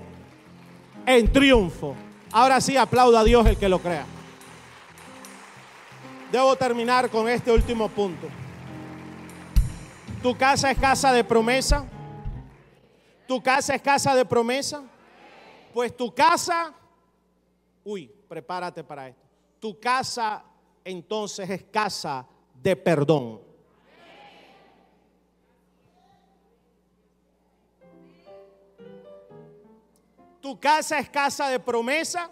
en 1.06 1.32
triunfo. 1.32 1.94
Ahora 2.32 2.60
sí 2.60 2.78
aplauda 2.78 3.20
a 3.20 3.24
Dios 3.24 3.46
el 3.46 3.58
que 3.58 3.70
lo 3.70 3.78
crea. 3.78 4.08
Debo 6.32 6.56
terminar 6.56 7.12
con 7.12 7.30
este 7.30 7.52
último 7.52 7.90
punto. 7.90 8.28
¿Tu 10.24 10.36
casa 10.36 10.72
es 10.72 10.80
casa 10.80 11.14
de 11.14 11.24
promesa? 11.24 11.86
¿Tu 13.28 13.40
casa 13.44 13.76
es 13.76 13.84
casa 13.84 14.16
de 14.16 14.26
promesa? 14.26 14.82
Pues 15.76 15.96
tu 15.96 16.12
casa, 16.12 16.74
uy, 17.84 18.08
prepárate 18.28 18.84
para 18.84 19.08
esto. 19.08 19.24
Tu 19.60 19.80
casa 19.80 20.44
entonces 20.84 21.50
es 21.50 21.64
casa 21.64 22.28
de 22.62 22.76
perdón. 22.76 23.42
Tu 30.42 30.60
casa 30.60 31.00
es 31.00 31.10
casa 31.10 31.48
de 31.48 31.60
promesa. 31.60 32.30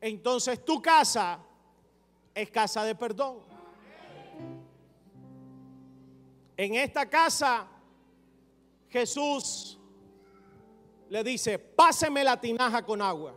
Entonces 0.00 0.64
tu 0.64 0.80
casa 0.80 1.40
es 2.34 2.50
casa 2.50 2.84
de 2.84 2.94
perdón. 2.94 3.40
En 6.56 6.74
esta 6.76 7.08
casa 7.08 7.66
Jesús 8.88 9.78
le 11.08 11.22
dice, 11.22 11.58
páseme 11.58 12.24
la 12.24 12.40
tinaja 12.40 12.84
con 12.84 13.02
agua. 13.02 13.36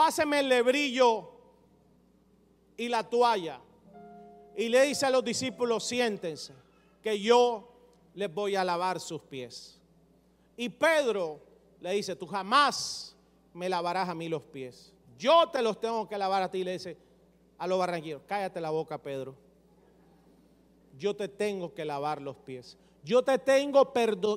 Páseme 0.00 0.40
el 0.40 0.48
lebrillo 0.48 1.28
y 2.74 2.88
la 2.88 3.04
toalla. 3.04 3.60
Y 4.56 4.70
le 4.70 4.84
dice 4.84 5.04
a 5.04 5.10
los 5.10 5.22
discípulos, 5.22 5.84
siéntense, 5.84 6.54
que 7.02 7.20
yo 7.20 7.70
les 8.14 8.32
voy 8.32 8.56
a 8.56 8.64
lavar 8.64 8.98
sus 8.98 9.20
pies. 9.20 9.78
Y 10.56 10.70
Pedro 10.70 11.38
le 11.82 11.92
dice, 11.92 12.16
tú 12.16 12.26
jamás 12.26 13.14
me 13.52 13.68
lavarás 13.68 14.08
a 14.08 14.14
mí 14.14 14.30
los 14.30 14.42
pies. 14.42 14.90
Yo 15.18 15.50
te 15.50 15.60
los 15.60 15.78
tengo 15.78 16.08
que 16.08 16.16
lavar 16.16 16.44
a 16.44 16.50
ti. 16.50 16.64
Le 16.64 16.72
dice 16.72 16.96
a 17.58 17.66
los 17.66 17.78
barranquilleros, 17.78 18.22
cállate 18.26 18.58
la 18.58 18.70
boca, 18.70 18.96
Pedro. 18.96 19.34
Yo 20.98 21.14
te 21.14 21.28
tengo 21.28 21.74
que 21.74 21.84
lavar 21.84 22.22
los 22.22 22.36
pies. 22.36 22.78
Yo 23.04 23.22
te 23.22 23.38
tengo 23.38 23.92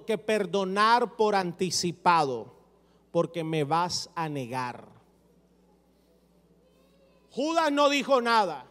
que 0.05 0.17
perdonar 0.17 1.15
por 1.15 1.35
anticipado, 1.35 2.53
porque 3.13 3.45
me 3.45 3.63
vas 3.63 4.09
a 4.13 4.27
negar. 4.27 4.92
Judas 7.33 7.71
no 7.71 7.89
dijo 7.89 8.21
nada, 8.21 8.65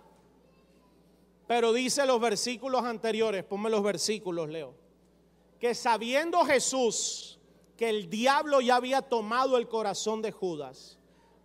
pero 1.48 1.72
dice 1.72 2.06
los 2.06 2.20
versículos 2.20 2.84
anteriores, 2.84 3.42
ponme 3.42 3.68
los 3.68 3.82
versículos, 3.82 4.48
Leo, 4.48 4.72
que 5.58 5.74
sabiendo 5.74 6.44
Jesús 6.44 7.40
que 7.76 7.88
el 7.88 8.08
diablo 8.08 8.60
ya 8.60 8.76
había 8.76 9.02
tomado 9.02 9.58
el 9.58 9.66
corazón 9.66 10.22
de 10.22 10.30
Judas, 10.30 10.96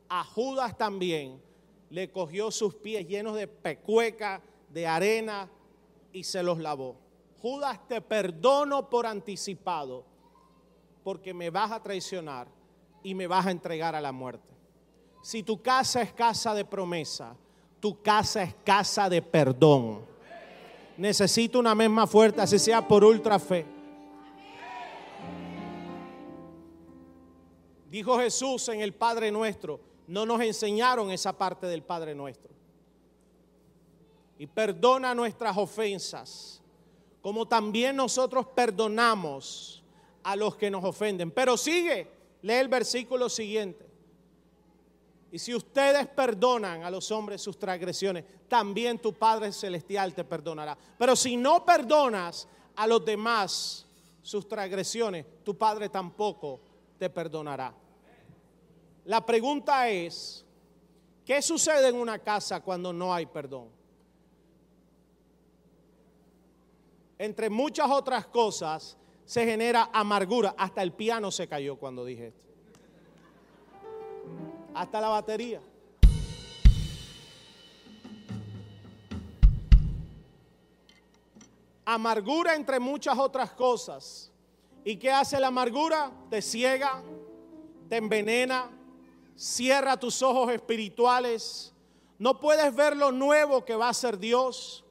a 0.09 0.23
Judas 0.23 0.77
también 0.77 1.41
le 1.89 2.11
cogió 2.11 2.51
sus 2.51 2.75
pies 2.75 3.07
llenos 3.07 3.35
de 3.35 3.47
pecueca, 3.47 4.43
de 4.69 4.85
arena, 4.85 5.49
y 6.13 6.23
se 6.23 6.43
los 6.43 6.59
lavó. 6.59 6.97
Judas, 7.41 7.79
te 7.87 7.99
perdono 7.99 8.91
por 8.91 9.07
anticipado, 9.07 10.05
porque 11.03 11.33
me 11.33 11.49
vas 11.49 11.71
a 11.71 11.81
traicionar 11.81 12.47
y 13.01 13.15
me 13.15 13.25
vas 13.25 13.47
a 13.47 13.51
entregar 13.51 13.95
a 13.95 14.01
la 14.01 14.11
muerte. 14.11 14.56
Si 15.27 15.43
tu 15.43 15.61
casa 15.61 16.01
es 16.01 16.13
casa 16.13 16.55
de 16.55 16.63
promesa, 16.63 17.35
tu 17.81 18.01
casa 18.01 18.43
es 18.43 18.55
casa 18.63 19.09
de 19.09 19.21
perdón. 19.21 19.99
Necesito 20.95 21.59
una 21.59 21.75
misma 21.75 22.07
fuerte, 22.07 22.39
así 22.39 22.57
sea 22.57 22.87
por 22.87 23.03
ultra 23.03 23.37
fe. 23.37 23.65
Dijo 27.91 28.17
Jesús 28.17 28.69
en 28.69 28.79
el 28.79 28.93
Padre 28.93 29.29
Nuestro, 29.29 29.81
no 30.07 30.25
nos 30.25 30.39
enseñaron 30.39 31.11
esa 31.11 31.37
parte 31.37 31.67
del 31.67 31.83
Padre 31.83 32.15
Nuestro. 32.15 32.53
Y 34.39 34.47
perdona 34.47 35.13
nuestras 35.13 35.57
ofensas, 35.57 36.61
como 37.21 37.45
también 37.45 37.97
nosotros 37.97 38.45
perdonamos 38.55 39.83
a 40.23 40.37
los 40.37 40.55
que 40.55 40.71
nos 40.71 40.85
ofenden. 40.85 41.31
Pero 41.31 41.57
sigue, 41.57 42.07
lee 42.43 42.53
el 42.53 42.69
versículo 42.69 43.27
siguiente. 43.27 43.86
Y 45.31 45.39
si 45.39 45.53
ustedes 45.53 46.07
perdonan 46.07 46.83
a 46.83 46.91
los 46.91 47.11
hombres 47.11 47.41
sus 47.41 47.59
transgresiones, 47.59 48.23
también 48.47 48.99
tu 48.99 49.13
Padre 49.13 49.51
Celestial 49.51 50.13
te 50.13 50.23
perdonará. 50.23 50.77
Pero 50.97 51.15
si 51.15 51.35
no 51.35 51.65
perdonas 51.65 52.47
a 52.75 52.87
los 52.87 53.03
demás 53.03 53.85
sus 54.21 54.47
transgresiones, 54.47 55.25
tu 55.43 55.57
Padre 55.57 55.89
tampoco 55.89 56.61
te 56.97 57.09
perdonará. 57.09 57.73
La 59.05 59.25
pregunta 59.25 59.89
es, 59.89 60.45
¿qué 61.25 61.41
sucede 61.41 61.89
en 61.89 61.95
una 61.95 62.19
casa 62.19 62.61
cuando 62.61 62.93
no 62.93 63.13
hay 63.13 63.25
perdón? 63.25 63.69
Entre 67.17 67.49
muchas 67.49 67.89
otras 67.89 68.27
cosas, 68.27 68.95
se 69.25 69.43
genera 69.43 69.89
amargura. 69.91 70.55
Hasta 70.57 70.81
el 70.81 70.93
piano 70.93 71.31
se 71.31 71.47
cayó 71.47 71.75
cuando 71.75 72.05
dije 72.05 72.27
esto 72.27 72.46
hasta 74.73 75.01
la 75.01 75.09
batería. 75.09 75.61
Amargura 81.85 82.55
entre 82.55 82.79
muchas 82.79 83.17
otras 83.17 83.51
cosas. 83.51 84.31
¿Y 84.83 84.97
qué 84.97 85.11
hace 85.11 85.39
la 85.39 85.47
amargura? 85.47 86.11
Te 86.29 86.41
ciega, 86.41 87.01
te 87.89 87.97
envenena, 87.97 88.69
cierra 89.35 89.97
tus 89.97 90.21
ojos 90.21 90.51
espirituales. 90.51 91.73
No 92.19 92.39
puedes 92.39 92.75
ver 92.75 92.97
lo 92.97 93.11
nuevo 93.11 93.63
que 93.63 93.75
va 93.75 93.89
a 93.89 93.93
ser 93.93 94.17
Dios, 94.17 94.83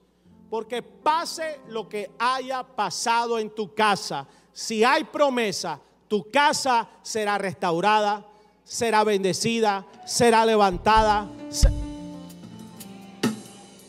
porque 0.48 0.82
pase 0.82 1.60
lo 1.68 1.88
que 1.88 2.10
haya 2.18 2.62
pasado 2.62 3.38
en 3.38 3.50
tu 3.50 3.74
casa. 3.74 4.26
Si 4.52 4.84
hay 4.84 5.04
promesa, 5.04 5.80
tu 6.08 6.30
casa 6.30 6.88
será 7.02 7.36
restaurada, 7.36 8.26
será 8.66 9.04
bendecida, 9.04 9.86
será 10.04 10.44
levantada. 10.44 11.28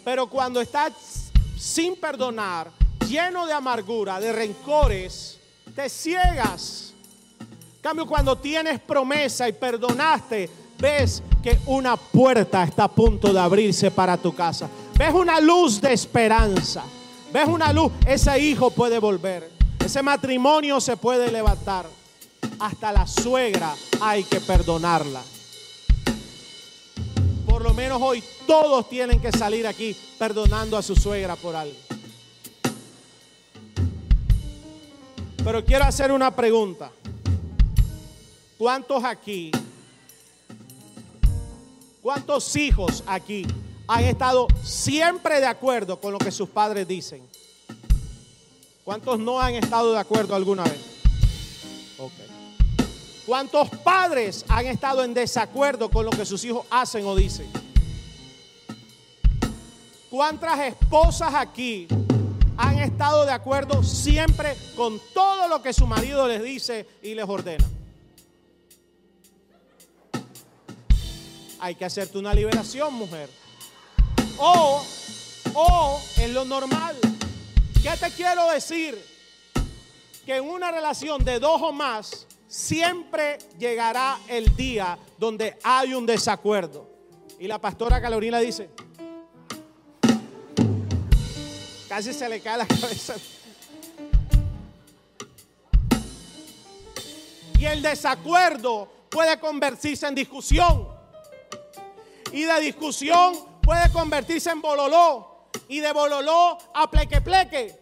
Pero 0.06 0.28
cuando 0.28 0.62
estás 0.62 1.32
sin 1.58 1.96
perdonar, 1.96 2.70
lleno 3.08 3.46
de 3.46 3.54
amargura, 3.54 4.20
de 4.20 4.32
rencores, 4.32 5.40
te 5.76 5.90
ciegas. 5.90 6.94
En 7.40 7.82
cambio, 7.82 8.06
cuando 8.06 8.38
tienes 8.38 8.80
promesa 8.80 9.50
y 9.50 9.54
perdonaste, 9.54 10.50
ves 10.78 11.24
que 11.42 11.60
una 11.66 11.98
puerta 11.98 12.64
está 12.64 12.86
a 12.86 12.92
punto 12.92 13.34
de 13.34 13.40
abrirse 13.40 13.92
para 13.92 14.18
tu 14.18 14.34
casa. 14.34 14.70
Ves 14.98 15.14
una 15.14 15.40
luz 15.40 15.82
de 15.82 15.94
esperanza. 15.94 16.84
Ves 17.34 17.48
una 17.48 17.74
luz. 17.74 17.92
Ese 18.06 18.40
hijo 18.40 18.72
puede 18.72 19.00
volver. 19.00 19.52
Ese 19.84 20.02
matrimonio 20.02 20.80
se 20.82 20.98
puede 20.98 21.32
levantar 21.32 21.97
hasta 22.60 22.92
la 22.92 23.08
suegra 23.08 23.76
hay 24.02 24.24
que 24.24 24.40
perdonarla. 24.42 25.22
Por 27.46 27.64
lo 27.64 27.74
menos 27.74 28.02
hoy 28.02 28.24
todos 28.46 28.90
tienen 28.90 29.20
que 29.22 29.32
salir 29.32 29.66
aquí 29.68 29.96
perdonando 30.18 30.78
a 30.78 30.82
su 30.82 30.96
suegra 30.96 31.36
por 31.36 31.56
algo. 31.56 31.78
Pero 35.44 35.64
quiero 35.64 35.86
hacer 35.86 36.12
una 36.12 36.36
pregunta. 36.36 36.92
¿Cuántos 38.58 39.04
aquí, 39.04 39.52
cuántos 42.02 42.56
hijos 42.56 43.04
aquí 43.06 43.46
han 43.88 44.04
estado 44.04 44.48
siempre 44.64 45.40
de 45.40 45.46
acuerdo 45.46 46.02
con 46.02 46.12
lo 46.12 46.18
que 46.18 46.32
sus 46.32 46.50
padres 46.50 46.88
dicen? 46.88 47.22
¿Cuántos 48.84 49.20
no 49.20 49.40
han 49.40 49.56
estado 49.56 49.94
de 49.94 50.00
acuerdo 50.00 50.36
alguna 50.36 50.64
vez? 50.64 50.80
Okay. 51.98 52.37
¿Cuántos 53.28 53.68
padres 53.84 54.46
han 54.48 54.68
estado 54.68 55.04
en 55.04 55.14
desacuerdo 55.14 55.90
con 55.90 56.06
lo 56.06 56.12
que 56.12 56.26
sus 56.26 56.46
hijos 56.46 56.66
hacen 56.70 57.06
o 57.06 57.14
dicen? 57.14 57.52
¿Cuántas 60.10 60.58
esposas 60.60 61.34
aquí 61.36 61.90
han 62.56 62.80
estado 62.80 63.26
de 63.26 63.34
acuerdo 63.34 63.84
siempre 63.84 64.56
con 64.78 65.02
todo 65.14 65.50
lo 65.50 65.62
que 65.62 65.74
su 65.74 65.86
marido 65.86 66.26
les 66.26 66.42
dice 66.42 66.88
y 67.04 67.16
les 67.16 67.28
ordena? 67.28 67.66
Hay 71.60 71.76
que 71.76 71.84
hacerte 71.84 72.18
una 72.18 72.34
liberación, 72.34 72.94
mujer. 72.94 73.30
O, 74.38 74.86
o 75.54 76.02
en 76.16 76.34
lo 76.34 76.46
normal. 76.46 76.96
¿Qué 77.84 77.92
te 78.00 78.10
quiero 78.12 78.50
decir? 78.52 78.98
Que 80.26 80.38
en 80.38 80.46
una 80.46 80.72
relación 80.72 81.26
de 81.26 81.40
dos 81.40 81.62
o 81.62 81.74
más, 81.74 82.27
siempre 82.48 83.38
llegará 83.58 84.20
el 84.28 84.56
día 84.56 84.98
donde 85.18 85.58
hay 85.64 85.94
un 85.94 86.06
desacuerdo. 86.06 86.90
Y 87.40 87.48
la 87.48 87.60
pastora 87.60 88.02
Carolina 88.02 88.40
dice, 88.40 88.70
casi 91.88 92.14
se 92.14 92.28
le 92.28 92.42
cae 92.42 92.58
la 92.58 92.66
cabeza. 92.68 93.16
Y 97.60 97.66
el 97.66 97.82
desacuerdo 97.82 98.88
puede 99.10 99.40
convertirse 99.40 100.08
en 100.08 100.16
discusión. 100.16 100.88
Y 102.32 102.44
de 102.44 102.60
discusión 102.62 103.34
puede 103.62 103.92
convertirse 103.92 104.50
en 104.52 104.62
bololó 104.62 105.50
y 105.68 105.80
de 105.80 105.92
bololó 105.92 106.58
a 106.74 106.90
pleque 106.90 107.22
pleque. 107.22 107.80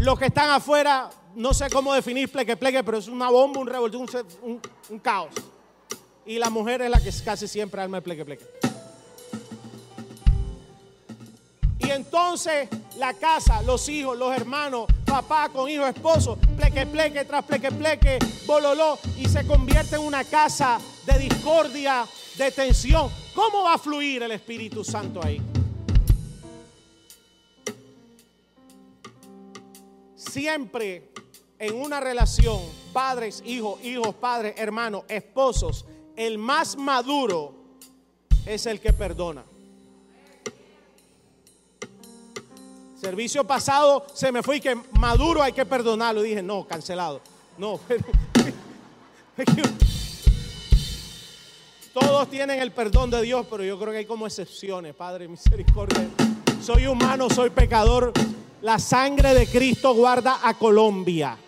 Los 0.00 0.18
que 0.18 0.26
están 0.26 0.50
afuera, 0.50 1.10
no 1.34 1.54
sé 1.54 1.68
cómo 1.70 1.94
definir 1.94 2.30
pleque 2.30 2.56
pleque, 2.56 2.82
pero 2.82 2.98
es 2.98 3.08
una 3.08 3.30
bomba, 3.30 3.60
un 3.60 3.66
revoltón, 3.66 4.06
un, 4.42 4.98
caos. 4.98 5.30
Y 6.26 6.38
la 6.38 6.50
mujer 6.50 6.82
es 6.82 6.90
la 6.90 7.00
que 7.00 7.10
casi 7.24 7.48
siempre 7.48 7.80
arma 7.80 7.98
el 7.98 8.02
pleque 8.02 8.24
pleque. 8.24 8.46
Y 11.78 11.90
entonces 11.90 12.68
la 12.98 13.14
casa, 13.14 13.62
los 13.62 13.88
hijos, 13.88 14.16
los 14.16 14.34
hermanos, 14.36 14.86
papá 15.04 15.48
con 15.48 15.68
hijo, 15.68 15.86
esposo, 15.86 16.38
pleque 16.56 16.86
pleque 16.86 17.24
tras 17.24 17.44
pleque 17.44 17.72
pleque, 17.72 18.18
bololó, 18.46 18.98
y 19.18 19.28
se 19.28 19.46
convierte 19.46 19.96
en 19.96 20.02
una 20.02 20.24
casa 20.24 20.78
de 21.06 21.18
discordia, 21.18 22.06
de 22.36 22.50
tensión. 22.52 23.10
¿Cómo 23.34 23.64
va 23.64 23.74
a 23.74 23.78
fluir 23.78 24.22
el 24.22 24.32
Espíritu 24.32 24.84
Santo 24.84 25.20
ahí? 25.24 25.40
Siempre 30.30 31.10
en 31.58 31.74
una 31.74 31.98
relación, 31.98 32.60
padres, 32.92 33.42
hijos, 33.44 33.82
hijos, 33.84 34.14
padres, 34.14 34.54
hermanos, 34.56 35.02
esposos, 35.08 35.84
el 36.14 36.38
más 36.38 36.76
maduro 36.76 37.52
es 38.46 38.66
el 38.66 38.78
que 38.78 38.92
perdona. 38.92 39.42
Servicio 42.94 43.44
pasado 43.44 44.06
se 44.14 44.30
me 44.30 44.44
fue 44.44 44.58
y 44.58 44.60
que 44.60 44.76
maduro 44.92 45.42
hay 45.42 45.52
que 45.52 45.66
perdonarlo. 45.66 46.22
dije, 46.22 46.42
no, 46.42 46.64
cancelado. 46.64 47.20
No, 47.58 47.80
todos 51.92 52.30
tienen 52.30 52.60
el 52.60 52.70
perdón 52.70 53.10
de 53.10 53.20
Dios, 53.22 53.46
pero 53.50 53.64
yo 53.64 53.76
creo 53.80 53.90
que 53.90 53.98
hay 53.98 54.06
como 54.06 54.28
excepciones, 54.28 54.94
Padre, 54.94 55.26
misericordia. 55.26 56.08
Soy 56.62 56.86
humano, 56.86 57.28
soy 57.30 57.50
pecador. 57.50 58.12
La 58.62 58.78
sangre 58.78 59.32
de 59.32 59.46
Cristo 59.46 59.94
guarda 59.94 60.46
a 60.46 60.52
Colombia. 60.52 61.38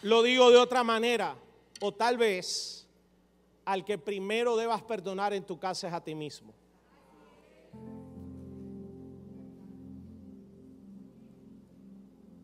Lo 0.00 0.22
digo 0.22 0.50
de 0.50 0.56
otra 0.56 0.82
manera, 0.82 1.36
o 1.82 1.92
tal 1.92 2.16
vez 2.16 2.86
al 3.66 3.84
que 3.84 3.98
primero 3.98 4.56
debas 4.56 4.80
perdonar 4.80 5.34
en 5.34 5.44
tu 5.44 5.58
casa 5.58 5.88
es 5.88 5.92
a 5.92 6.02
ti 6.02 6.14
mismo. 6.14 6.54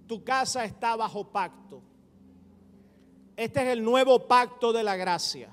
Tu 0.07 0.23
casa 0.23 0.67
está 0.67 0.97
bajo 0.97 1.25
pacto. 1.33 1.94
Este 3.37 3.63
es 3.63 3.69
el 3.69 3.83
nuevo 3.83 4.27
pacto 4.27 4.73
de 4.73 4.83
la 4.83 4.97
gracia. 4.97 5.51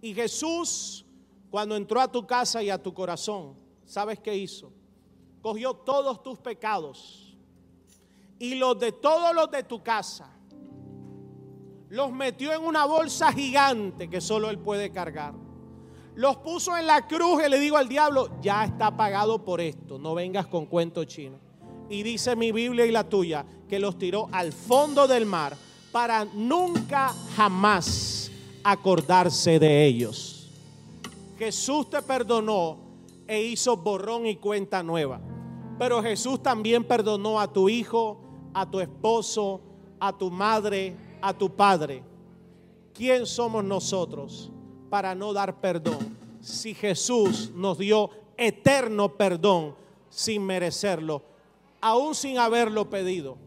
Y 0.00 0.14
Jesús, 0.14 1.04
cuando 1.50 1.76
entró 1.76 2.00
a 2.00 2.10
tu 2.10 2.26
casa 2.26 2.62
y 2.62 2.70
a 2.70 2.82
tu 2.82 2.92
corazón, 2.92 3.54
¿sabes 3.86 4.18
qué 4.18 4.36
hizo? 4.36 4.72
Cogió 5.40 5.74
todos 5.74 6.22
tus 6.22 6.38
pecados 6.38 7.36
y 8.38 8.56
los 8.56 8.78
de 8.78 8.92
todos 8.92 9.34
los 9.34 9.50
de 9.50 9.62
tu 9.62 9.82
casa 9.82 10.28
los 11.88 12.10
metió 12.10 12.52
en 12.54 12.62
una 12.62 12.86
bolsa 12.86 13.30
gigante 13.32 14.08
que 14.08 14.22
solo 14.22 14.48
Él 14.48 14.58
puede 14.58 14.90
cargar. 14.90 15.34
Los 16.14 16.38
puso 16.38 16.76
en 16.76 16.86
la 16.86 17.06
cruz 17.06 17.42
y 17.44 17.50
le 17.50 17.58
digo 17.58 17.76
al 17.76 17.86
diablo, 17.88 18.30
ya 18.40 18.64
está 18.64 18.96
pagado 18.96 19.44
por 19.44 19.60
esto, 19.60 19.98
no 19.98 20.14
vengas 20.14 20.46
con 20.46 20.64
cuento 20.64 21.04
chino. 21.04 21.38
Y 21.90 22.02
dice 22.02 22.34
mi 22.34 22.50
Biblia 22.50 22.86
y 22.86 22.90
la 22.90 23.04
tuya 23.04 23.44
que 23.68 23.78
los 23.78 23.98
tiró 23.98 24.28
al 24.32 24.52
fondo 24.52 25.06
del 25.06 25.26
mar 25.26 25.54
para 25.92 26.24
nunca 26.24 27.14
jamás 27.36 28.30
acordarse 28.64 29.58
de 29.58 29.84
ellos. 29.84 30.50
Jesús 31.38 31.90
te 31.90 32.02
perdonó 32.02 32.78
e 33.28 33.42
hizo 33.42 33.76
borrón 33.76 34.26
y 34.26 34.36
cuenta 34.36 34.82
nueva. 34.82 35.20
Pero 35.78 36.02
Jesús 36.02 36.42
también 36.42 36.84
perdonó 36.84 37.38
a 37.38 37.52
tu 37.52 37.68
hijo, 37.68 38.20
a 38.54 38.70
tu 38.70 38.80
esposo, 38.80 39.60
a 40.00 40.12
tu 40.16 40.30
madre, 40.30 40.96
a 41.22 41.32
tu 41.32 41.54
Padre, 41.54 42.02
¿quién 42.92 43.24
somos 43.24 43.64
nosotros 43.64 44.50
para 44.90 45.14
no 45.14 45.32
dar 45.32 45.60
perdón? 45.60 46.18
Si 46.40 46.74
Jesús 46.74 47.52
nos 47.54 47.78
dio 47.78 48.10
eterno 48.36 49.16
perdón 49.16 49.76
sin 50.10 50.44
merecerlo, 50.44 51.22
aún 51.80 52.14
sin 52.14 52.38
haberlo 52.38 52.90
pedido. 52.90 53.38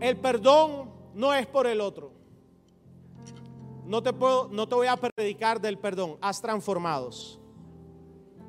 El 0.00 0.18
perdón 0.18 0.83
no 1.14 1.32
es 1.32 1.46
por 1.46 1.66
el 1.66 1.80
otro. 1.80 2.12
No 3.84 4.02
te, 4.02 4.12
puedo, 4.12 4.48
no 4.48 4.66
te 4.68 4.74
voy 4.74 4.86
a 4.86 4.96
predicar 4.96 5.60
del 5.60 5.78
perdón. 5.78 6.16
Haz 6.20 6.40
transformados. 6.40 7.38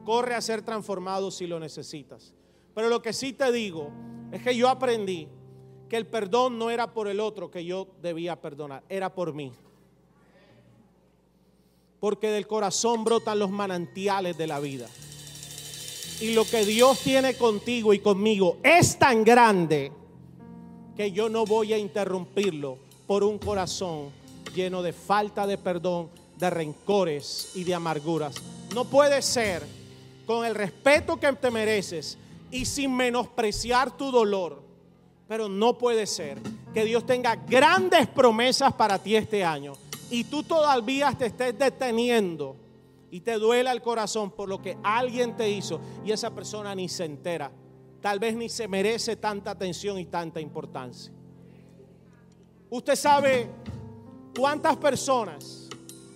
Corre 0.06 0.34
a 0.36 0.42
ser 0.42 0.62
transformado 0.62 1.32
si 1.32 1.46
lo 1.46 1.60
necesitas. 1.60 2.34
Pero 2.74 2.90
lo 2.90 3.02
que 3.02 3.14
sí 3.14 3.34
te 3.34 3.52
digo 3.52 3.92
es 4.32 4.42
que 4.42 4.56
yo 4.56 4.70
aprendí 4.70 5.28
que 5.90 5.98
el 5.98 6.08
perdón 6.08 6.58
no 6.58 6.70
era 6.70 6.94
por 6.94 7.08
el 7.08 7.20
otro 7.20 7.52
que 7.52 7.64
yo 7.64 7.88
debía 8.02 8.42
perdonar, 8.42 8.84
era 8.90 9.14
por 9.14 9.34
mí. 9.34 9.52
Porque 12.00 12.30
del 12.30 12.48
corazón 12.48 13.04
brotan 13.04 13.40
los 13.40 13.50
manantiales 13.50 14.38
de 14.38 14.48
la 14.48 14.60
vida. 14.60 14.88
Y 16.22 16.34
lo 16.34 16.46
que 16.46 16.66
Dios 16.66 17.00
tiene 17.00 17.36
contigo 17.36 17.94
y 17.94 18.00
conmigo 18.00 18.58
es 18.64 18.98
tan 18.98 19.24
grande 19.24 19.92
que 20.96 21.12
yo 21.12 21.30
no 21.30 21.46
voy 21.46 21.74
a 21.74 21.78
interrumpirlo 21.78 22.78
por 23.08 23.24
un 23.24 23.38
corazón 23.38 24.10
lleno 24.54 24.82
de 24.82 24.94
falta 24.94 25.46
de 25.46 25.58
perdón, 25.58 26.10
de 26.38 26.50
rencores 26.50 27.52
y 27.56 27.64
de 27.64 27.76
amarguras. 27.76 28.36
No 28.74 28.86
puede 28.86 29.22
ser 29.22 29.64
con 30.26 30.46
el 30.46 30.56
respeto 30.56 31.18
que 31.20 31.32
te 31.34 31.52
mereces 31.52 32.18
y 32.52 32.66
sin 32.66 32.96
menospreciar 32.96 33.96
tu 33.96 34.12
dolor 34.12 34.66
pero 35.28 35.50
no 35.50 35.78
puede 35.78 36.06
ser 36.06 36.40
que 36.74 36.86
Dios 36.86 37.06
tenga 37.06 37.36
grandes 37.36 38.08
promesas 38.08 38.74
para 38.74 39.00
ti 39.00 39.16
este 39.16 39.44
año 39.44 39.74
y 40.10 40.26
tú 40.26 40.44
todavía 40.44 41.12
te 41.18 41.28
estés 41.28 41.58
deteniendo 41.58 42.56
y 43.10 43.22
te 43.22 43.34
duela 43.34 43.72
el 43.72 43.82
corazón 43.82 44.30
por 44.32 44.50
lo 44.50 44.62
que 44.62 44.78
alguien 44.84 45.36
te 45.36 45.50
hizo 45.50 45.80
y 46.06 46.12
esa 46.12 46.32
persona 46.32 46.76
ni 46.76 46.90
se 46.90 47.06
entera. 47.06 47.52
Tal 48.06 48.20
vez 48.20 48.36
ni 48.36 48.50
se 48.50 48.68
merece 48.68 49.16
tanta 49.16 49.50
atención 49.50 49.98
y 49.98 50.06
tanta 50.06 50.40
importancia. 50.40 51.12
Usted 52.70 52.96
sabe 52.96 53.50
cuántas 54.38 54.78
personas 54.78 55.68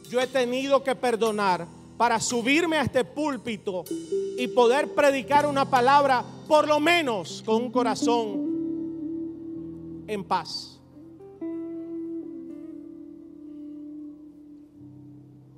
yo 0.08 0.22
he 0.22 0.28
tenido 0.28 0.84
que 0.84 0.94
perdonar 0.94 1.66
para 1.98 2.20
subirme 2.20 2.78
a 2.78 2.84
este 2.84 3.04
púlpito 3.04 3.86
y 4.38 4.48
poder 4.50 4.94
predicar 4.94 5.48
una 5.48 5.68
palabra 5.68 6.24
por 6.48 6.68
lo 6.68 6.80
menos 6.80 7.42
con 7.44 7.64
un 7.64 7.72
corazón 7.72 8.46
en 10.06 10.24
paz. 10.24 10.80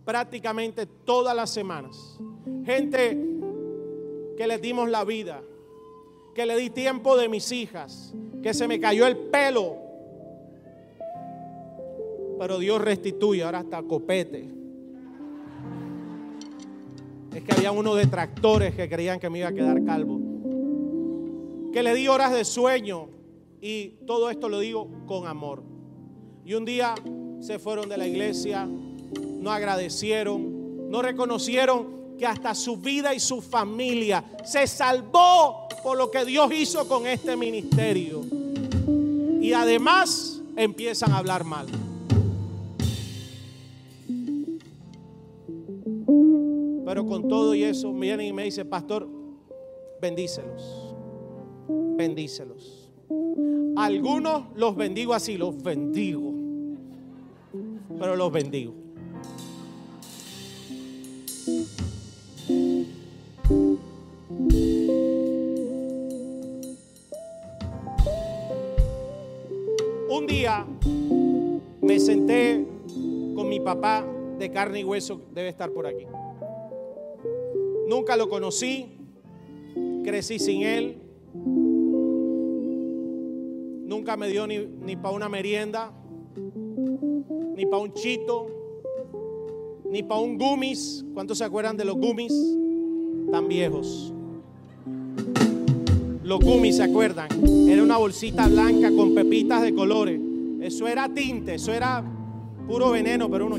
Prácticamente 0.05 0.85
todas 0.85 1.35
las 1.35 1.49
semanas. 1.49 2.17
Gente 2.63 3.19
que 4.37 4.47
les 4.47 4.61
dimos 4.61 4.89
la 4.89 5.03
vida, 5.03 5.41
que 6.33 6.45
le 6.45 6.55
di 6.57 6.69
tiempo 6.69 7.17
de 7.17 7.27
mis 7.27 7.51
hijas, 7.51 8.13
que 8.41 8.53
se 8.53 8.67
me 8.67 8.79
cayó 8.79 9.05
el 9.07 9.17
pelo. 9.17 9.77
Pero 12.39 12.57
Dios 12.59 12.81
restituye, 12.81 13.43
ahora 13.43 13.59
hasta 13.59 13.83
copete. 13.83 14.49
Es 17.35 17.43
que 17.43 17.53
había 17.53 17.71
unos 17.71 17.95
detractores 17.95 18.75
que 18.75 18.89
creían 18.89 19.19
que 19.19 19.29
me 19.29 19.39
iba 19.39 19.49
a 19.49 19.53
quedar 19.53 19.83
calvo. 19.85 20.19
Que 21.71 21.83
le 21.83 21.93
di 21.93 22.07
horas 22.07 22.33
de 22.33 22.43
sueño 22.43 23.07
y 23.61 23.89
todo 24.05 24.29
esto 24.29 24.49
lo 24.49 24.59
digo 24.59 24.89
con 25.05 25.27
amor. 25.27 25.63
Y 26.43 26.55
un 26.55 26.65
día 26.65 26.95
se 27.39 27.59
fueron 27.59 27.87
de 27.87 27.97
la 27.97 28.07
iglesia, 28.07 28.65
no 28.65 29.51
agradecieron, 29.51 30.89
no 30.89 31.01
reconocieron 31.01 32.00
que 32.21 32.27
hasta 32.27 32.53
su 32.53 32.77
vida 32.77 33.15
y 33.15 33.19
su 33.19 33.41
familia 33.41 34.23
se 34.45 34.67
salvó 34.67 35.67
por 35.81 35.97
lo 35.97 36.11
que 36.11 36.23
Dios 36.23 36.51
hizo 36.53 36.87
con 36.87 37.07
este 37.07 37.35
ministerio. 37.35 38.21
Y 39.41 39.53
además 39.53 40.39
empiezan 40.55 41.13
a 41.13 41.17
hablar 41.17 41.43
mal. 41.43 41.65
Pero 46.85 47.07
con 47.07 47.27
todo 47.27 47.55
y 47.55 47.63
eso, 47.63 47.91
vienen 47.91 48.27
y 48.27 48.33
me 48.33 48.43
dicen, 48.43 48.69
pastor, 48.69 49.09
bendícelos, 49.99 50.93
bendícelos. 51.97 52.87
Algunos 53.75 54.43
los 54.55 54.75
bendigo 54.75 55.15
así, 55.15 55.37
los 55.37 55.59
bendigo. 55.63 56.31
Pero 57.97 58.15
los 58.15 58.31
bendigo. 58.31 58.75
Me 71.81 71.99
senté 71.99 72.65
con 73.35 73.49
mi 73.49 73.59
papá 73.59 74.05
de 74.37 74.51
carne 74.51 74.79
y 74.79 74.83
hueso, 74.83 75.21
debe 75.33 75.49
estar 75.49 75.71
por 75.71 75.85
aquí. 75.85 76.05
Nunca 77.87 78.15
lo 78.15 78.29
conocí, 78.29 78.97
crecí 80.03 80.39
sin 80.39 80.63
él, 80.63 80.97
nunca 83.85 84.15
me 84.17 84.29
dio 84.29 84.47
ni, 84.47 84.59
ni 84.59 84.95
para 84.95 85.13
una 85.15 85.29
merienda, 85.29 85.91
ni 87.55 87.65
para 87.65 87.83
un 87.83 87.93
chito, 87.93 88.47
ni 89.89 90.03
para 90.03 90.21
un 90.21 90.37
gummies. 90.37 91.05
¿Cuántos 91.13 91.37
se 91.39 91.43
acuerdan 91.43 91.75
de 91.77 91.85
los 91.85 91.95
gummies? 91.95 92.33
Tan 93.31 93.47
viejos. 93.47 94.13
Los 96.23 96.39
gummies, 96.39 96.77
¿se 96.77 96.83
acuerdan? 96.83 97.27
Era 97.67 97.83
una 97.83 97.97
bolsita 97.97 98.47
blanca 98.47 98.91
con 98.95 99.13
pepitas 99.13 99.61
de 99.61 99.75
colores. 99.75 100.30
Eso 100.61 100.87
era 100.87 101.09
tinte, 101.11 101.55
eso 101.55 101.73
era 101.73 102.03
puro 102.67 102.91
veneno, 102.91 103.29
pero 103.31 103.47
uno... 103.47 103.57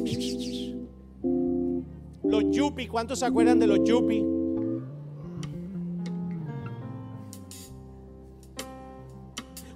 Los 2.22 2.44
yupi, 2.56 2.86
¿cuántos 2.86 3.18
se 3.18 3.26
acuerdan 3.26 3.58
de 3.58 3.66
los 3.66 3.80
yupi? 3.82 4.24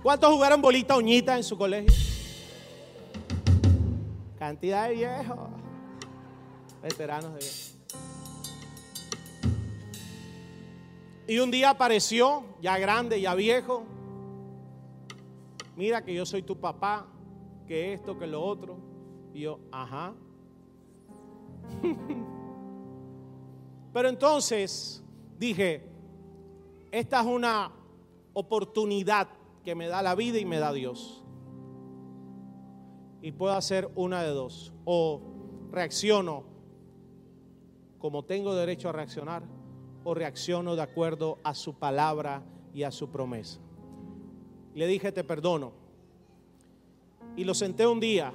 ¿Cuántos 0.05 0.33
jugaron 0.33 0.63
bolita 0.63 0.97
uñita 0.97 1.37
en 1.37 1.43
su 1.43 1.59
colegio? 1.59 1.93
Cantidad 4.39 4.89
de 4.89 4.95
viejos. 4.95 5.51
Veteranos 6.81 7.33
de 7.33 7.39
viejos. 7.41 7.77
Y 11.27 11.41
un 11.41 11.51
día 11.51 11.71
apareció, 11.71 12.45
ya 12.63 12.79
grande, 12.79 13.21
ya 13.21 13.35
viejo. 13.35 13.83
Mira 15.75 16.05
que 16.05 16.15
yo 16.15 16.25
soy 16.25 16.43
tu 16.43 16.61
papá, 16.61 17.09
que 17.67 17.93
esto, 17.93 18.19
que 18.19 18.27
lo 18.27 18.43
otro. 18.43 18.79
Y 19.33 19.41
yo, 19.41 19.61
ajá. 19.71 20.15
Pero 23.93 24.09
entonces 24.09 25.03
dije, 25.39 25.89
esta 26.91 27.21
es 27.21 27.27
una 27.27 27.73
oportunidad 28.33 29.29
que 29.65 29.75
me 29.75 29.89
da 29.89 30.03
la 30.03 30.15
vida 30.15 30.39
y 30.39 30.45
me 30.45 30.59
da 30.59 30.73
Dios. 30.73 31.25
Y 33.21 33.33
puedo 33.33 33.55
hacer 33.55 33.91
una 33.95 34.23
de 34.23 34.31
dos. 34.31 34.73
O 34.85 35.21
reacciono 35.73 36.45
como 37.99 38.25
tengo 38.25 38.55
derecho 38.55 38.89
a 38.89 38.93
reaccionar, 38.93 39.43
o 40.05 40.15
reacciono 40.15 40.77
de 40.77 40.83
acuerdo 40.83 41.39
a 41.43 41.55
su 41.55 41.75
palabra 41.75 42.45
y 42.73 42.85
a 42.85 42.93
su 42.93 43.11
promesa. 43.11 43.59
Le 44.75 44.87
dije, 44.87 45.11
te 45.11 45.25
perdono. 45.25 45.73
Y 47.37 47.45
lo 47.45 47.55
senté 47.55 47.87
un 47.87 48.01
día. 48.01 48.33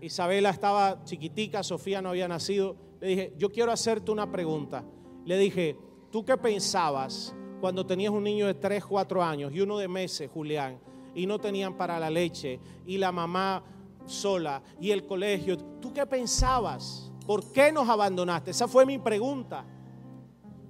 Isabela 0.00 0.50
estaba 0.50 1.02
chiquitica, 1.04 1.62
Sofía 1.62 2.00
no 2.00 2.10
había 2.10 2.28
nacido. 2.28 2.76
Le 3.00 3.08
dije, 3.08 3.34
yo 3.36 3.50
quiero 3.50 3.72
hacerte 3.72 4.10
una 4.10 4.30
pregunta. 4.30 4.84
Le 5.24 5.36
dije, 5.36 5.76
¿tú 6.10 6.24
qué 6.24 6.36
pensabas 6.36 7.34
cuando 7.60 7.84
tenías 7.84 8.12
un 8.12 8.24
niño 8.24 8.46
de 8.46 8.54
3, 8.54 8.84
4 8.84 9.22
años 9.22 9.52
y 9.52 9.60
uno 9.60 9.78
de 9.78 9.88
meses, 9.88 10.30
Julián, 10.32 10.78
y 11.14 11.26
no 11.26 11.38
tenían 11.38 11.76
para 11.76 11.98
la 11.98 12.08
leche 12.08 12.60
y 12.86 12.96
la 12.98 13.12
mamá 13.12 13.62
sola 14.06 14.62
y 14.80 14.90
el 14.92 15.04
colegio? 15.04 15.58
¿Tú 15.80 15.92
qué 15.92 16.06
pensabas? 16.06 17.10
¿Por 17.26 17.52
qué 17.52 17.70
nos 17.72 17.88
abandonaste? 17.88 18.52
Esa 18.52 18.68
fue 18.68 18.86
mi 18.86 18.98
pregunta. 18.98 19.64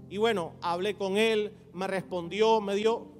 Y 0.09 0.17
bueno, 0.17 0.55
hablé 0.61 0.95
con 0.95 1.17
él, 1.17 1.53
me 1.73 1.87
respondió, 1.87 2.61
me 2.61 2.75
dio... 2.75 3.20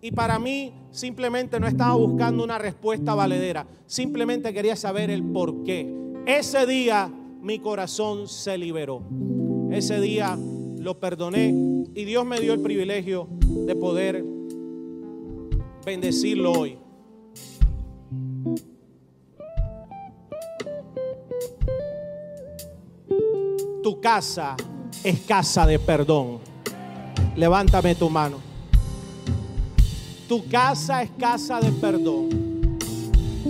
Y 0.00 0.12
para 0.12 0.38
mí 0.38 0.72
simplemente 0.90 1.58
no 1.58 1.66
estaba 1.66 1.94
buscando 1.94 2.44
una 2.44 2.58
respuesta 2.58 3.14
valedera, 3.14 3.66
simplemente 3.86 4.52
quería 4.52 4.76
saber 4.76 5.10
el 5.10 5.24
por 5.24 5.64
qué. 5.64 5.92
Ese 6.26 6.66
día 6.66 7.10
mi 7.40 7.58
corazón 7.58 8.28
se 8.28 8.56
liberó. 8.58 9.02
Ese 9.70 10.00
día 10.00 10.38
lo 10.78 10.98
perdoné 11.00 11.48
y 11.94 12.04
Dios 12.04 12.24
me 12.24 12.40
dio 12.40 12.52
el 12.52 12.60
privilegio 12.60 13.28
de 13.40 13.74
poder 13.74 14.24
bendecirlo 15.84 16.52
hoy. 16.52 16.78
Tu 23.82 24.00
casa 24.00 24.56
es 25.02 25.20
casa 25.20 25.66
de 25.66 25.78
perdón. 25.78 26.38
Levántame 27.36 27.94
tu 27.94 28.10
mano. 28.10 28.47
Tu 30.28 30.46
casa 30.46 31.02
es 31.02 31.10
casa 31.18 31.58
de 31.58 31.72
perdón. 31.72 32.28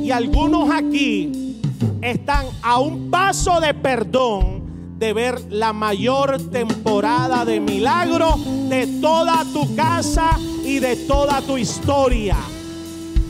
Y 0.00 0.12
algunos 0.12 0.70
aquí 0.70 1.60
están 2.00 2.46
a 2.62 2.78
un 2.78 3.10
paso 3.10 3.60
de 3.60 3.74
perdón 3.74 4.96
de 4.96 5.12
ver 5.12 5.40
la 5.50 5.72
mayor 5.72 6.40
temporada 6.52 7.44
de 7.44 7.58
milagro 7.58 8.36
de 8.68 8.86
toda 9.00 9.44
tu 9.52 9.74
casa 9.74 10.38
y 10.64 10.78
de 10.78 10.94
toda 10.94 11.40
tu 11.40 11.58
historia. 11.58 12.36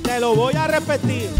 Te 0.02 0.20
lo 0.20 0.34
voy 0.34 0.52
a 0.54 0.66
repetir. 0.66 1.30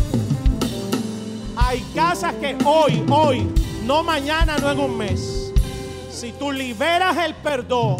Hay 1.56 1.84
casas 1.94 2.32
que 2.36 2.56
hoy, 2.64 3.04
hoy, 3.10 3.46
no 3.84 4.02
mañana, 4.02 4.56
no 4.56 4.70
en 4.70 4.80
un 4.80 4.96
mes. 4.96 5.52
Si 6.10 6.32
tú 6.32 6.52
liberas 6.52 7.18
el 7.18 7.34
perdón, 7.34 7.98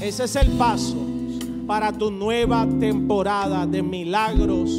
ese 0.00 0.22
es 0.22 0.36
el 0.36 0.50
paso 0.52 1.11
para 1.66 1.92
tu 1.92 2.10
nueva 2.10 2.66
temporada 2.80 3.66
de 3.66 3.82
milagros 3.82 4.70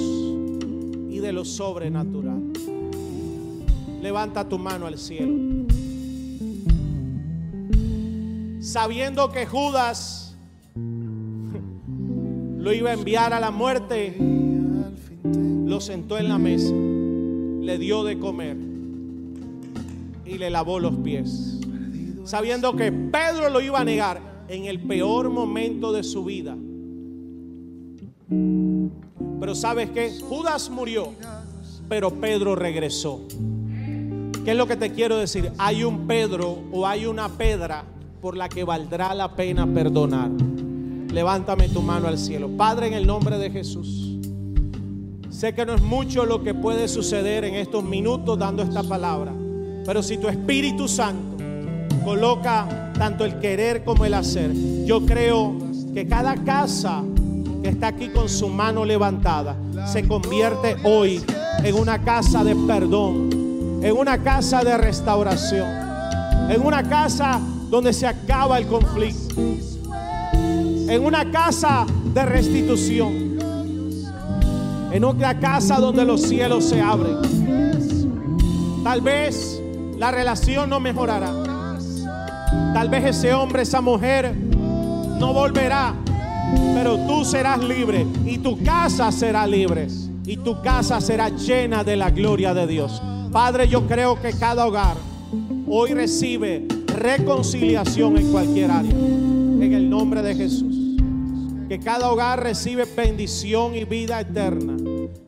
y 1.10 1.20
de 1.20 1.32
lo 1.32 1.46
sobrenatural. 1.46 2.42
Levanta 4.02 4.48
tu 4.48 4.60
mano 4.60 4.86
al 4.86 4.98
cielo. 4.98 5.34
Sabiendo 8.60 9.32
que 9.32 9.46
Judas 9.46 10.36
lo 12.58 12.74
iba 12.74 12.90
a 12.92 12.94
enviar 12.94 13.34
a 13.34 13.40
la 13.40 13.52
muerte, 13.52 14.18
lo 15.66 15.80
sentó 15.82 16.18
en 16.18 16.30
la 16.30 16.38
mesa, 16.38 16.74
le 16.74 17.78
dio 17.78 18.04
de 18.04 18.20
comer 18.20 18.58
y 20.26 20.38
le 20.38 20.50
lavó 20.50 20.80
los 20.80 20.96
pies. 20.98 21.60
Sabiendo 22.24 22.76
que 22.76 22.92
Pedro 22.92 23.50
lo 23.50 23.62
iba 23.62 23.80
a 23.82 23.86
negar 23.86 24.46
en 24.48 24.66
el 24.66 24.82
peor 24.82 25.30
momento 25.30 25.92
de 25.92 26.04
su 26.04 26.24
vida. 26.24 26.58
Pero 29.40 29.56
sabes 29.56 29.90
que 29.90 30.12
Judas 30.22 30.70
murió, 30.70 31.14
pero 31.90 32.12
Pedro 32.12 32.56
regresó. 32.56 33.22
¿Qué 34.46 34.52
es 34.52 34.58
lo 34.58 34.68
que 34.68 34.76
te 34.76 34.92
quiero 34.92 35.18
decir? 35.18 35.52
Hay 35.58 35.84
un 35.84 36.08
Pedro 36.08 36.60
o 36.72 36.86
hay 36.86 37.06
una 37.06 37.30
Pedra 37.30 37.86
por 38.22 38.36
la 38.36 38.50
que 38.50 38.64
valdrá 38.64 39.14
la 39.14 39.36
pena 39.36 39.68
perdonar. 39.68 40.30
Levántame 41.12 41.70
tu 41.70 41.82
mano 41.82 42.08
al 42.08 42.18
cielo. 42.18 42.50
Padre, 42.58 42.88
en 42.88 42.94
el 42.94 43.06
nombre 43.06 43.38
de 43.38 43.52
Jesús. 43.52 44.18
Sé 45.30 45.54
que 45.54 45.66
no 45.66 45.74
es 45.74 45.82
mucho 45.82 46.26
lo 46.26 46.44
que 46.44 46.54
puede 46.54 46.88
suceder 46.88 47.44
en 47.44 47.56
estos 47.56 47.84
minutos 47.84 48.40
dando 48.40 48.64
esta 48.64 48.84
palabra. 48.84 49.34
Pero 49.86 50.02
si 50.02 50.18
tu 50.18 50.28
Espíritu 50.28 50.88
Santo 50.88 51.44
coloca 52.04 52.94
tanto 52.98 53.26
el 53.26 53.40
querer 53.40 53.84
como 53.84 54.06
el 54.06 54.14
hacer, 54.14 54.52
yo 54.86 55.06
creo 55.06 55.58
que 55.94 56.08
cada 56.08 56.36
casa 56.44 57.04
que 57.64 57.70
está 57.70 57.88
aquí 57.88 58.10
con 58.10 58.28
su 58.28 58.50
mano 58.50 58.84
levantada 58.84 59.56
se 59.88 60.06
convierte 60.06 60.76
hoy 60.84 61.24
en 61.64 61.76
una 61.76 62.04
casa 62.04 62.44
de 62.44 62.56
perdón, 62.56 63.30
en 63.82 63.98
una 63.98 64.18
casa 64.22 64.64
de 64.66 64.78
restauración, 64.78 65.68
en 66.50 66.62
una 66.62 66.84
casa 66.84 67.40
donde 67.70 67.94
se 67.94 68.06
acaba 68.06 68.58
el 68.58 68.68
conflicto, 68.68 69.42
en 70.90 71.06
una 71.06 71.32
casa 71.32 71.86
de 72.14 72.26
restitución, 72.26 73.40
en 74.92 75.06
una 75.06 75.40
casa 75.40 75.78
donde 75.78 76.04
los 76.04 76.22
cielos 76.22 76.66
se 76.66 76.82
abren. 76.82 77.18
Tal 78.84 79.00
vez 79.00 79.62
la 79.98 80.12
relación 80.12 80.70
no 80.70 80.82
mejorará. 80.82 81.32
Tal 82.74 82.90
vez 82.90 83.06
ese 83.06 83.34
hombre, 83.34 83.62
esa 83.62 83.80
mujer 83.80 84.36
no 85.18 85.34
volverá, 85.34 85.96
pero 86.84 86.98
tú 87.08 87.24
serás 87.24 87.64
libre 87.64 88.06
y 88.26 88.40
tu 88.40 88.62
casa 88.62 89.10
será 89.10 89.48
libre 89.48 89.88
y 90.26 90.36
tu 90.36 90.62
casa 90.62 91.00
será 91.00 91.30
llena 91.30 91.82
de 91.82 91.96
la 91.96 92.12
gloria 92.12 92.54
de 92.54 92.68
Dios. 92.68 93.02
Padre, 93.32 93.70
yo 93.70 93.88
creo 93.88 94.22
que 94.22 94.34
cada 94.34 94.66
hogar 94.68 94.98
hoy 95.66 95.94
recibe 95.94 96.68
reconciliación 96.88 98.18
en 98.18 98.32
cualquier 98.34 98.70
área. 98.70 98.92
En 98.92 99.72
el 99.72 99.90
nombre 99.90 100.22
de 100.22 100.36
Jesús. 100.36 100.98
Que 101.70 101.80
cada 101.80 102.12
hogar 102.12 102.44
recibe 102.44 102.84
bendición 102.84 103.76
y 103.76 103.86
vida 103.86 104.20
eterna. 104.20 104.76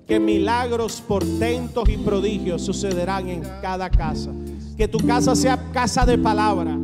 Que 0.06 0.20
milagros, 0.20 1.02
portentos 1.08 1.88
y 1.88 1.96
prodigios 1.96 2.66
sucederán 2.66 3.30
en 3.30 3.44
cada 3.62 3.90
casa. 3.90 4.32
Que 4.76 4.90
tu 4.90 4.98
casa 4.98 5.38
sea 5.38 5.72
casa 5.72 6.06
de 6.06 6.18
palabra. 6.18 6.78